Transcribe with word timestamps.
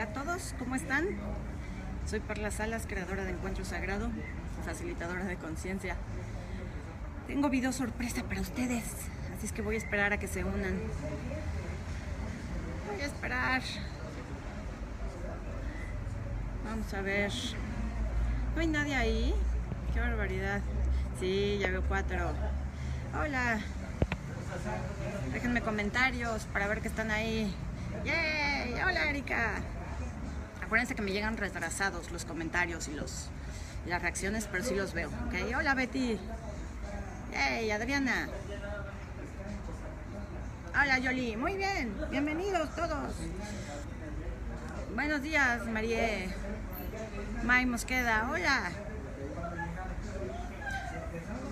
Hola 0.00 0.08
a 0.08 0.14
todos, 0.14 0.54
¿cómo 0.58 0.76
están? 0.76 1.08
Soy 2.06 2.20
Perla 2.20 2.50
Salas, 2.50 2.86
creadora 2.88 3.22
de 3.24 3.32
Encuentro 3.32 3.66
Sagrado, 3.66 4.10
facilitadora 4.64 5.24
de 5.24 5.36
conciencia. 5.36 5.94
Tengo 7.26 7.50
video 7.50 7.70
sorpresa 7.70 8.22
para 8.22 8.40
ustedes, 8.40 8.82
así 9.36 9.44
es 9.44 9.52
que 9.52 9.60
voy 9.60 9.74
a 9.74 9.78
esperar 9.78 10.14
a 10.14 10.16
que 10.16 10.26
se 10.26 10.42
unan. 10.42 10.80
Voy 12.90 13.02
a 13.02 13.04
esperar. 13.04 13.60
Vamos 16.64 16.94
a 16.94 17.02
ver. 17.02 17.32
¿No 18.54 18.62
hay 18.62 18.68
nadie 18.68 18.94
ahí? 18.94 19.34
Qué 19.92 20.00
barbaridad. 20.00 20.62
Sí, 21.18 21.58
ya 21.60 21.68
veo 21.68 21.82
cuatro. 21.82 22.32
Hola. 23.20 23.60
Déjenme 25.34 25.60
comentarios 25.60 26.46
para 26.46 26.68
ver 26.68 26.80
que 26.80 26.88
están 26.88 27.10
ahí. 27.10 27.54
¡Yay! 28.06 28.80
¡Hola, 28.82 29.10
Erika! 29.10 29.60
Acuérdense 30.70 30.94
que 30.94 31.02
me 31.02 31.10
llegan 31.10 31.36
retrasados 31.36 32.12
los 32.12 32.24
comentarios 32.24 32.86
y 32.86 32.92
los 32.92 33.26
las 33.86 34.00
reacciones, 34.02 34.46
pero 34.48 34.62
sí 34.62 34.76
los 34.76 34.94
veo. 34.94 35.08
¿ok? 35.08 35.56
Hola, 35.58 35.74
Betty. 35.74 36.16
¡Yay! 37.32 37.72
Adriana. 37.72 38.28
Hola, 40.68 41.00
Yoli. 41.00 41.36
Muy 41.36 41.56
bien. 41.56 41.92
Bienvenidos 42.12 42.72
todos. 42.76 43.16
Buenos 44.94 45.22
días, 45.22 45.66
Marie. 45.66 46.28
May 47.42 47.66
Mosqueda. 47.66 48.30
Hola. 48.30 48.70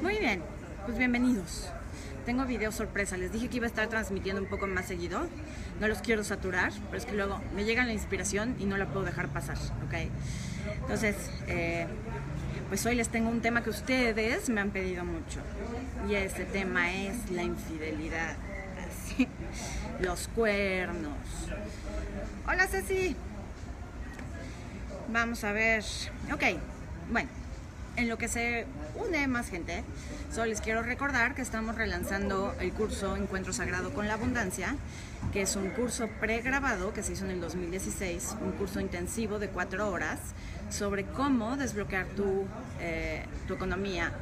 Muy 0.00 0.16
bien. 0.18 0.44
Pues 0.86 0.96
bienvenidos 0.96 1.72
tengo 2.28 2.44
video 2.44 2.70
sorpresa. 2.72 3.16
Les 3.16 3.32
dije 3.32 3.48
que 3.48 3.56
iba 3.56 3.64
a 3.64 3.70
estar 3.70 3.88
transmitiendo 3.88 4.42
un 4.42 4.48
poco 4.48 4.66
más 4.66 4.84
seguido. 4.84 5.26
No 5.80 5.86
los 5.86 5.98
quiero 5.98 6.24
saturar, 6.24 6.72
pero 6.86 6.98
es 6.98 7.06
que 7.06 7.12
luego 7.12 7.40
me 7.54 7.64
llega 7.64 7.84
la 7.84 7.92
inspiración 7.92 8.56
y 8.58 8.64
no 8.64 8.76
la 8.76 8.86
puedo 8.86 9.04
dejar 9.04 9.28
pasar, 9.28 9.56
¿ok? 9.86 10.10
Entonces, 10.80 11.16
eh, 11.46 11.86
pues 12.68 12.84
hoy 12.84 12.96
les 12.96 13.08
tengo 13.08 13.30
un 13.30 13.40
tema 13.40 13.62
que 13.62 13.70
ustedes 13.70 14.48
me 14.48 14.60
han 14.60 14.70
pedido 14.70 15.04
mucho. 15.04 15.40
Y 16.08 16.14
ese 16.14 16.44
tema 16.44 16.92
es 16.92 17.30
la 17.30 17.42
infidelidad. 17.42 18.36
Los 20.00 20.28
cuernos. 20.28 21.16
Hola 22.46 22.66
Ceci. 22.66 23.16
Vamos 25.12 25.44
a 25.44 25.52
ver. 25.52 25.84
Ok, 26.32 26.42
bueno 27.10 27.28
en 27.98 28.08
lo 28.08 28.16
que 28.16 28.28
se 28.28 28.64
une 28.94 29.26
más 29.26 29.50
gente, 29.50 29.82
solo 30.32 30.46
les 30.46 30.60
quiero 30.60 30.82
recordar 30.82 31.34
que 31.34 31.42
estamos 31.42 31.74
relanzando 31.74 32.54
el 32.60 32.72
curso 32.72 33.16
Encuentro 33.16 33.52
Sagrado 33.52 33.92
con 33.92 34.06
la 34.06 34.14
Abundancia, 34.14 34.76
que 35.32 35.42
es 35.42 35.56
un 35.56 35.70
curso 35.70 36.08
pregrabado 36.20 36.92
que 36.92 37.02
se 37.02 37.14
hizo 37.14 37.24
en 37.24 37.32
el 37.32 37.40
2016, 37.40 38.36
un 38.40 38.52
curso 38.52 38.78
intensivo 38.78 39.40
de 39.40 39.48
cuatro 39.48 39.90
horas 39.90 40.20
sobre 40.70 41.06
cómo 41.06 41.56
desbloquear 41.56 42.06
tu, 42.06 42.46
eh, 42.80 43.24
tu 43.48 43.54
economía 43.54 44.12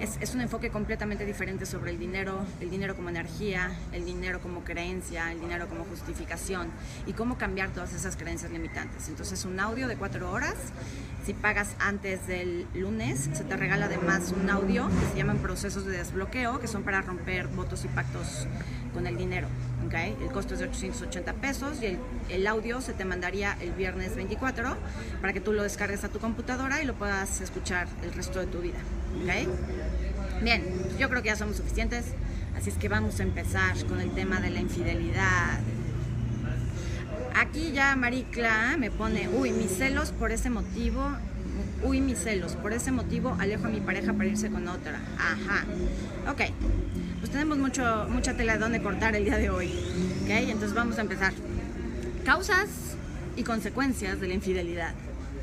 es, 0.00 0.34
un 0.34 0.40
enfoque 0.40 0.70
completamente 0.70 1.24
diferente 1.24 1.66
sobre 1.66 1.90
el 1.90 1.98
dinero, 1.98 2.44
el 2.60 2.70
dinero 2.70 2.96
como 2.96 3.08
energía, 3.08 3.70
el 3.92 4.04
dinero 4.04 4.40
como 4.40 4.64
creencia, 4.64 5.30
el 5.32 5.40
dinero 5.40 5.68
como 5.68 5.84
justificación 5.84 6.70
y 7.06 7.12
cómo 7.12 7.38
cambiar 7.38 7.70
todas 7.70 7.92
esas 7.94 8.16
creencias 8.16 8.50
limitantes. 8.50 9.08
Entonces 9.08 9.44
un 9.44 9.58
audio 9.60 9.88
de 9.88 9.96
cuatro 9.96 10.30
horas, 10.30 10.54
si 11.24 11.34
pagas 11.34 11.74
antes 11.78 12.26
del 12.26 12.66
lunes, 12.74 13.30
se 13.32 13.44
te 13.44 13.56
regala 13.56 13.86
además 13.86 14.32
un 14.32 14.50
audio 14.50 14.88
que 14.88 15.12
se 15.12 15.16
llaman 15.16 15.38
procesos 15.38 15.84
de 15.86 15.96
desbloqueo, 15.96 16.60
que 16.60 16.66
son 16.66 16.82
para 16.82 17.02
romper 17.02 17.48
votos 17.48 17.84
y 17.84 17.88
pactos 17.88 18.46
con 18.92 19.06
el 19.06 19.16
dinero. 19.16 19.48
El 19.92 20.32
costo 20.32 20.54
es 20.54 20.60
de 20.60 20.66
880 20.66 21.34
pesos 21.34 21.78
y 21.82 21.98
el, 22.32 22.46
audio 22.46 22.80
se 22.80 22.94
te 22.94 23.04
mandaría 23.04 23.54
el 23.60 23.70
viernes 23.72 24.16
24 24.16 24.76
para 25.20 25.32
que 25.34 25.40
tú 25.40 25.52
lo 25.52 25.62
descargues 25.62 26.04
a 26.04 26.08
tu 26.08 26.18
computadora 26.20 26.82
y 26.82 26.86
lo 26.86 26.94
puedas 26.94 27.42
escuchar 27.42 27.86
el 28.02 28.12
resto 28.14 28.40
de 28.40 28.46
tu 28.46 28.60
vida. 28.60 28.78
Bien, 30.42 30.62
yo 30.98 31.10
creo 31.10 31.22
que 31.22 31.28
ya 31.28 31.36
somos 31.36 31.58
suficientes, 31.58 32.06
así 32.56 32.70
es 32.70 32.76
que 32.76 32.88
vamos 32.88 33.20
a 33.20 33.24
empezar 33.24 33.76
con 33.84 34.00
el 34.00 34.10
tema 34.12 34.40
de 34.40 34.50
la 34.50 34.60
infidelidad. 34.60 35.60
Aquí 37.36 37.72
ya 37.72 37.94
Maricla 37.94 38.76
me 38.78 38.90
pone, 38.90 39.28
uy, 39.28 39.52
mis 39.52 39.70
celos 39.70 40.12
por 40.12 40.32
ese 40.32 40.48
motivo, 40.48 41.10
uy, 41.82 42.00
mis 42.00 42.18
celos, 42.18 42.56
por 42.56 42.72
ese 42.72 42.90
motivo 42.90 43.36
alejo 43.38 43.66
a 43.66 43.68
mi 43.68 43.80
pareja 43.80 44.14
para 44.14 44.30
irse 44.30 44.50
con 44.50 44.66
otra. 44.66 44.98
Ajá, 45.18 45.66
ok, 46.32 46.40
tenemos 47.34 47.58
mucho, 47.58 48.06
mucha 48.10 48.34
tela 48.34 48.52
de 48.52 48.58
donde 48.60 48.80
cortar 48.80 49.16
el 49.16 49.24
día 49.24 49.36
de 49.36 49.50
hoy, 49.50 49.66
ok, 50.22 50.30
entonces 50.30 50.72
vamos 50.72 50.98
a 50.98 51.00
empezar. 51.00 51.32
Causas 52.24 52.68
y 53.34 53.42
consecuencias 53.42 54.20
de 54.20 54.28
la 54.28 54.34
infidelidad. 54.34 54.94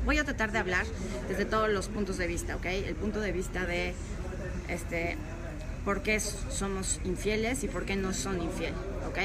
Voy 0.06 0.16
a 0.16 0.24
tratar 0.24 0.52
de 0.52 0.58
hablar 0.58 0.86
desde 1.28 1.44
todos 1.44 1.68
los 1.68 1.88
puntos 1.88 2.16
de 2.16 2.26
vista, 2.26 2.56
¿ok? 2.56 2.64
El 2.64 2.94
punto 2.94 3.20
de 3.20 3.32
vista 3.32 3.66
de 3.66 3.92
este, 4.68 5.18
por 5.84 6.02
qué 6.02 6.18
somos 6.18 6.98
infieles 7.04 7.62
y 7.62 7.68
por 7.68 7.84
qué 7.84 7.94
no 7.94 8.14
son 8.14 8.40
infieles, 8.40 8.78
¿ok? 9.06 9.18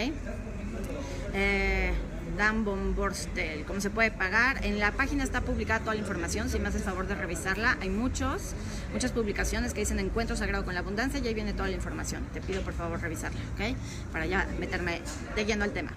Eh, 1.35 1.93
Dan 2.37 2.63
Bomborstel, 2.63 3.65
cómo 3.65 3.81
se 3.81 3.89
puede 3.89 4.11
pagar. 4.11 4.63
En 4.63 4.79
la 4.79 4.91
página 4.91 5.23
está 5.23 5.41
publicada 5.41 5.79
toda 5.79 5.95
la 5.95 6.01
información, 6.01 6.49
si 6.49 6.59
me 6.59 6.67
haces 6.67 6.83
favor 6.83 7.07
de 7.07 7.15
revisarla. 7.15 7.77
Hay 7.81 7.89
muchos, 7.89 8.53
muchas 8.93 9.11
publicaciones 9.11 9.73
que 9.73 9.79
dicen 9.79 9.99
Encuentro 9.99 10.35
Sagrado 10.35 10.63
con 10.63 10.75
la 10.75 10.81
Abundancia 10.81 11.19
y 11.19 11.27
ahí 11.27 11.33
viene 11.33 11.53
toda 11.53 11.67
la 11.67 11.75
información. 11.75 12.23
Te 12.33 12.41
pido 12.41 12.61
por 12.61 12.73
favor 12.73 13.01
revisarla, 13.01 13.39
¿ok? 13.55 13.75
Para 14.11 14.25
ya 14.27 14.47
meterme 14.59 15.01
de 15.35 15.45
lleno 15.45 15.63
al 15.63 15.71
tema. 15.71 15.91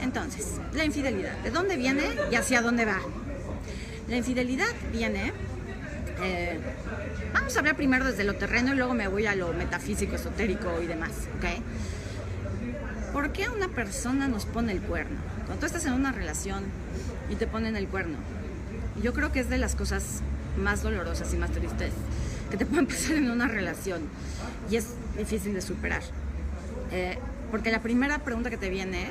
Entonces, 0.00 0.60
la 0.72 0.84
infidelidad, 0.84 1.36
¿de 1.38 1.50
dónde 1.50 1.76
viene 1.76 2.04
y 2.30 2.36
hacia 2.36 2.62
dónde 2.62 2.84
va? 2.84 3.00
La 4.08 4.16
infidelidad 4.16 4.68
viene 4.92 5.32
eh, 6.22 6.58
vamos 7.34 7.54
a 7.56 7.58
hablar 7.58 7.76
primero 7.76 8.04
desde 8.04 8.24
lo 8.24 8.36
terreno 8.36 8.72
y 8.72 8.76
luego 8.76 8.94
me 8.94 9.08
voy 9.08 9.26
a 9.26 9.34
lo 9.34 9.52
metafísico, 9.52 10.16
esotérico 10.16 10.80
y 10.80 10.86
demás, 10.86 11.10
¿ok? 11.36 11.44
¿Por 13.16 13.32
qué 13.32 13.48
una 13.48 13.68
persona 13.68 14.28
nos 14.28 14.44
pone 14.44 14.72
el 14.72 14.82
cuerno? 14.82 15.16
Cuando 15.46 15.60
tú 15.60 15.64
estás 15.64 15.86
en 15.86 15.94
una 15.94 16.12
relación 16.12 16.64
y 17.30 17.36
te 17.36 17.46
ponen 17.46 17.74
el 17.74 17.88
cuerno, 17.88 18.18
yo 19.02 19.14
creo 19.14 19.32
que 19.32 19.40
es 19.40 19.48
de 19.48 19.56
las 19.56 19.74
cosas 19.74 20.20
más 20.58 20.82
dolorosas 20.82 21.32
y 21.32 21.38
más 21.38 21.50
tristes 21.50 21.94
que 22.50 22.58
te 22.58 22.66
pueden 22.66 22.86
pasar 22.86 23.12
en 23.12 23.30
una 23.30 23.48
relación 23.48 24.02
y 24.70 24.76
es 24.76 24.88
difícil 25.16 25.54
de 25.54 25.62
superar. 25.62 26.02
Eh, 26.92 27.16
porque 27.50 27.70
la 27.70 27.80
primera 27.80 28.18
pregunta 28.18 28.50
que 28.50 28.58
te 28.58 28.68
viene 28.68 29.06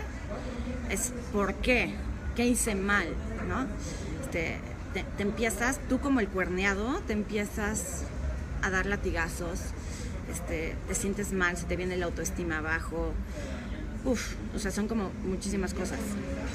es 0.92 1.12
¿por 1.34 1.56
qué? 1.56 1.96
¿Qué 2.36 2.46
hice 2.46 2.76
mal? 2.76 3.08
¿No? 3.50 3.66
Este, 4.22 4.60
te, 4.94 5.24
empiezas, 5.24 5.80
tú 5.90 6.00
como 6.00 6.20
el 6.20 6.28
cuerneado, 6.28 7.02
te 7.08 7.14
empiezas 7.14 8.04
a 8.62 8.70
dar 8.70 8.86
latigazos, 8.86 9.62
este, 10.32 10.76
te 10.88 10.94
sientes 10.94 11.34
mal, 11.34 11.58
se 11.58 11.66
te 11.66 11.76
viene 11.76 11.98
la 11.98 12.06
autoestima 12.06 12.60
abajo. 12.60 13.16
Uf, 14.06 14.36
o 14.56 14.60
sea, 14.60 14.70
son 14.70 14.88
como 14.88 15.12
muchísimas 15.24 15.74
cosas. 15.74 15.98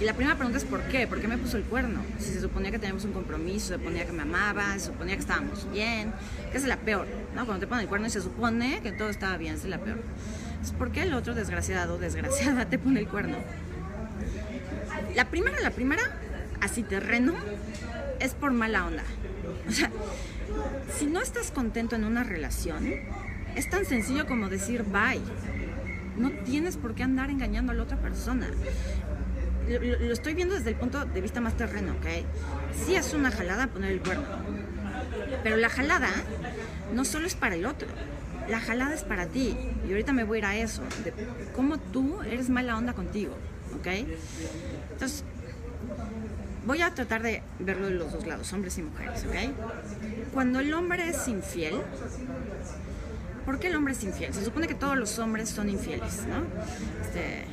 Y 0.00 0.04
la 0.04 0.14
primera 0.14 0.36
pregunta 0.36 0.58
es 0.58 0.64
¿por 0.64 0.82
qué? 0.84 1.08
¿Por 1.08 1.20
qué 1.20 1.26
me 1.26 1.36
puso 1.36 1.56
el 1.56 1.64
cuerno? 1.64 2.00
Si 2.20 2.32
se 2.32 2.40
suponía 2.40 2.70
que 2.70 2.78
teníamos 2.78 3.04
un 3.04 3.12
compromiso, 3.12 3.68
se 3.68 3.74
suponía 3.74 4.06
que 4.06 4.12
me 4.12 4.22
amaba, 4.22 4.74
se 4.74 4.86
suponía 4.86 5.16
que 5.16 5.20
estábamos 5.20 5.70
bien, 5.72 6.12
que 6.52 6.58
es 6.58 6.64
la 6.64 6.76
peor, 6.76 7.08
¿no? 7.34 7.46
Cuando 7.46 7.60
te 7.60 7.66
ponen 7.66 7.82
el 7.82 7.88
cuerno 7.88 8.06
y 8.06 8.10
se 8.10 8.22
supone 8.22 8.80
que 8.82 8.92
todo 8.92 9.10
estaba 9.10 9.36
bien, 9.36 9.56
es 9.56 9.64
la 9.64 9.78
peor. 9.78 9.98
Es 10.62 10.70
¿por 10.70 10.92
qué 10.92 11.02
el 11.02 11.12
otro 11.12 11.34
desgraciado, 11.34 11.98
desgraciada, 11.98 12.66
te 12.66 12.78
pone 12.78 13.00
el 13.00 13.08
cuerno? 13.08 13.36
La 15.16 15.24
primera, 15.24 15.60
la 15.60 15.72
primera, 15.72 16.02
así 16.60 16.84
terreno, 16.84 17.34
es 18.20 18.32
por 18.34 18.52
mala 18.52 18.86
onda. 18.86 19.02
O 19.68 19.72
sea, 19.72 19.90
si 20.96 21.06
no 21.06 21.20
estás 21.20 21.50
contento 21.50 21.96
en 21.96 22.04
una 22.04 22.22
relación, 22.22 22.86
es 23.56 23.68
tan 23.68 23.84
sencillo 23.84 24.26
como 24.26 24.48
decir 24.48 24.84
bye. 24.84 25.20
No 26.16 26.30
tienes 26.44 26.76
por 26.76 26.94
qué 26.94 27.02
andar 27.02 27.30
engañando 27.30 27.72
a 27.72 27.74
la 27.74 27.82
otra 27.82 27.96
persona. 27.98 28.48
Lo, 29.68 30.12
estoy 30.12 30.34
viendo 30.34 30.54
desde 30.54 30.70
el 30.70 30.76
punto 30.76 31.04
de 31.04 31.20
vista 31.20 31.40
más 31.40 31.56
terreno, 31.56 31.92
¿ok? 31.92 32.06
Sí 32.84 32.96
es 32.96 33.14
una 33.14 33.30
jalada 33.30 33.68
poner 33.68 33.92
el 33.92 34.00
cuerno. 34.00 34.24
Pero 35.42 35.56
la 35.56 35.68
jalada 35.68 36.08
no 36.92 37.04
solo 37.04 37.26
es 37.26 37.34
para 37.34 37.54
el 37.54 37.66
otro. 37.66 37.88
La 38.48 38.60
jalada 38.60 38.94
es 38.94 39.04
para 39.04 39.26
ti. 39.26 39.56
Y 39.86 39.90
ahorita 39.90 40.12
me 40.12 40.24
voy 40.24 40.36
a 40.36 40.38
ir 40.38 40.44
a 40.44 40.56
eso. 40.56 40.82
De 41.04 41.12
cómo 41.54 41.78
tú 41.78 42.20
eres 42.22 42.50
mala 42.50 42.76
onda 42.76 42.94
contigo, 42.94 43.36
¿ok? 43.78 43.86
Entonces, 44.92 45.24
voy 46.66 46.82
a 46.82 46.94
tratar 46.94 47.22
de 47.22 47.42
verlo 47.58 47.86
de 47.86 47.94
los 47.94 48.12
dos 48.12 48.26
lados, 48.26 48.52
hombres 48.52 48.76
y 48.78 48.82
mujeres, 48.82 49.24
¿ok? 49.24 50.32
Cuando 50.32 50.60
el 50.60 50.72
hombre 50.74 51.08
es 51.08 51.26
infiel, 51.28 51.74
¿por 53.44 53.58
qué 53.58 53.68
el 53.68 53.76
hombre 53.76 53.92
es 53.92 54.02
infiel? 54.04 54.32
Se 54.34 54.44
supone 54.44 54.66
que 54.66 54.74
todos 54.74 54.96
los 54.96 55.18
hombres 55.18 55.48
son 55.48 55.68
infieles, 55.68 56.24
¿no? 56.26 56.44
Este, 57.04 57.44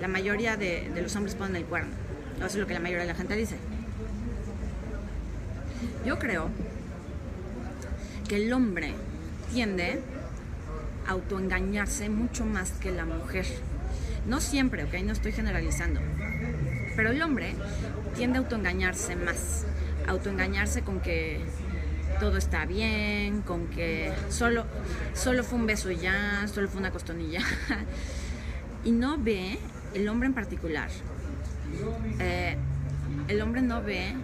la 0.00 0.08
mayoría 0.08 0.56
de, 0.56 0.90
los 1.02 1.14
hombres 1.16 1.34
ponen 1.34 1.56
el 1.56 1.64
cuerno. 1.64 1.90
Eso 2.38 2.46
es 2.46 2.56
lo 2.56 2.66
que 2.66 2.74
la 2.74 2.80
mayoría 2.80 3.02
de 3.02 3.12
la 3.12 3.14
gente 3.14 3.36
dice. 3.36 3.56
Yo 6.04 6.18
creo 6.18 6.48
que 8.28 8.36
el 8.36 8.52
hombre 8.52 8.94
tiende 9.52 10.00
a 11.06 11.10
autoengañarse 11.10 12.08
mucho 12.08 12.46
más 12.46 12.72
que 12.72 12.90
la 12.90 13.04
mujer. 13.04 13.46
No 14.26 14.40
siempre, 14.40 14.84
¿ok? 14.84 14.94
No 15.02 15.12
estoy 15.12 15.32
generalizando 15.32 16.00
Pero 16.94 17.10
el 17.10 17.22
hombre 17.22 17.54
tiende 18.14 18.38
a 18.38 18.42
autoengañarse 18.42 19.16
más, 19.16 19.64
autoengañarse 20.06 20.82
con 20.82 21.00
que 21.00 21.40
todo 22.20 22.36
está 22.36 22.66
bien, 22.66 23.40
con 23.40 23.66
que 23.68 24.12
solo, 24.28 24.66
solo 25.14 25.42
fue 25.42 25.58
un 25.58 25.66
beso 25.66 25.90
ya, 25.90 26.46
solo 26.46 26.68
fue 26.68 26.80
una 26.80 26.92
costonilla. 26.92 27.40
y 28.84 28.92
no 28.92 29.16
ve, 29.18 29.58
el 29.94 30.08
hombre 30.08 30.28
en 30.28 30.34
particular, 30.34 30.90
eh, 32.20 32.56
el 33.26 33.40
hombre 33.40 33.62
no 33.62 33.82
ve 33.82 34.14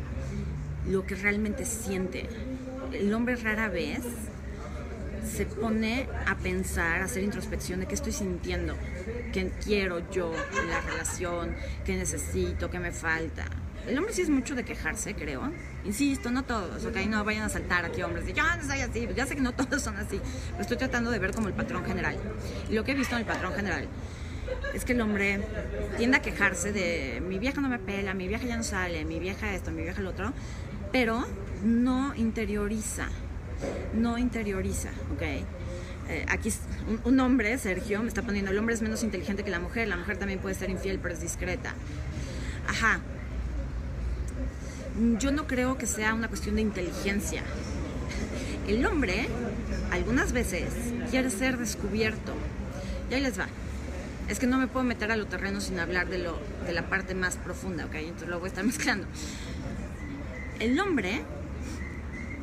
lo 0.88 1.06
que 1.06 1.14
realmente 1.14 1.64
siente. 1.64 2.28
El 2.92 3.12
hombre 3.14 3.34
rara 3.36 3.68
vez 3.68 4.02
se 5.26 5.46
pone 5.46 6.06
a 6.26 6.36
pensar, 6.36 7.00
a 7.00 7.06
hacer 7.06 7.24
introspección 7.24 7.80
de 7.80 7.86
qué 7.86 7.94
estoy 7.94 8.12
sintiendo, 8.12 8.74
qué 9.32 9.50
quiero 9.64 10.08
yo 10.10 10.32
en 10.32 10.68
la 10.68 10.80
relación, 10.82 11.56
qué 11.84 11.96
necesito, 11.96 12.70
qué 12.70 12.78
me 12.78 12.92
falta. 12.92 13.46
El 13.86 13.96
hombre 13.98 14.12
sí 14.12 14.22
es 14.22 14.30
mucho 14.30 14.54
de 14.54 14.64
quejarse, 14.64 15.14
creo. 15.14 15.52
Insisto, 15.84 16.30
no 16.30 16.44
todos, 16.44 16.84
ok, 16.84 16.96
no 17.08 17.24
vayan 17.24 17.44
a 17.44 17.48
saltar 17.48 17.84
aquí 17.84 18.02
hombres 18.02 18.26
de 18.26 18.32
yo 18.32 18.42
no 18.42 18.64
soy 18.64 18.80
así, 18.80 19.08
ya 19.14 19.26
sé 19.26 19.36
que 19.36 19.40
no 19.40 19.52
todos 19.54 19.82
son 19.82 19.96
así, 19.96 20.20
pero 20.50 20.62
estoy 20.62 20.76
tratando 20.76 21.10
de 21.10 21.18
ver 21.18 21.32
como 21.32 21.48
el 21.48 21.54
patrón 21.54 21.84
general. 21.84 22.16
Y 22.68 22.74
lo 22.74 22.84
que 22.84 22.92
he 22.92 22.94
visto 22.94 23.14
en 23.14 23.20
el 23.20 23.26
patrón 23.26 23.52
general 23.54 23.88
es 24.74 24.84
que 24.84 24.92
el 24.92 25.00
hombre 25.00 25.40
tiende 25.96 26.16
a 26.16 26.22
quejarse 26.22 26.72
de 26.72 27.22
mi 27.26 27.38
vieja 27.38 27.60
no 27.60 27.68
me 27.68 27.78
pela, 27.78 28.14
mi 28.14 28.28
vieja 28.28 28.44
ya 28.44 28.56
no 28.56 28.62
sale, 28.62 29.04
mi 29.04 29.18
vieja 29.18 29.54
esto, 29.54 29.70
mi 29.70 29.82
vieja 29.82 30.00
lo 30.02 30.10
otro, 30.10 30.32
pero 30.92 31.24
no 31.64 32.14
interioriza, 32.14 33.08
no 33.94 34.18
interioriza, 34.18 34.90
¿ok? 35.14 35.22
Eh, 36.08 36.24
aquí 36.28 36.52
un, 36.88 37.00
un, 37.04 37.20
hombre, 37.20 37.58
Sergio, 37.58 38.00
me 38.02 38.08
está 38.08 38.22
poniendo, 38.22 38.52
el 38.52 38.58
hombre 38.58 38.74
es 38.74 38.82
menos 38.82 39.02
inteligente 39.02 39.42
que 39.42 39.50
la 39.50 39.58
mujer, 39.58 39.88
la 39.88 39.96
mujer 39.96 40.18
también 40.18 40.38
puede 40.38 40.54
ser 40.54 40.70
infiel, 40.70 41.00
pero 41.00 41.14
es 41.14 41.20
discreta. 41.20 41.74
Ajá. 42.68 43.00
Yo 45.18 45.30
no 45.30 45.46
creo 45.46 45.76
que 45.78 45.86
sea 45.86 46.14
una 46.14 46.28
cuestión 46.28 46.56
de 46.56 46.62
inteligencia. 46.62 47.42
El 48.66 48.84
hombre, 48.86 49.28
algunas 49.90 50.32
veces, 50.32 50.72
quiere 51.10 51.30
ser 51.30 51.58
descubierto. 51.58 52.32
Y 53.10 53.14
ahí 53.14 53.20
les 53.20 53.38
va 53.38 53.46
es 54.28 54.38
que 54.40 54.46
no 54.46 54.58
me 54.58 54.66
puedo 54.66 54.84
meter 54.84 55.12
a 55.12 55.16
lo 55.16 55.26
terreno 55.26 55.60
sin 55.60 55.78
hablar 55.78 56.08
de, 56.08 56.18
lo, 56.18 56.38
de 56.66 56.72
la 56.72 56.88
parte 56.88 57.14
más 57.14 57.36
profunda, 57.36 57.86
¿ok? 57.86 57.94
Entonces 57.94 58.28
lo 58.28 58.40
voy 58.40 58.50
mezclando. 58.64 59.06
El 60.58 60.78
hombre 60.80 61.22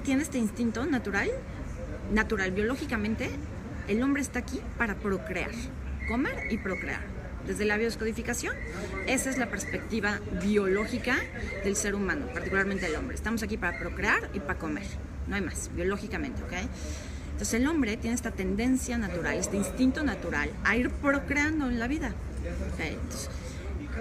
tiene 0.04 0.24
este 0.24 0.38
instinto 0.38 0.86
natural, 0.86 1.30
natural, 2.12 2.52
biológicamente, 2.52 3.30
el 3.88 4.02
hombre 4.02 4.22
está 4.22 4.40
aquí 4.40 4.62
para 4.78 4.96
procrear, 4.96 5.52
comer 6.08 6.52
y 6.52 6.58
procrear. 6.58 7.02
Desde 7.48 7.66
la 7.66 7.76
bioscodificación, 7.78 8.56
esa 9.06 9.30
es 9.30 9.38
la 9.38 9.50
perspectiva 9.50 10.20
biológica 10.42 11.18
del 11.64 11.76
ser 11.76 11.94
humano, 11.94 12.28
particularmente 12.34 12.86
el 12.86 12.96
hombre. 12.96 13.16
Estamos 13.16 13.44
aquí 13.44 13.58
para 13.58 13.78
procrear 13.78 14.30
y 14.34 14.40
para 14.40 14.58
comer, 14.58 14.86
no 15.28 15.36
hay 15.36 15.42
más, 15.42 15.70
biológicamente, 15.76 16.42
¿ok? 16.42 16.54
Entonces 17.34 17.54
el 17.56 17.68
hombre 17.68 17.98
tiene 17.98 18.16
esta 18.16 18.32
tendencia 18.32 18.98
natural, 18.98 19.38
este 19.38 19.58
instinto 19.58 20.04
natural 20.04 20.50
a 20.64 20.78
ir 20.78 20.90
procreando 20.90 21.68
en 21.68 21.80
la 21.80 21.88
vida. 21.88 22.14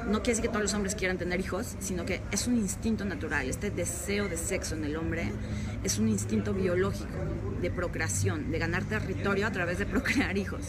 No 0.06 0.22
quiere 0.22 0.36
decir 0.36 0.42
que 0.42 0.48
todos 0.48 0.62
los 0.62 0.74
hombres 0.74 0.94
quieran 0.94 1.18
tener 1.18 1.40
hijos, 1.40 1.76
sino 1.80 2.04
que 2.04 2.20
es 2.30 2.46
un 2.46 2.56
instinto 2.56 3.04
natural. 3.04 3.48
Este 3.48 3.70
deseo 3.70 4.28
de 4.28 4.36
sexo 4.36 4.74
en 4.74 4.84
el 4.84 4.96
hombre 4.96 5.30
es 5.84 5.98
un 5.98 6.08
instinto 6.08 6.54
biológico 6.54 7.08
de 7.60 7.70
procreación, 7.70 8.50
de 8.50 8.58
ganar 8.58 8.84
territorio 8.84 9.46
a 9.46 9.52
través 9.52 9.78
de 9.78 9.86
procrear 9.86 10.36
hijos, 10.36 10.60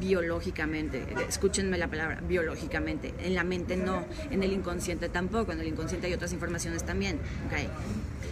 biológicamente. 0.00 1.04
Escúchenme 1.28 1.76
la 1.78 1.88
palabra, 1.88 2.20
biológicamente. 2.26 3.12
En 3.18 3.34
la 3.34 3.44
mente 3.44 3.76
no, 3.76 4.04
en 4.30 4.42
el 4.42 4.52
inconsciente 4.52 5.08
tampoco, 5.08 5.52
en 5.52 5.60
el 5.60 5.66
inconsciente 5.66 6.06
hay 6.06 6.14
otras 6.14 6.32
informaciones 6.32 6.84
también. 6.84 7.18
Okay. 7.48 7.68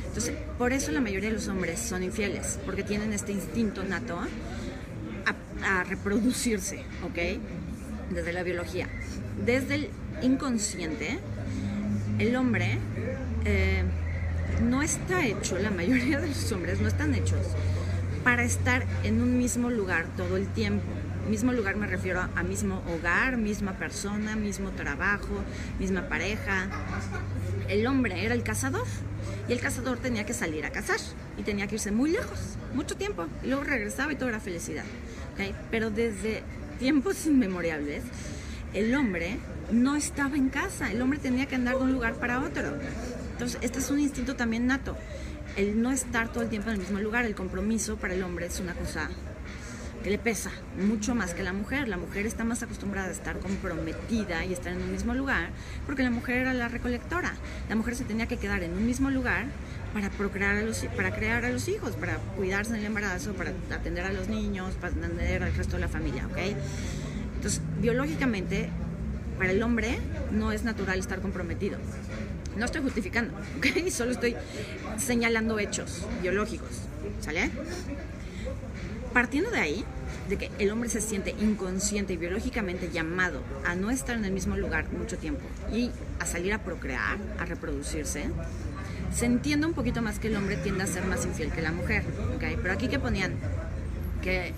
Entonces, 0.06 0.34
por 0.56 0.72
eso 0.72 0.92
la 0.92 1.00
mayoría 1.00 1.28
de 1.28 1.34
los 1.34 1.48
hombres 1.48 1.78
son 1.78 2.02
infieles, 2.02 2.58
porque 2.64 2.82
tienen 2.82 3.12
este 3.12 3.32
instinto 3.32 3.84
nato 3.84 4.18
a, 4.18 5.84
reproducirse, 5.84 6.78
¿ok? 7.04 7.40
Desde 8.14 8.32
la 8.32 8.42
biología. 8.42 8.88
Desde 9.44 9.74
el 9.74 9.90
inconsciente, 10.22 11.18
el 12.18 12.36
hombre 12.36 12.78
eh, 13.44 13.84
no 14.62 14.82
está 14.82 15.26
hecho, 15.26 15.58
la 15.58 15.70
mayoría 15.70 16.20
de 16.20 16.28
los 16.28 16.52
hombres 16.52 16.80
no 16.80 16.88
están 16.88 17.14
hechos 17.14 17.40
para 18.24 18.44
estar 18.44 18.84
en 19.04 19.20
un 19.20 19.38
mismo 19.38 19.70
lugar 19.70 20.06
todo 20.16 20.36
el 20.36 20.48
tiempo. 20.48 20.84
Mismo 21.28 21.52
lugar 21.52 21.76
me 21.76 21.86
refiero 21.86 22.20
a, 22.20 22.30
a 22.36 22.42
mismo 22.42 22.82
hogar, 22.88 23.36
misma 23.36 23.72
persona, 23.72 24.36
mismo 24.36 24.70
trabajo, 24.70 25.42
misma 25.78 26.08
pareja. 26.08 26.68
El 27.68 27.86
hombre 27.86 28.24
era 28.24 28.34
el 28.34 28.42
cazador 28.42 28.86
y 29.48 29.52
el 29.52 29.60
cazador 29.60 29.98
tenía 29.98 30.24
que 30.24 30.34
salir 30.34 30.64
a 30.64 30.70
cazar 30.70 30.98
y 31.36 31.42
tenía 31.42 31.66
que 31.66 31.76
irse 31.76 31.90
muy 31.90 32.10
lejos, 32.10 32.56
mucho 32.74 32.96
tiempo. 32.96 33.26
Y 33.42 33.48
luego 33.48 33.64
regresaba 33.64 34.12
y 34.12 34.16
todo 34.16 34.28
era 34.28 34.40
felicidad. 34.40 34.84
Pero 35.70 35.90
desde 35.90 36.42
tiempos 36.78 37.26
inmemorables, 37.26 38.02
el 38.76 38.94
hombre 38.94 39.38
no 39.72 39.96
estaba 39.96 40.36
en 40.36 40.50
casa. 40.50 40.92
El 40.92 41.00
hombre 41.00 41.18
tenía 41.18 41.46
que 41.46 41.54
andar 41.54 41.78
de 41.78 41.82
un 41.82 41.92
lugar 41.92 42.14
para 42.14 42.40
otro. 42.40 42.74
Entonces, 43.32 43.58
este 43.62 43.78
es 43.78 43.90
un 43.90 43.98
instinto 43.98 44.36
también 44.36 44.66
nato. 44.66 44.96
El 45.56 45.80
no 45.80 45.90
estar 45.90 46.30
todo 46.30 46.42
el 46.42 46.50
tiempo 46.50 46.68
en 46.68 46.74
el 46.74 46.80
mismo 46.80 47.00
lugar, 47.00 47.24
el 47.24 47.34
compromiso 47.34 47.96
para 47.96 48.12
el 48.12 48.22
hombre 48.22 48.46
es 48.46 48.60
una 48.60 48.74
cosa 48.74 49.08
que 50.04 50.10
le 50.10 50.18
pesa 50.18 50.50
mucho 50.78 51.14
más 51.14 51.32
que 51.32 51.42
la 51.42 51.54
mujer. 51.54 51.88
La 51.88 51.96
mujer 51.96 52.26
está 52.26 52.44
más 52.44 52.62
acostumbrada 52.62 53.08
a 53.08 53.12
estar 53.12 53.38
comprometida 53.38 54.44
y 54.44 54.52
estar 54.52 54.72
en 54.72 54.82
un 54.82 54.92
mismo 54.92 55.14
lugar 55.14 55.48
porque 55.86 56.02
la 56.02 56.10
mujer 56.10 56.36
era 56.36 56.52
la 56.52 56.68
recolectora. 56.68 57.32
La 57.70 57.76
mujer 57.76 57.96
se 57.96 58.04
tenía 58.04 58.28
que 58.28 58.36
quedar 58.36 58.62
en 58.62 58.72
un 58.74 58.84
mismo 58.84 59.08
lugar 59.08 59.46
para 59.94 60.10
procrear 60.10 60.56
a 60.56 60.62
los, 60.62 60.84
para 60.94 61.14
crear 61.14 61.46
a 61.46 61.50
los 61.50 61.66
hijos, 61.68 61.96
para 61.96 62.18
cuidarse 62.36 62.72
en 62.72 62.80
el 62.80 62.84
embarazo, 62.84 63.32
para 63.32 63.52
atender 63.72 64.04
a 64.04 64.12
los 64.12 64.28
niños, 64.28 64.74
para 64.74 64.92
atender 64.92 65.42
al 65.42 65.54
resto 65.54 65.76
de 65.76 65.80
la 65.80 65.88
familia, 65.88 66.26
¿ok? 66.26 66.38
Entonces, 67.36 67.60
biológicamente, 67.80 68.68
para 69.38 69.52
el 69.52 69.62
hombre 69.62 69.98
no 70.32 70.52
es 70.52 70.64
natural 70.64 70.98
estar 70.98 71.20
comprometido. 71.20 71.78
No 72.56 72.64
estoy 72.64 72.82
justificando, 72.82 73.34
¿ok? 73.58 73.88
Solo 73.90 74.12
estoy 74.12 74.36
señalando 74.98 75.58
hechos 75.58 76.06
biológicos, 76.22 76.70
¿sale? 77.20 77.50
Partiendo 79.12 79.50
de 79.50 79.58
ahí, 79.58 79.84
de 80.28 80.36
que 80.36 80.50
el 80.58 80.70
hombre 80.70 80.88
se 80.88 81.00
siente 81.00 81.34
inconsciente 81.40 82.14
y 82.14 82.16
biológicamente 82.16 82.90
llamado 82.90 83.42
a 83.64 83.74
no 83.74 83.90
estar 83.90 84.16
en 84.16 84.24
el 84.24 84.32
mismo 84.32 84.56
lugar 84.56 84.92
mucho 84.92 85.16
tiempo 85.18 85.42
y 85.72 85.90
a 86.18 86.26
salir 86.26 86.52
a 86.52 86.62
procrear, 86.62 87.18
a 87.38 87.44
reproducirse, 87.44 88.24
se 89.14 89.26
entiende 89.26 89.66
un 89.66 89.72
poquito 89.72 90.02
más 90.02 90.18
que 90.18 90.28
el 90.28 90.36
hombre 90.36 90.56
tiende 90.56 90.82
a 90.82 90.86
ser 90.86 91.04
más 91.06 91.24
infiel 91.24 91.50
que 91.52 91.62
la 91.62 91.72
mujer. 91.72 92.02
¿okay? 92.34 92.58
Pero 92.60 92.74
aquí 92.74 92.88
que 92.88 92.98
ponían 92.98 93.34
que 94.26 94.52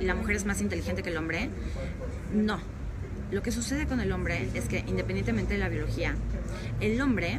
la 0.00 0.14
mujer 0.14 0.36
es 0.36 0.46
más 0.46 0.60
inteligente 0.62 1.02
que 1.02 1.10
el 1.10 1.16
hombre, 1.18 1.50
no. 2.34 2.58
Lo 3.30 3.42
que 3.42 3.52
sucede 3.52 3.86
con 3.86 4.00
el 4.00 4.12
hombre 4.12 4.48
es 4.54 4.66
que 4.66 4.78
independientemente 4.86 5.54
de 5.54 5.60
la 5.60 5.68
biología, 5.68 6.14
el 6.80 7.00
hombre 7.00 7.38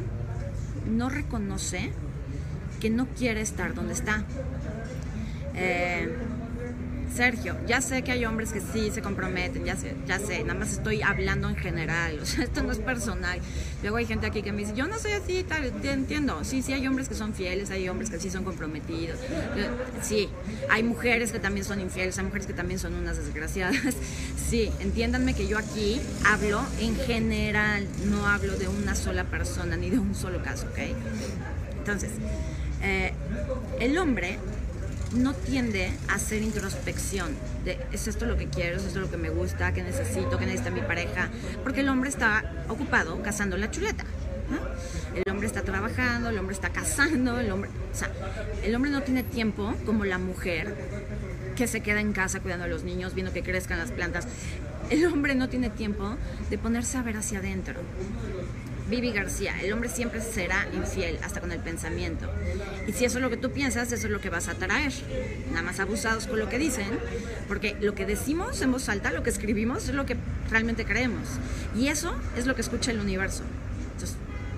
no 0.88 1.08
reconoce 1.08 1.90
que 2.80 2.90
no 2.90 3.06
quiere 3.06 3.40
estar 3.40 3.74
donde 3.74 3.94
está. 3.94 4.24
Eh, 5.56 6.08
Sergio, 7.14 7.56
ya 7.66 7.80
sé 7.80 8.02
que 8.02 8.10
hay 8.10 8.24
hombres 8.24 8.52
que 8.52 8.60
sí 8.60 8.90
se 8.90 9.00
comprometen, 9.00 9.64
ya 9.64 9.76
sé, 9.76 9.94
ya 10.06 10.18
sé, 10.18 10.42
nada 10.42 10.58
más 10.58 10.72
estoy 10.72 11.02
hablando 11.02 11.48
en 11.48 11.54
general, 11.54 12.18
o 12.22 12.26
sea, 12.26 12.44
esto 12.44 12.62
no 12.62 12.72
es 12.72 12.78
personal. 12.78 13.38
Luego 13.82 13.98
hay 13.98 14.06
gente 14.06 14.26
aquí 14.26 14.42
que 14.42 14.50
me 14.52 14.62
dice, 14.62 14.72
yo 14.74 14.86
no 14.88 14.98
soy 14.98 15.12
así, 15.12 15.44
tal, 15.44 15.64
entiendo. 15.84 16.42
Sí, 16.42 16.62
sí 16.62 16.72
hay 16.72 16.86
hombres 16.86 17.08
que 17.08 17.14
son 17.14 17.34
fieles, 17.34 17.70
hay 17.70 17.88
hombres 17.88 18.10
que 18.10 18.18
sí 18.18 18.30
son 18.30 18.44
comprometidos. 18.44 19.18
Sí, 20.02 20.28
hay 20.70 20.82
mujeres 20.82 21.32
que 21.32 21.38
también 21.38 21.64
son 21.64 21.80
infieles, 21.80 22.18
hay 22.18 22.24
mujeres 22.24 22.46
que 22.46 22.54
también 22.54 22.80
son 22.80 22.94
unas 22.94 23.16
desgraciadas. 23.16 23.76
Sí, 24.44 24.70
entiéndanme 24.78 25.34
que 25.34 25.48
yo 25.48 25.58
aquí 25.58 26.00
hablo 26.24 26.62
en 26.78 26.94
general, 26.96 27.88
no 28.04 28.26
hablo 28.28 28.56
de 28.56 28.68
una 28.68 28.94
sola 28.94 29.24
persona 29.24 29.76
ni 29.76 29.90
de 29.90 29.98
un 29.98 30.14
solo 30.14 30.42
caso, 30.42 30.66
¿ok? 30.66 30.78
Entonces, 31.78 32.10
eh, 32.82 33.12
el 33.80 33.96
hombre 33.98 34.38
no 35.14 35.34
tiende 35.34 35.92
a 36.08 36.14
hacer 36.14 36.42
introspección 36.42 37.34
de 37.64 37.78
es 37.92 38.08
esto 38.08 38.26
lo 38.26 38.36
que 38.36 38.48
quiero, 38.48 38.76
es 38.76 38.84
esto 38.84 39.00
lo 39.00 39.10
que 39.10 39.16
me 39.16 39.30
gusta, 39.30 39.72
que 39.72 39.82
necesito, 39.82 40.38
que 40.38 40.46
necesita 40.46 40.70
mi 40.70 40.80
pareja, 40.80 41.28
porque 41.62 41.80
el 41.80 41.88
hombre 41.88 42.10
está 42.10 42.64
ocupado 42.68 43.22
cazando 43.22 43.56
la 43.56 43.70
chuleta. 43.70 44.04
El 45.14 45.30
hombre 45.30 45.46
está 45.46 45.62
trabajando, 45.62 46.28
el 46.28 46.38
hombre 46.38 46.54
está 46.54 46.70
cazando, 46.70 47.38
el 47.38 47.50
hombre, 47.50 47.70
o 47.92 47.96
sea, 47.96 48.10
el 48.62 48.74
hombre 48.74 48.90
no 48.90 49.02
tiene 49.02 49.22
tiempo 49.22 49.74
como 49.86 50.04
la 50.04 50.18
mujer 50.18 50.74
que 51.56 51.66
se 51.66 51.80
queda 51.80 52.00
en 52.00 52.12
casa 52.12 52.40
cuidando 52.40 52.64
a 52.64 52.68
los 52.68 52.82
niños, 52.82 53.14
viendo 53.14 53.32
que 53.32 53.42
crezcan 53.42 53.78
las 53.78 53.90
plantas. 53.90 54.26
El 54.90 55.06
hombre 55.06 55.34
no 55.34 55.48
tiene 55.48 55.70
tiempo 55.70 56.16
de 56.50 56.58
ponerse 56.58 56.98
a 56.98 57.02
ver 57.02 57.16
hacia 57.16 57.38
adentro. 57.38 57.80
Vivi 58.88 59.12
García, 59.12 59.54
el 59.62 59.72
hombre 59.72 59.88
siempre 59.88 60.20
será 60.20 60.66
infiel, 60.74 61.18
hasta 61.22 61.40
con 61.40 61.52
el 61.52 61.60
pensamiento. 61.60 62.30
Y 62.86 62.92
si 62.92 63.06
eso 63.06 63.18
es 63.18 63.22
lo 63.22 63.30
que 63.30 63.38
tú 63.38 63.50
piensas, 63.50 63.90
eso 63.92 64.06
es 64.06 64.12
lo 64.12 64.20
que 64.20 64.28
vas 64.28 64.48
a 64.48 64.52
atraer. 64.52 64.92
Nada 65.50 65.62
más 65.62 65.80
abusados 65.80 66.26
con 66.26 66.38
lo 66.38 66.50
que 66.50 66.58
dicen, 66.58 66.88
porque 67.48 67.76
lo 67.80 67.94
que 67.94 68.04
decimos 68.04 68.60
en 68.60 68.72
voz 68.72 68.88
alta, 68.90 69.10
lo 69.10 69.22
que 69.22 69.30
escribimos, 69.30 69.88
es 69.88 69.94
lo 69.94 70.04
que 70.04 70.16
realmente 70.50 70.84
creemos. 70.84 71.28
Y 71.74 71.88
eso 71.88 72.14
es 72.36 72.46
lo 72.46 72.54
que 72.54 72.60
escucha 72.60 72.90
el 72.90 73.00
universo. 73.00 73.42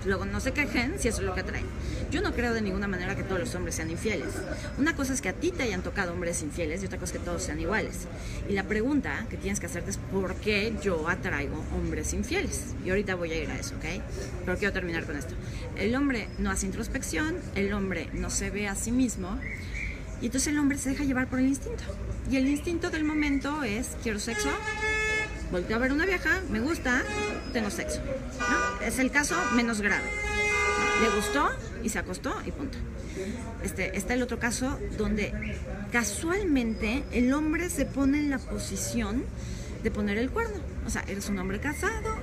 Luego 0.06 0.24
no 0.24 0.40
se 0.40 0.52
quejen 0.52 0.94
si 0.98 1.08
eso 1.08 1.18
es 1.18 1.26
lo 1.26 1.34
que 1.34 1.40
atraen. 1.40 1.66
Yo 2.10 2.22
no 2.22 2.32
creo 2.32 2.54
de 2.54 2.62
ninguna 2.62 2.86
manera 2.86 3.16
que 3.16 3.24
todos 3.24 3.40
los 3.40 3.54
hombres 3.56 3.74
sean 3.74 3.90
infieles. 3.90 4.34
Una 4.78 4.94
cosa 4.94 5.12
es 5.12 5.20
que 5.20 5.28
a 5.28 5.32
ti 5.32 5.50
te 5.50 5.64
hayan 5.64 5.82
tocado 5.82 6.12
hombres 6.12 6.42
infieles 6.42 6.82
y 6.82 6.86
otra 6.86 6.98
cosa 6.98 7.12
es 7.12 7.18
que 7.18 7.24
todos 7.24 7.42
sean 7.42 7.58
iguales. 7.58 8.06
Y 8.48 8.52
la 8.52 8.62
pregunta 8.62 9.26
que 9.28 9.36
tienes 9.36 9.58
que 9.58 9.66
hacerte 9.66 9.90
es 9.90 9.96
¿por 9.96 10.36
qué 10.36 10.72
yo 10.80 11.08
atraigo 11.08 11.62
hombres 11.74 12.12
infieles? 12.12 12.74
Y 12.84 12.90
ahorita 12.90 13.16
voy 13.16 13.32
a 13.32 13.42
ir 13.42 13.50
a 13.50 13.58
eso, 13.58 13.74
¿ok? 13.74 14.02
Pero 14.44 14.56
quiero 14.56 14.72
terminar 14.72 15.04
con 15.04 15.16
esto. 15.16 15.34
El 15.76 15.94
hombre 15.96 16.28
no 16.38 16.50
hace 16.50 16.66
introspección, 16.66 17.36
el 17.56 17.72
hombre 17.72 18.08
no 18.12 18.30
se 18.30 18.50
ve 18.50 18.68
a 18.68 18.76
sí 18.76 18.92
mismo 18.92 19.38
y 20.20 20.26
entonces 20.26 20.52
el 20.52 20.58
hombre 20.58 20.78
se 20.78 20.90
deja 20.90 21.04
llevar 21.04 21.26
por 21.26 21.40
el 21.40 21.46
instinto. 21.46 21.82
Y 22.30 22.36
el 22.36 22.46
instinto 22.46 22.90
del 22.90 23.04
momento 23.04 23.62
es 23.64 23.96
quiero 24.02 24.18
sexo, 24.18 24.50
volteo 25.56 25.76
a 25.76 25.80
ver 25.80 25.92
una 25.94 26.04
vieja, 26.04 26.42
me 26.50 26.60
gusta, 26.60 27.02
tengo 27.54 27.70
sexo. 27.70 28.02
¿no? 28.40 28.86
Es 28.86 28.98
el 28.98 29.10
caso 29.10 29.34
menos 29.54 29.80
grave. 29.80 30.04
Le 31.00 31.08
gustó 31.16 31.48
y 31.82 31.88
se 31.88 31.98
acostó 31.98 32.36
y 32.44 32.50
punto. 32.50 32.76
Este, 33.62 33.96
está 33.96 34.12
el 34.12 34.22
otro 34.22 34.38
caso 34.38 34.78
donde 34.98 35.56
casualmente 35.90 37.04
el 37.10 37.32
hombre 37.32 37.70
se 37.70 37.86
pone 37.86 38.18
en 38.18 38.28
la 38.28 38.38
posición 38.38 39.24
de 39.82 39.90
poner 39.90 40.18
el 40.18 40.28
cuerno. 40.28 40.56
O 40.86 40.90
sea, 40.90 41.02
eres 41.08 41.30
un 41.30 41.38
hombre 41.38 41.58
casado, 41.58 42.18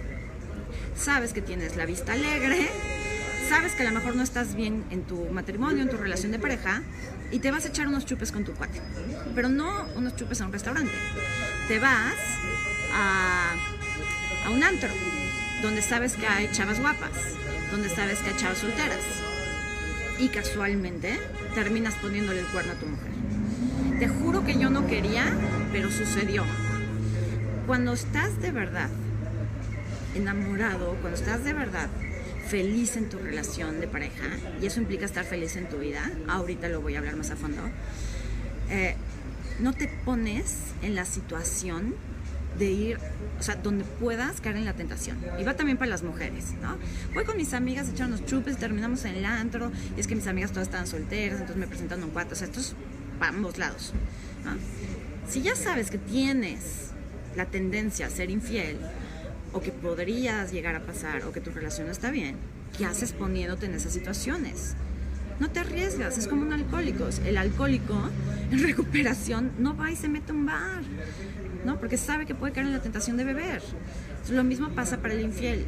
sabes 0.96 1.34
que 1.34 1.42
tienes 1.42 1.76
la 1.76 1.88
vista 1.88 2.14
alegre, 2.14 2.70
sabes 3.50 3.74
que 3.74 3.82
a 3.82 3.90
lo 3.90 3.98
mejor 3.98 4.16
no 4.16 4.22
estás 4.22 4.54
bien 4.54 4.84
en 4.92 5.06
tu 5.06 5.26
matrimonio, 5.32 5.82
en 5.82 5.90
tu 5.90 5.98
relación 5.98 6.32
de 6.32 6.38
pareja, 6.38 6.84
y 7.32 7.40
te 7.40 7.50
vas 7.50 7.66
a 7.66 7.70
echar 7.70 7.88
unos 7.88 8.06
chupes 8.06 8.32
con 8.32 8.44
tu 8.44 8.54
cuate. 8.54 8.80
Pero 9.34 9.50
no 9.50 9.88
unos 9.96 10.16
chupes 10.16 10.40
a 10.42 10.46
un 10.46 10.54
restaurante. 10.54 10.94
Te 11.68 11.80
vas 11.80 12.14
a, 12.94 13.56
un 14.52 14.64
antro, 14.64 14.90
donde 15.62 15.82
sabes 15.82 16.16
que 16.16 16.28
hay 16.28 16.50
chavas 16.52 16.80
guapas 16.80 17.34
donde 17.74 17.90
sabes 17.90 18.20
que 18.20 18.30
hay 18.30 18.36
chavas 18.38 18.60
solteras. 18.60 19.00
Y 20.20 20.30
casualmente 20.30 21.20
terminas 21.56 21.96
poniéndole 21.96 22.42
el 22.42 22.46
cuerno 22.46 22.74
a 22.74 22.76
tu 22.76 22.86
mujer. 22.86 23.12
Te 23.98 24.08
juro 24.08 24.46
que 24.46 24.60
yo 24.60 24.70
no 24.70 24.86
quería, 24.86 25.26
pero 25.72 25.90
sucedió. 25.90 26.46
Cuando 27.66 27.94
estás 27.94 28.40
de 28.42 28.52
verdad 28.52 28.90
enamorado, 30.14 30.96
cuando 31.02 31.18
estás 31.18 31.44
de 31.44 31.54
verdad 31.54 31.90
feliz 32.48 32.96
en 32.96 33.10
tu 33.10 33.18
relación 33.18 33.80
de 33.80 33.88
pareja, 33.88 34.26
y 34.62 34.68
eso 34.68 34.80
implica 34.80 35.06
estar 35.06 35.26
feliz 35.26 35.56
en 35.56 35.68
tu 35.68 35.78
vida, 35.78 36.12
ahorita 36.28 36.68
lo 36.70 36.82
voy 36.82 36.96
a 36.96 37.00
hablar 37.00 37.16
más 37.16 37.32
a 37.32 37.36
fondo, 37.36 37.62
eh, 38.70 38.96
no 39.60 39.74
te 39.74 39.88
pones 39.88 40.58
en 40.84 40.94
la 40.94 41.06
situación 41.06 41.96
de 42.58 42.72
ir, 42.72 42.98
o 43.40 43.44
sea, 43.44 43.56
donde 43.56 43.84
puedas 43.84 44.42
caer 44.42 44.58
en 44.58 44.66
la 44.66 44.74
tentación. 44.74 45.18
Y 45.40 45.44
va 45.44 45.56
también 45.56 45.78
para 45.78 45.90
las 45.90 46.04
mujeres, 46.04 46.54
¿no? 46.62 46.78
Voy 47.14 47.26
con 47.26 47.38
mis 47.38 47.54
amigas 47.54 47.88
a 47.88 47.92
echar 47.92 48.08
unos 48.08 48.26
chupes, 48.26 48.58
terminamos 48.58 49.06
en 49.06 49.16
el 49.16 49.26
antro, 49.26 49.72
y 49.96 50.00
es 50.00 50.08
que 50.08 50.16
mis 50.16 50.28
amigas 50.28 50.52
todas 50.52 50.68
estaban 50.68 50.88
solteras, 50.88 51.40
entonces 51.40 51.58
me 51.58 51.68
presentan 51.68 52.04
un 52.04 52.12
cuarto, 52.12 52.34
o 52.34 52.38
sea, 52.38 52.48
esto 52.48 52.60
es 52.60 52.76
para 53.20 53.32
ambos 53.32 53.58
lados. 53.58 53.94
¿no? 54.46 54.52
Si 55.30 55.42
ya 55.42 55.56
sabes 55.56 55.90
que 55.90 55.98
tienes 55.98 56.92
la 57.36 57.46
tendencia 57.46 58.08
a 58.08 58.10
ser 58.10 58.30
infiel, 58.30 58.78
o 59.54 59.62
que 59.62 59.72
podrías 59.72 60.52
llegar 60.52 60.76
a 60.76 60.82
pasar, 60.82 61.24
o 61.26 61.32
que 61.32 61.40
tu 61.40 61.52
relación 61.52 61.88
no 61.88 61.94
está 61.94 62.12
bien, 62.12 62.36
¿qué 62.78 62.86
haces 62.86 63.14
poniéndote 63.14 63.68
en 63.68 63.76
esas 63.76 63.94
situaciones? 63.94 64.76
No 65.40 65.50
te 65.50 65.60
arriesgas, 65.60 66.18
es 66.18 66.28
como 66.28 66.42
un 66.44 66.54
alcohólico. 66.54 67.08
El 67.26 67.38
alcohólico 67.38 67.96
en 68.52 68.64
recuperación 68.64 69.52
no 69.60 69.76
va 69.76 69.92
y 69.92 69.96
se 69.96 70.10
mete 70.10 70.32
a 70.32 70.36
un 70.36 70.46
bar 70.46 70.84
¿no? 71.66 71.80
Porque 71.80 71.98
sabe 71.98 72.26
que 72.26 72.36
puede 72.36 72.54
caer 72.54 72.68
en 72.68 72.74
la 72.74 72.82
tentación 72.82 73.18
de 73.18 73.24
beber. 73.24 73.62
lo 74.30 74.44
mismo 74.44 74.70
pasa 74.70 74.98
para 74.98 75.14
el 75.14 75.22
infiel. 75.22 75.66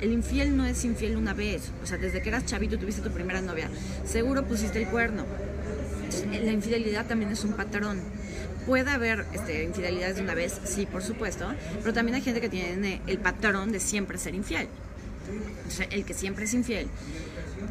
El 0.00 0.12
infiel 0.12 0.56
no 0.56 0.64
es 0.64 0.84
infiel 0.84 1.16
una 1.16 1.34
vez, 1.34 1.72
o 1.82 1.86
sea, 1.86 1.98
desde 1.98 2.22
que 2.22 2.28
eras 2.28 2.46
chavito 2.46 2.78
tuviste 2.78 3.02
tu 3.02 3.10
primera 3.10 3.40
novia, 3.40 3.68
seguro 4.04 4.44
pusiste 4.44 4.80
el 4.80 4.88
cuerno. 4.88 5.24
la 6.30 6.52
infidelidad 6.52 7.06
también 7.06 7.32
es 7.32 7.44
un 7.44 7.54
patrón. 7.54 8.00
Puede 8.64 8.90
haber 8.90 9.24
este, 9.32 9.64
infidelidades 9.64 10.16
de 10.16 10.22
una 10.22 10.34
vez, 10.34 10.60
sí, 10.64 10.86
por 10.86 11.02
supuesto, 11.02 11.52
pero 11.80 11.92
también 11.92 12.16
hay 12.16 12.22
gente 12.22 12.40
que 12.40 12.48
tiene 12.48 13.00
el 13.06 13.18
patrón 13.18 13.72
de 13.72 13.80
siempre 13.80 14.18
ser 14.18 14.34
infiel. 14.34 14.68
O 15.66 15.70
sea, 15.70 15.86
el 15.90 16.04
que 16.04 16.14
siempre 16.14 16.44
es 16.44 16.54
infiel 16.54 16.88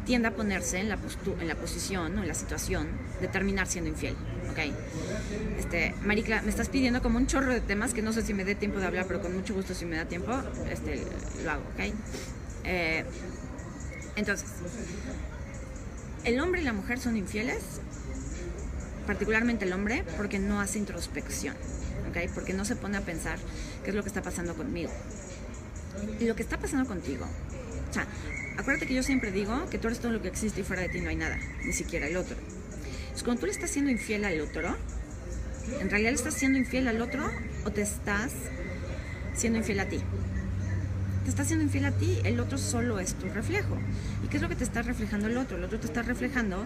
tiende 0.04 0.28
a 0.28 0.30
ponerse 0.32 0.78
en 0.78 0.88
la, 0.88 0.98
en 1.40 1.48
la 1.48 1.54
posición 1.54 2.18
o 2.18 2.22
en 2.22 2.28
la 2.28 2.34
situación 2.34 2.88
de 3.20 3.28
terminar 3.28 3.66
siendo 3.66 3.90
infiel. 3.90 4.16
¿ok? 4.50 4.58
Este, 5.58 5.94
Maricla, 6.02 6.42
me 6.42 6.50
estás 6.50 6.68
pidiendo 6.68 7.02
como 7.02 7.18
un 7.18 7.26
chorro 7.26 7.52
de 7.52 7.60
temas 7.60 7.94
que 7.94 8.02
no 8.02 8.12
sé 8.12 8.22
si 8.22 8.34
me 8.34 8.44
dé 8.44 8.54
tiempo 8.54 8.78
de 8.78 8.86
hablar, 8.86 9.06
pero 9.06 9.20
con 9.20 9.34
mucho 9.34 9.54
gusto 9.54 9.74
si 9.74 9.84
me 9.84 9.96
da 9.96 10.04
tiempo, 10.04 10.32
este, 10.70 11.04
lo 11.44 11.50
hago, 11.50 11.62
¿ok? 11.74 11.94
Eh, 12.64 13.04
entonces, 14.16 14.48
el 16.24 16.40
hombre 16.40 16.60
y 16.60 16.64
la 16.64 16.72
mujer 16.72 16.98
son 16.98 17.16
infieles, 17.16 17.62
particularmente 19.06 19.64
el 19.64 19.72
hombre, 19.72 20.04
porque 20.16 20.38
no 20.38 20.60
hace 20.60 20.78
introspección, 20.78 21.54
¿ok? 22.10 22.30
Porque 22.34 22.52
no 22.52 22.64
se 22.64 22.76
pone 22.76 22.96
a 22.98 23.00
pensar 23.00 23.38
qué 23.84 23.90
es 23.90 23.96
lo 23.96 24.02
que 24.02 24.08
está 24.08 24.22
pasando 24.22 24.54
conmigo. 24.54 24.90
Y 26.20 26.26
lo 26.26 26.36
que 26.36 26.42
está 26.42 26.58
pasando 26.58 26.86
contigo, 26.86 27.26
o 27.90 27.92
sea, 27.92 28.06
acuérdate 28.58 28.86
que 28.86 28.94
yo 28.94 29.02
siempre 29.02 29.32
digo 29.32 29.70
que 29.70 29.78
tú 29.78 29.86
eres 29.86 30.00
todo 30.00 30.12
lo 30.12 30.20
que 30.20 30.28
existe 30.28 30.60
y 30.60 30.64
fuera 30.64 30.82
de 30.82 30.90
ti 30.90 31.00
no 31.00 31.08
hay 31.08 31.16
nada, 31.16 31.38
ni 31.64 31.72
siquiera 31.72 32.06
el 32.06 32.16
otro. 32.16 32.36
Pues, 33.12 33.22
cuando 33.22 33.40
tú 33.40 33.46
le 33.46 33.52
estás 33.52 33.70
siendo 33.70 33.90
infiel 33.90 34.24
al 34.24 34.40
otro, 34.40 34.76
¿en 35.80 35.88
realidad 35.88 36.12
estás 36.12 36.34
siendo 36.34 36.58
infiel 36.58 36.86
al 36.88 37.00
otro 37.00 37.28
o 37.64 37.70
te 37.70 37.82
estás 37.82 38.32
siendo 39.34 39.58
infiel 39.58 39.80
a 39.80 39.88
ti? 39.88 40.00
Te 41.24 41.30
estás 41.30 41.46
siendo 41.46 41.64
infiel 41.64 41.84
a 41.86 41.92
ti, 41.92 42.18
el 42.24 42.40
otro 42.40 42.58
solo 42.58 43.00
es 43.00 43.14
tu 43.14 43.28
reflejo. 43.28 43.76
¿Y 44.24 44.28
qué 44.28 44.36
es 44.36 44.42
lo 44.42 44.48
que 44.48 44.56
te 44.56 44.64
está 44.64 44.82
reflejando 44.82 45.28
el 45.28 45.36
otro? 45.36 45.56
El 45.56 45.64
otro 45.64 45.78
te 45.78 45.86
está 45.86 46.02
reflejando 46.02 46.64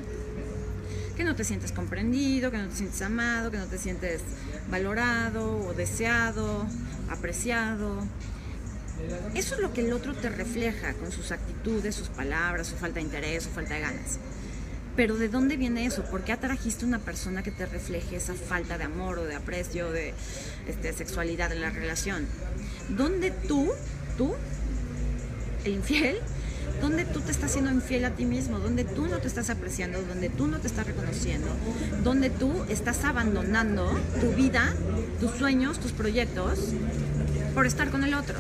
que 1.16 1.24
no 1.24 1.34
te 1.34 1.44
sientes 1.44 1.72
comprendido, 1.72 2.50
que 2.50 2.58
no 2.58 2.68
te 2.68 2.76
sientes 2.76 3.02
amado, 3.02 3.50
que 3.50 3.58
no 3.58 3.66
te 3.66 3.78
sientes 3.78 4.22
valorado 4.70 5.68
o 5.68 5.74
deseado, 5.74 6.66
apreciado. 7.10 8.06
Eso 9.34 9.54
es 9.54 9.60
lo 9.60 9.72
que 9.72 9.80
el 9.80 9.92
otro 9.92 10.14
te 10.14 10.28
refleja 10.28 10.94
con 10.94 11.10
sus 11.10 11.32
actitudes, 11.32 11.94
sus 11.94 12.08
palabras, 12.08 12.66
su 12.66 12.76
falta 12.76 12.96
de 12.96 13.02
interés, 13.02 13.44
su 13.44 13.50
falta 13.50 13.74
de 13.74 13.80
ganas. 13.80 14.18
Pero 14.94 15.16
¿de 15.16 15.28
dónde 15.28 15.56
viene 15.56 15.86
eso? 15.86 16.04
¿Por 16.04 16.22
qué 16.22 16.32
atrajiste 16.32 16.84
una 16.84 16.98
persona 16.98 17.42
que 17.42 17.50
te 17.50 17.64
refleje 17.64 18.16
esa 18.16 18.34
falta 18.34 18.76
de 18.76 18.84
amor 18.84 19.18
o 19.18 19.24
de 19.24 19.34
aprecio, 19.34 19.90
de 19.90 20.12
este, 20.68 20.92
sexualidad 20.92 21.50
en 21.50 21.62
la 21.62 21.70
relación? 21.70 22.26
¿Dónde 22.90 23.30
tú, 23.30 23.70
tú, 24.18 24.34
el 25.64 25.72
infiel, 25.72 26.18
donde 26.82 27.04
tú 27.04 27.20
te 27.20 27.30
estás 27.30 27.52
siendo 27.52 27.70
infiel 27.70 28.04
a 28.04 28.10
ti 28.10 28.26
mismo, 28.26 28.58
donde 28.58 28.84
tú 28.84 29.06
no 29.06 29.18
te 29.18 29.28
estás 29.28 29.48
apreciando, 29.48 30.02
donde 30.02 30.28
tú 30.28 30.46
no 30.46 30.58
te 30.58 30.66
estás 30.66 30.86
reconociendo, 30.86 31.48
donde 32.02 32.28
tú 32.28 32.52
estás 32.68 33.04
abandonando 33.04 33.90
tu 34.20 34.32
vida, 34.32 34.74
tus 35.20 35.30
sueños, 35.32 35.78
tus 35.78 35.92
proyectos 35.92 36.58
por 37.54 37.66
estar 37.66 37.90
con 37.90 38.04
el 38.04 38.14
otro. 38.14 38.36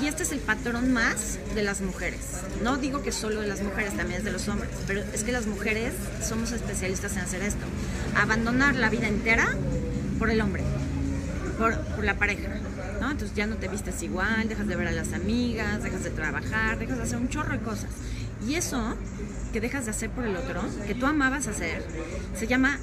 Y 0.00 0.06
este 0.06 0.24
es 0.24 0.32
el 0.32 0.40
patrón 0.40 0.92
más 0.92 1.38
de 1.54 1.62
las 1.62 1.80
mujeres. 1.80 2.20
No 2.62 2.76
digo 2.76 3.02
que 3.02 3.12
solo 3.12 3.40
de 3.40 3.46
las 3.46 3.62
mujeres, 3.62 3.96
también 3.96 4.18
es 4.18 4.24
de 4.24 4.32
los 4.32 4.46
hombres, 4.48 4.70
pero 4.86 5.00
es 5.00 5.24
que 5.24 5.32
las 5.32 5.46
mujeres 5.46 5.94
somos 6.22 6.52
especialistas 6.52 7.12
en 7.16 7.20
hacer 7.20 7.42
esto. 7.42 7.64
Abandonar 8.14 8.74
la 8.74 8.90
vida 8.90 9.08
entera 9.08 9.48
por 10.18 10.30
el 10.30 10.40
hombre, 10.40 10.62
por, 11.58 12.04
la 12.04 12.14
pareja. 12.16 12.48
¿no? 13.00 13.10
Entonces 13.10 13.34
ya 13.34 13.46
no 13.46 13.56
te 13.56 13.68
vistes 13.68 14.02
igual, 14.02 14.48
dejas 14.48 14.66
de 14.66 14.76
ver 14.76 14.88
a 14.88 14.92
las 14.92 15.12
amigas, 15.12 15.82
dejas 15.82 16.04
de 16.04 16.10
trabajar, 16.10 16.78
dejas 16.78 16.98
de 16.98 17.02
hacer 17.04 17.18
un 17.18 17.28
chorro 17.28 17.52
de 17.52 17.60
cosas. 17.60 17.90
Y 18.46 18.54
eso 18.54 18.94
que 19.52 19.60
dejas 19.60 19.86
de 19.86 19.92
hacer 19.92 20.10
por 20.10 20.24
el 20.26 20.36
otro, 20.36 20.62
que 20.86 20.94
tú 20.94 21.06
amabas 21.06 21.46
hacer, 21.46 21.82
se 22.38 22.46
llama 22.46 22.78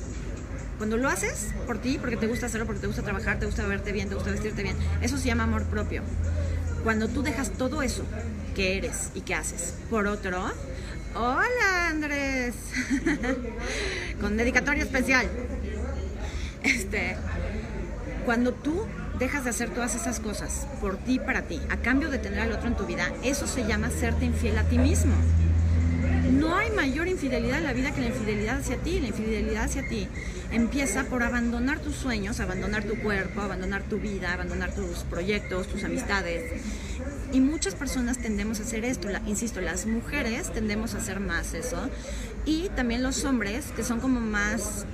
cuando 0.77 0.97
lo 0.97 1.07
haces 1.07 1.49
por 1.67 1.77
ti, 1.77 1.97
porque 1.99 2.17
te 2.17 2.27
gusta 2.27 2.47
hacerlo, 2.47 2.65
porque 2.65 2.81
te 2.81 2.87
gusta 2.87 3.03
trabajar, 3.03 3.39
te 3.39 3.45
gusta 3.45 3.65
verte 3.67 3.91
bien, 3.91 4.09
te 4.09 4.15
gusta 4.15 4.31
vestirte 4.31 4.63
bien, 4.63 4.75
eso 5.01 5.17
se 5.17 5.27
llama 5.27 5.43
amor 5.43 5.63
propio. 5.63 6.01
Cuando 6.83 7.07
tú 7.07 7.23
dejas 7.23 7.51
todo 7.51 7.81
eso 7.81 8.03
que 8.55 8.77
eres 8.77 9.11
y 9.15 9.21
que 9.21 9.35
haces 9.35 9.75
por 9.89 10.05
otro, 10.05 10.43
hola 11.15 11.87
Andrés, 11.87 12.55
con 14.21 14.35
dedicatoria 14.35 14.83
especial. 14.83 15.27
Este, 16.61 17.15
cuando 18.25 18.53
tú 18.53 18.85
dejas 19.17 19.45
de 19.45 19.51
hacer 19.51 19.69
todas 19.69 19.95
esas 19.95 20.19
cosas 20.19 20.67
por 20.81 20.97
ti, 20.97 21.19
para 21.19 21.43
ti, 21.43 21.61
a 21.69 21.77
cambio 21.77 22.09
de 22.09 22.19
tener 22.19 22.39
al 22.39 22.51
otro 22.51 22.67
en 22.67 22.75
tu 22.75 22.85
vida, 22.85 23.11
eso 23.23 23.47
se 23.47 23.65
llama 23.65 23.89
serte 23.89 24.25
infiel 24.25 24.57
a 24.57 24.63
ti 24.63 24.77
mismo. 24.77 25.13
No 26.31 26.55
hay 26.55 26.69
mayor 26.71 27.07
infidelidad 27.07 27.59
en 27.59 27.63
la 27.63 27.73
vida 27.73 27.91
que 27.91 28.01
la 28.01 28.07
infidelidad 28.07 28.59
hacia 28.59 28.77
ti. 28.77 28.99
La 28.99 29.07
infidelidad 29.07 29.63
hacia 29.65 29.87
ti 29.87 30.07
empieza 30.51 31.05
por 31.05 31.23
abandonar 31.23 31.79
tus 31.79 31.95
sueños, 31.95 32.39
abandonar 32.39 32.83
tu 32.83 32.95
cuerpo, 32.99 33.41
abandonar 33.41 33.83
tu 33.83 33.99
vida, 33.99 34.33
abandonar 34.33 34.73
tus 34.73 34.99
proyectos, 35.09 35.67
tus 35.67 35.83
amistades. 35.83 36.61
Y 37.31 37.39
muchas 37.39 37.75
personas 37.75 38.19
tendemos 38.19 38.59
a 38.59 38.63
hacer 38.63 38.85
esto, 38.85 39.07
insisto, 39.25 39.59
las 39.61 39.85
mujeres 39.85 40.51
tendemos 40.53 40.93
a 40.93 40.97
hacer 40.97 41.19
más 41.19 41.53
eso. 41.53 41.89
Y 42.45 42.69
también 42.75 43.01
los 43.01 43.23
hombres, 43.25 43.65
que 43.75 43.83
son 43.83 43.99
como 43.99 44.19
más 44.19 44.85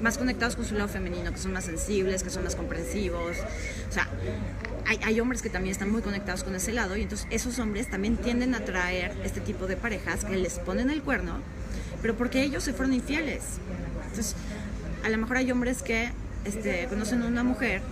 más 0.00 0.18
conectados 0.18 0.56
con 0.56 0.64
su 0.64 0.74
lado 0.74 0.88
femenino, 0.88 1.30
que 1.32 1.38
son 1.38 1.52
más 1.52 1.64
sensibles, 1.64 2.22
que 2.22 2.30
son 2.30 2.44
más 2.44 2.56
comprensivos. 2.56 3.36
O 3.88 3.92
sea, 3.92 4.08
hay, 4.86 5.20
hombres 5.20 5.42
que 5.42 5.50
también 5.50 5.72
están 5.72 5.90
muy 5.90 6.02
conectados 6.02 6.44
con 6.44 6.54
ese 6.54 6.72
lado 6.72 6.96
y 6.96 7.02
entonces 7.02 7.26
esos 7.30 7.58
hombres 7.58 7.90
también 7.90 8.16
tienden 8.16 8.54
a 8.54 8.58
atraer 8.58 9.12
este 9.24 9.40
tipo 9.40 9.66
de 9.66 9.76
parejas 9.76 10.24
que 10.24 10.36
les 10.36 10.58
ponen 10.58 10.90
el 10.90 11.02
cuerno, 11.02 11.40
pero 12.02 12.14
porque 12.16 12.42
ellos 12.42 12.62
se 12.62 12.72
fueron 12.72 12.94
infieles. 12.94 13.42
Entonces, 14.08 14.36
a 15.04 15.08
lo 15.08 15.18
mejor 15.18 15.38
hay 15.38 15.50
hombres 15.50 15.82
que 15.82 16.10
este, 16.44 16.86
conocen 16.88 17.22
a 17.22 17.26
una 17.26 17.42
mujer 17.42 17.82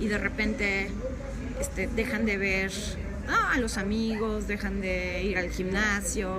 y 0.00 0.08
de 0.08 0.18
repente 0.18 0.90
este, 1.60 1.88
dejan 1.88 2.24
de 2.24 2.38
ver 2.38 2.72
a 3.28 3.58
los 3.60 3.76
amigos, 3.76 4.48
dejan 4.48 4.80
de 4.80 5.22
ir 5.22 5.38
al 5.38 5.50
gimnasio. 5.50 6.32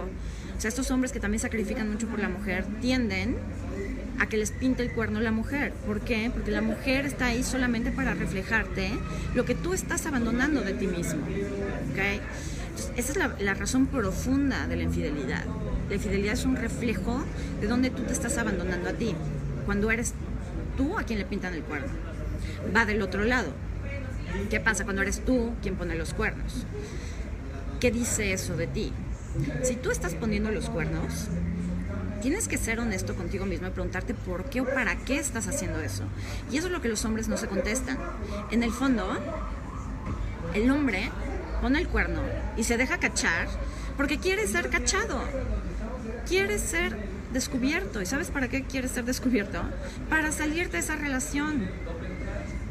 O 0.58 0.62
sea, 0.62 0.70
estos 0.70 0.92
hombres 0.92 1.12
que 1.12 1.20
también 1.20 1.40
sacrifican 1.40 1.90
mucho 1.90 2.08
por 2.08 2.20
la 2.20 2.30
mujer 2.30 2.66
tienden 2.82 3.38
a 4.22 4.28
que 4.28 4.38
les 4.38 4.52
pinte 4.52 4.84
el 4.84 4.92
cuerno 4.92 5.20
la 5.20 5.32
mujer. 5.32 5.74
¿Por 5.88 6.02
qué? 6.02 6.30
Porque 6.32 6.52
la 6.52 6.62
mujer 6.62 7.08
está 7.08 7.26
ahí 7.26 7.42
solamente 7.42 7.92
para 7.92 8.14
reflejarte 8.14 8.92
lo 9.34 9.46
que 9.46 9.56
tú 9.56 9.74
estás 9.74 10.06
abandonando 10.06 10.62
de 10.62 10.74
ti 10.74 10.86
mismo. 10.86 11.24
¿okay? 11.92 12.22
esa 12.96 13.12
es 13.12 13.42
la, 13.42 13.54
razón 13.56 13.88
profunda 13.88 14.68
de 14.68 14.76
la 14.76 14.84
infidelidad. 14.84 15.44
La 15.90 15.96
infidelidad 15.96 16.34
es 16.34 16.46
un 16.46 16.56
reflejo 16.56 17.24
de 17.62 17.68
donde 17.68 17.90
tú 17.90 18.04
te 18.04 18.14
estás 18.14 18.38
abandonando 18.38 18.90
a 18.90 18.94
ti. 18.94 19.16
Cuando 19.66 19.90
eres 19.90 20.14
tú 20.78 21.00
a 21.00 21.04
quien 21.04 21.18
le 21.18 21.26
pintan 21.26 21.56
el 21.56 21.64
cuerno. 21.64 21.92
Va 22.76 22.86
del 22.86 23.02
otro 23.02 23.24
lado. 23.24 23.52
¿Qué 24.52 24.60
pasa 24.60 24.84
cuando 24.84 25.02
eres 25.02 25.26
tú 25.26 25.54
quien 25.64 25.76
pone 25.76 25.96
los 25.96 26.14
cuernos? 26.14 26.68
¿Qué 27.80 27.90
dice 27.90 28.34
eso 28.34 28.56
de 28.56 28.68
ti? 28.68 28.94
Si 29.64 29.76
tú 29.78 29.90
estás 29.90 30.14
poniendo 30.14 30.52
los 30.52 30.70
cuernos, 30.70 31.28
tienes 32.22 32.48
que 32.48 32.58
ser 32.58 32.80
honesto 32.80 33.16
contigo 33.16 33.46
mismo 33.46 33.68
y 33.68 33.72
preguntarte 33.72 34.14
por 34.14 34.46
qué 34.46 34.62
o 34.62 34.66
para 34.66 34.96
qué 34.96 35.18
estás 35.20 35.48
haciendo 35.48 35.82
eso. 35.82 36.04
Y 36.52 36.58
eso 36.58 36.68
es 36.68 36.74
lo 36.74 36.82
que 36.82 36.88
los 36.88 37.04
hombres 37.04 37.28
no 37.28 37.38
se 37.38 37.48
contestan. 37.48 37.98
En 38.52 38.64
el 38.64 38.72
fondo, 38.72 39.08
el 40.54 40.70
hombre 40.72 41.10
pone 41.62 41.80
el 41.80 41.88
cuerno 41.88 42.22
y 42.56 42.64
se 42.64 42.78
deja 42.78 43.00
cachar 43.00 43.48
porque 43.98 44.20
quiere 44.20 44.48
ser 44.48 44.70
cachado. 44.70 45.22
Quiere 46.28 46.60
ser 46.60 46.96
descubierto. 47.34 48.02
¿Y 48.02 48.06
sabes 48.06 48.30
para 48.30 48.48
qué 48.48 48.64
quiere 48.64 48.88
ser 48.88 49.04
descubierto? 49.04 49.62
Para 50.10 50.32
salir 50.32 50.70
de 50.70 50.78
esa 50.78 50.96
relación. 50.96 51.68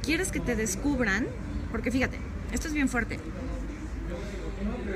Quieres 0.02 0.32
que 0.32 0.40
te 0.40 0.56
descubran, 0.56 1.26
porque 1.70 1.90
fíjate, 1.90 2.18
esto 2.52 2.68
es 2.68 2.74
bien 2.74 2.88
fuerte 2.88 3.18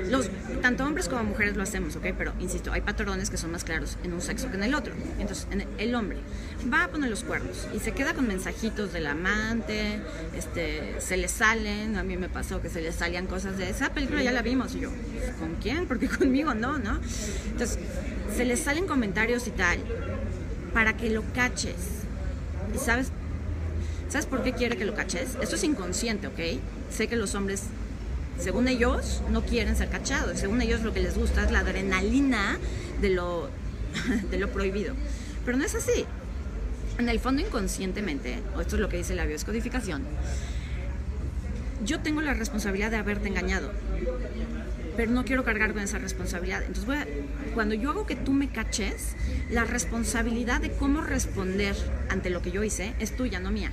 los, 0.09 0.29
tanto 0.61 0.85
hombres 0.85 1.09
como 1.09 1.23
mujeres 1.23 1.55
lo 1.55 1.63
hacemos, 1.63 1.95
¿ok? 1.95 2.07
Pero 2.17 2.33
insisto, 2.39 2.71
hay 2.71 2.81
patrones 2.81 3.29
que 3.29 3.37
son 3.37 3.51
más 3.51 3.63
claros 3.63 3.97
en 4.03 4.13
un 4.13 4.21
sexo 4.21 4.49
que 4.49 4.57
en 4.57 4.63
el 4.63 4.75
otro. 4.75 4.93
Entonces, 5.19 5.47
el 5.77 5.95
hombre 5.95 6.17
va 6.71 6.85
a 6.85 6.87
poner 6.89 7.09
los 7.09 7.23
cuernos 7.23 7.67
y 7.75 7.79
se 7.79 7.91
queda 7.91 8.13
con 8.13 8.27
mensajitos 8.27 8.93
del 8.93 9.07
amante, 9.07 9.99
este, 10.35 10.95
se 10.99 11.17
le 11.17 11.27
salen, 11.27 11.97
a 11.97 12.03
mí 12.03 12.17
me 12.17 12.29
pasó 12.29 12.61
que 12.61 12.69
se 12.69 12.81
le 12.81 12.91
salían 12.91 13.27
cosas 13.27 13.57
de 13.57 13.69
esa 13.69 13.91
película, 13.93 14.21
ya 14.23 14.31
la 14.31 14.41
vimos, 14.41 14.75
y 14.75 14.81
yo, 14.81 14.89
¿con 15.39 15.55
quién? 15.55 15.87
Porque 15.87 16.07
conmigo 16.19 16.53
no, 16.53 16.77
¿no? 16.77 16.99
Entonces, 17.51 17.79
se 18.35 18.45
le 18.45 18.57
salen 18.57 18.87
comentarios 18.87 19.47
y 19.47 19.51
tal, 19.51 19.79
para 20.73 20.97
que 20.97 21.09
lo 21.09 21.23
caches. 21.33 21.75
¿Y 22.73 22.77
sabes? 22.77 23.11
¿Sabes 24.09 24.25
por 24.25 24.43
qué 24.43 24.53
quiere 24.53 24.77
que 24.77 24.85
lo 24.85 24.93
caches? 24.93 25.37
Esto 25.41 25.55
es 25.55 25.63
inconsciente, 25.63 26.27
¿ok? 26.27 26.39
Sé 26.91 27.07
que 27.07 27.15
los 27.15 27.33
hombres 27.35 27.63
según 28.39 28.67
ellos, 28.67 29.21
no 29.31 29.43
quieren 29.43 29.75
ser 29.75 29.89
cachados. 29.89 30.39
Según 30.39 30.61
ellos, 30.61 30.81
lo 30.81 30.93
que 30.93 30.99
les 30.99 31.17
gusta 31.17 31.43
es 31.43 31.51
la 31.51 31.59
adrenalina 31.59 32.57
de 33.01 33.09
lo, 33.09 33.49
de 34.31 34.37
lo 34.37 34.49
prohibido. 34.49 34.93
Pero 35.45 35.57
no 35.57 35.63
es 35.63 35.75
así. 35.75 36.05
En 36.97 37.09
el 37.09 37.19
fondo, 37.19 37.41
inconscientemente, 37.41 38.39
o 38.55 38.61
esto 38.61 38.75
es 38.75 38.81
lo 38.81 38.89
que 38.89 38.97
dice 38.97 39.15
la 39.15 39.25
bioscodificación, 39.25 40.03
yo 41.83 41.99
tengo 41.99 42.21
la 42.21 42.33
responsabilidad 42.33 42.89
de 42.89 42.97
haberte 42.97 43.27
engañado, 43.27 43.71
pero 44.95 45.11
no 45.11 45.25
quiero 45.25 45.43
cargar 45.43 45.73
con 45.73 45.81
esa 45.81 45.99
responsabilidad. 45.99 46.63
Entonces, 46.63 47.05
cuando 47.53 47.75
yo 47.75 47.91
hago 47.91 48.05
que 48.05 48.15
tú 48.15 48.31
me 48.31 48.49
caches, 48.49 49.15
la 49.49 49.65
responsabilidad 49.65 50.61
de 50.61 50.71
cómo 50.71 51.01
responder 51.01 51.75
ante 52.09 52.29
lo 52.29 52.41
que 52.41 52.51
yo 52.51 52.63
hice 52.63 52.93
es 52.99 53.15
tuya, 53.15 53.39
no 53.39 53.51
mía. 53.51 53.71